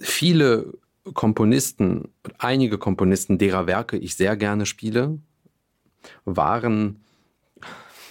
Viele 0.00 0.72
Komponisten, 1.14 2.08
einige 2.38 2.78
Komponisten, 2.78 3.38
derer 3.38 3.66
Werke 3.66 3.96
ich 3.96 4.14
sehr 4.14 4.36
gerne 4.36 4.66
spiele, 4.66 5.18
waren, 6.24 7.00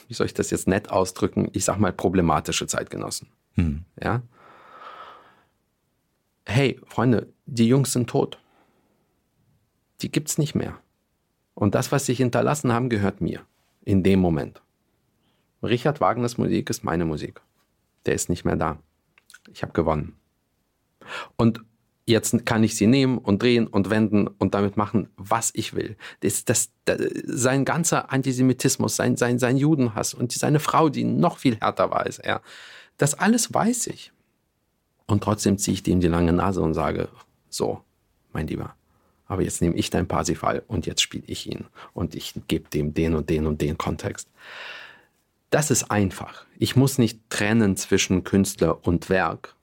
wie 0.08 0.14
soll 0.14 0.26
ich 0.26 0.34
das 0.34 0.50
jetzt 0.52 0.68
nett 0.68 0.90
ausdrücken, 0.90 1.50
ich 1.54 1.66
sag 1.66 1.78
mal 1.78 1.94
problematische 1.94 2.68
Zeitgenossen. 2.68 3.30
Hm. 3.56 3.84
Ja? 4.02 4.22
Hey, 6.46 6.80
Freunde, 6.86 7.28
die 7.46 7.68
Jungs 7.68 7.92
sind 7.94 8.10
tot. 8.10 8.40
Die 10.02 10.12
gibt's 10.12 10.38
nicht 10.38 10.56
mehr. 10.56 10.78
Und 11.56 11.76
das, 11.76 11.92
was 11.92 12.06
sie 12.06 12.14
hinterlassen 12.14 12.72
haben, 12.72 12.90
gehört 12.90 13.20
mir. 13.20 13.42
In 13.84 14.04
dem 14.04 14.20
Moment. 14.20 14.62
Richard 15.64 16.02
Wagners 16.02 16.38
Musik 16.38 16.70
ist 16.70 16.84
meine 16.84 17.06
Musik. 17.06 17.42
Der 18.06 18.14
ist 18.14 18.30
nicht 18.30 18.46
mehr 18.46 18.56
da. 18.56 18.78
Ich 19.52 19.64
habe 19.64 19.74
gewonnen. 19.74 20.16
Und 21.36 21.64
jetzt 22.08 22.46
kann 22.46 22.64
ich 22.64 22.76
sie 22.76 22.88
nehmen 22.88 23.18
und 23.18 23.44
drehen 23.44 23.68
und 23.68 23.90
wenden 23.90 24.28
und 24.28 24.54
damit 24.56 24.78
machen, 24.78 25.10
was 25.18 25.52
ich 25.54 25.76
will. 25.76 25.98
Das, 26.22 26.46
das, 26.46 26.72
das, 26.86 27.00
sein 27.26 27.66
ganzer 27.66 28.12
Antisemitismus, 28.12 28.96
sein, 28.96 29.18
sein, 29.18 29.38
sein 29.40 29.58
Judenhass 29.58 30.14
und 30.14 30.32
seine 30.32 30.60
Frau, 30.60 30.90
die 30.90 31.04
noch 31.04 31.38
viel 31.38 31.58
härter 31.58 31.92
war 31.92 32.06
als 32.06 32.18
er, 32.18 32.42
das 32.98 33.14
alles 33.14 33.54
weiß 33.54 33.88
ich. 33.88 34.14
Und 35.06 35.24
trotzdem 35.24 35.58
ziehe 35.58 35.74
ich 35.76 35.84
dem 35.84 36.00
die 36.00 36.08
lange 36.08 36.34
Nase 36.34 36.62
und 36.62 36.74
sage, 36.74 37.10
so, 37.50 37.82
mein 38.32 38.48
Lieber, 38.48 38.74
aber 39.28 39.42
jetzt 39.42 39.62
nehme 39.62 39.76
ich 39.76 39.90
dein 39.90 40.08
Parsifal 40.08 40.64
und 40.68 40.86
jetzt 40.86 41.02
spiele 41.02 41.26
ich 41.28 41.48
ihn 41.48 41.66
und 41.94 42.16
ich 42.16 42.34
gebe 42.48 42.70
dem 42.70 42.94
den 42.94 43.16
und 43.16 43.30
den 43.30 43.46
und 43.46 43.62
den 43.62 43.78
Kontext. 43.78 44.30
Das 45.50 45.72
ist 45.72 45.92
einfach. 45.92 46.46
Ich 46.58 46.76
muss 46.76 46.98
nicht 46.98 47.30
trennen 47.30 47.76
zwischen 47.76 48.24
Künstler 48.24 48.86
und 48.86 49.10
Werk, 49.10 49.56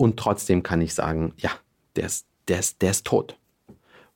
und 0.00 0.16
trotzdem 0.16 0.62
kann 0.62 0.80
ich 0.80 0.94
sagen, 0.94 1.34
ja, 1.36 1.50
der 1.94 2.06
ist, 2.06 2.26
der 2.48 2.60
ist, 2.60 2.80
der 2.80 2.90
ist 2.92 3.04
tot. 3.04 3.38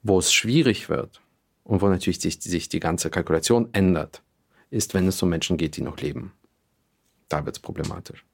Wo 0.03 0.19
es 0.19 0.33
schwierig 0.33 0.89
wird 0.89 1.21
und 1.63 1.83
wo 1.83 1.89
natürlich 1.89 2.21
sich, 2.21 2.41
sich 2.41 2.71
die 2.71 2.81
ganze 2.81 3.11
Kalkulation 3.11 3.69
ändert, 3.75 4.23
ist, 4.71 4.95
wenn 4.95 5.07
es 5.07 5.23
um 5.23 5.29
Menschen 5.29 5.59
geht, 5.59 5.77
die 5.77 5.83
noch 5.83 5.99
leben. 5.99 6.33
Da 7.29 7.45
wird 7.45 7.57
es 7.57 7.61
problematisch. 7.61 8.25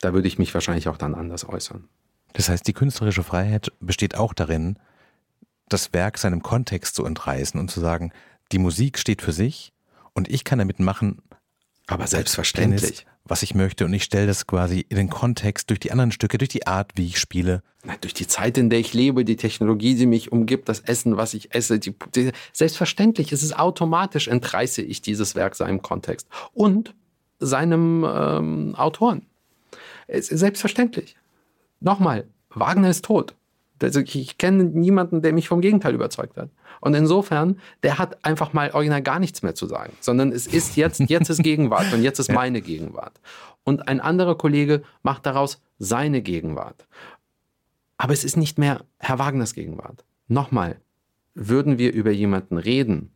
Da 0.00 0.12
würde 0.14 0.28
ich 0.28 0.38
mich 0.38 0.54
wahrscheinlich 0.54 0.86
auch 0.86 0.98
dann 0.98 1.16
anders 1.16 1.48
äußern. 1.48 1.88
Das 2.32 2.48
heißt, 2.48 2.68
die 2.68 2.74
künstlerische 2.74 3.24
Freiheit 3.24 3.72
besteht 3.80 4.14
auch 4.14 4.34
darin, 4.34 4.78
das 5.68 5.92
Werk 5.92 6.18
seinem 6.18 6.44
Kontext 6.44 6.94
zu 6.94 7.04
entreißen 7.06 7.58
und 7.58 7.72
zu 7.72 7.80
sagen, 7.80 8.12
die 8.52 8.58
Musik 8.58 9.00
steht 9.00 9.20
für 9.20 9.32
sich 9.32 9.72
und 10.12 10.30
ich 10.30 10.44
kann 10.44 10.60
damit 10.60 10.78
machen, 10.78 11.22
aber 11.88 12.06
selbstverständlich 12.06 13.04
was 13.28 13.42
ich 13.42 13.54
möchte 13.54 13.84
und 13.84 13.92
ich 13.92 14.04
stelle 14.04 14.26
das 14.26 14.46
quasi 14.46 14.84
in 14.88 14.96
den 14.96 15.10
Kontext 15.10 15.70
durch 15.70 15.80
die 15.80 15.92
anderen 15.92 16.12
Stücke, 16.12 16.38
durch 16.38 16.48
die 16.48 16.66
Art, 16.66 16.92
wie 16.96 17.06
ich 17.06 17.18
spiele. 17.18 17.62
Na, 17.84 17.94
durch 18.00 18.14
die 18.14 18.26
Zeit, 18.26 18.58
in 18.58 18.70
der 18.70 18.78
ich 18.78 18.94
lebe, 18.94 19.24
die 19.24 19.36
Technologie, 19.36 19.94
die 19.94 20.06
mich 20.06 20.32
umgibt, 20.32 20.68
das 20.68 20.80
Essen, 20.80 21.16
was 21.16 21.34
ich 21.34 21.54
esse. 21.54 21.78
Die, 21.78 21.94
die, 22.14 22.32
selbstverständlich, 22.52 23.32
es 23.32 23.42
ist 23.42 23.58
automatisch, 23.58 24.28
entreiße 24.28 24.82
ich 24.82 25.02
dieses 25.02 25.34
Werk 25.34 25.54
seinem 25.54 25.82
Kontext 25.82 26.28
und 26.52 26.94
seinem 27.38 28.04
ähm, 28.08 28.74
Autoren. 28.74 29.22
Es 30.06 30.30
ist 30.30 30.40
selbstverständlich. 30.40 31.16
Nochmal, 31.80 32.26
Wagner 32.50 32.90
ist 32.90 33.04
tot. 33.04 33.34
Also 33.82 34.00
ich, 34.00 34.16
ich 34.16 34.38
kenne 34.38 34.64
niemanden, 34.64 35.22
der 35.22 35.32
mich 35.32 35.48
vom 35.48 35.60
Gegenteil 35.60 35.94
überzeugt 35.94 36.36
hat. 36.36 36.50
Und 36.80 36.94
insofern, 36.94 37.58
der 37.82 37.98
hat 37.98 38.24
einfach 38.24 38.52
mal 38.52 38.70
original 38.72 39.02
gar 39.02 39.18
nichts 39.18 39.42
mehr 39.42 39.54
zu 39.54 39.66
sagen, 39.66 39.92
sondern 40.00 40.32
es 40.32 40.46
ist 40.46 40.76
jetzt, 40.76 41.00
jetzt 41.00 41.30
ist 41.30 41.42
Gegenwart 41.42 41.92
und 41.92 42.02
jetzt 42.02 42.18
ist 42.18 42.32
meine 42.32 42.60
Gegenwart. 42.60 43.20
Und 43.64 43.88
ein 43.88 44.00
anderer 44.00 44.36
Kollege 44.36 44.82
macht 45.02 45.26
daraus 45.26 45.60
seine 45.78 46.22
Gegenwart. 46.22 46.86
Aber 47.96 48.12
es 48.12 48.24
ist 48.24 48.36
nicht 48.36 48.58
mehr 48.58 48.84
Herr 48.98 49.18
Wagners 49.18 49.54
Gegenwart. 49.54 50.04
Nochmal, 50.28 50.80
würden 51.34 51.78
wir 51.78 51.92
über 51.92 52.10
jemanden 52.10 52.58
reden, 52.58 53.12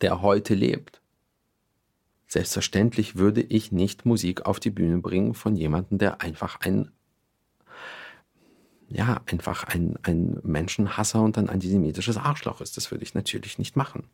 der 0.00 0.22
heute 0.22 0.54
lebt, 0.54 1.00
selbstverständlich 2.26 3.16
würde 3.16 3.42
ich 3.42 3.72
nicht 3.72 4.06
Musik 4.06 4.46
auf 4.46 4.60
die 4.60 4.70
Bühne 4.70 4.98
bringen 4.98 5.34
von 5.34 5.56
jemandem, 5.56 5.98
der 5.98 6.20
einfach 6.20 6.60
ein 6.60 6.92
ja, 8.90 9.20
einfach 9.26 9.64
ein, 9.64 9.96
ein 10.02 10.38
Menschenhasser 10.42 11.22
und 11.22 11.38
ein 11.38 11.48
antisemitisches 11.48 12.16
Arschloch 12.16 12.60
ist. 12.60 12.76
Das 12.76 12.90
würde 12.90 13.04
ich 13.04 13.14
natürlich 13.14 13.58
nicht 13.58 13.76
machen. 13.76 14.04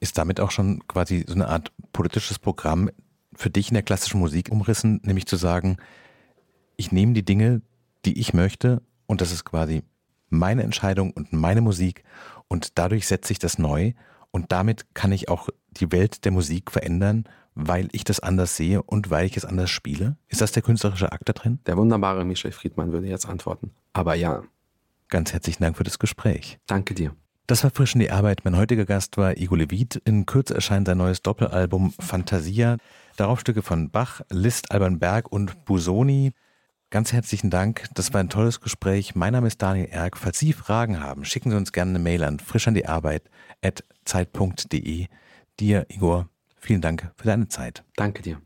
Ist 0.00 0.18
damit 0.18 0.40
auch 0.40 0.50
schon 0.50 0.86
quasi 0.88 1.24
so 1.26 1.34
eine 1.34 1.48
Art 1.48 1.72
politisches 1.92 2.38
Programm 2.38 2.90
für 3.34 3.50
dich 3.50 3.68
in 3.68 3.74
der 3.74 3.84
klassischen 3.84 4.18
Musik 4.18 4.50
umrissen, 4.50 5.00
nämlich 5.04 5.26
zu 5.26 5.36
sagen, 5.36 5.76
ich 6.76 6.90
nehme 6.90 7.12
die 7.12 7.24
Dinge, 7.24 7.62
die 8.04 8.18
ich 8.18 8.34
möchte 8.34 8.82
und 9.06 9.20
das 9.20 9.30
ist 9.30 9.44
quasi 9.44 9.82
meine 10.28 10.64
Entscheidung 10.64 11.12
und 11.12 11.32
meine 11.32 11.60
Musik 11.60 12.02
und 12.48 12.78
dadurch 12.78 13.06
setze 13.06 13.32
ich 13.32 13.38
das 13.38 13.58
neu 13.58 13.92
und 14.32 14.50
damit 14.50 14.86
kann 14.94 15.12
ich 15.12 15.28
auch 15.28 15.48
die 15.70 15.92
Welt 15.92 16.24
der 16.24 16.32
Musik 16.32 16.70
verändern, 16.70 17.24
weil 17.54 17.88
ich 17.92 18.04
das 18.04 18.20
anders 18.20 18.56
sehe 18.56 18.82
und 18.82 19.10
weil 19.10 19.26
ich 19.26 19.36
es 19.36 19.44
anders 19.44 19.70
spiele? 19.70 20.16
Ist 20.28 20.40
das 20.40 20.52
der 20.52 20.62
künstlerische 20.62 21.12
Akt 21.12 21.28
da 21.28 21.32
drin? 21.32 21.58
Der 21.66 21.76
wunderbare 21.76 22.24
Michel 22.24 22.52
Friedmann 22.52 22.92
würde 22.92 23.06
jetzt 23.06 23.28
antworten. 23.28 23.70
Aber 23.92 24.14
ja. 24.14 24.42
Ganz 25.08 25.32
herzlichen 25.32 25.62
Dank 25.62 25.76
für 25.76 25.84
das 25.84 25.98
Gespräch. 25.98 26.58
Danke 26.66 26.94
dir. 26.94 27.14
Das 27.46 27.64
war 27.64 27.70
frisch 27.70 27.94
in 27.94 28.00
die 28.00 28.10
Arbeit. 28.10 28.44
Mein 28.44 28.56
heutiger 28.56 28.86
Gast 28.86 29.18
war 29.18 29.36
Igor 29.36 29.58
Levit. 29.58 29.96
In 30.04 30.24
Kürze 30.24 30.54
erscheint 30.54 30.86
sein 30.86 30.96
neues 30.96 31.22
Doppelalbum 31.22 31.92
Fantasia. 31.98 32.78
Darauf 33.16 33.40
Stücke 33.40 33.62
von 33.62 33.90
Bach, 33.90 34.22
Liszt, 34.30 34.70
Alban 34.70 34.98
Berg 34.98 35.30
und 35.30 35.64
Busoni. 35.66 36.32
Ganz 36.88 37.12
herzlichen 37.12 37.50
Dank. 37.50 37.88
Das 37.94 38.12
war 38.12 38.20
ein 38.20 38.28
tolles 38.28 38.60
Gespräch. 38.60 39.14
Mein 39.14 39.32
Name 39.32 39.48
ist 39.48 39.60
Daniel 39.60 39.88
Erk. 39.90 40.16
Falls 40.16 40.38
Sie 40.38 40.52
Fragen 40.52 41.00
haben, 41.00 41.24
schicken 41.24 41.50
Sie 41.50 41.56
uns 41.56 41.72
gerne 41.72 41.90
eine 41.90 41.98
Mail 41.98 42.22
an 42.22 42.38
frisch 42.38 42.68
an 42.68 42.74
die 42.74 42.86
Arbeit 42.86 43.28
at. 43.62 43.84
Dir, 45.60 45.86
Igor, 45.90 46.28
vielen 46.62 46.80
Dank 46.80 47.12
für 47.16 47.26
deine 47.26 47.48
Zeit. 47.48 47.84
Danke 47.96 48.22
dir. 48.22 48.40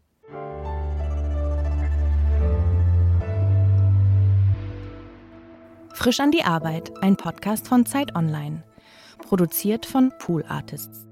Frisch 5.95 6.21
an 6.21 6.31
die 6.31 6.45
Arbeit, 6.45 6.93
ein 7.03 7.17
Podcast 7.17 7.69
von 7.69 7.87
Zeit 7.87 8.15
Online. 8.15 8.63
Produziert 9.19 9.87
von 9.87 10.13
Pool 10.19 10.45
Artists. 10.47 11.06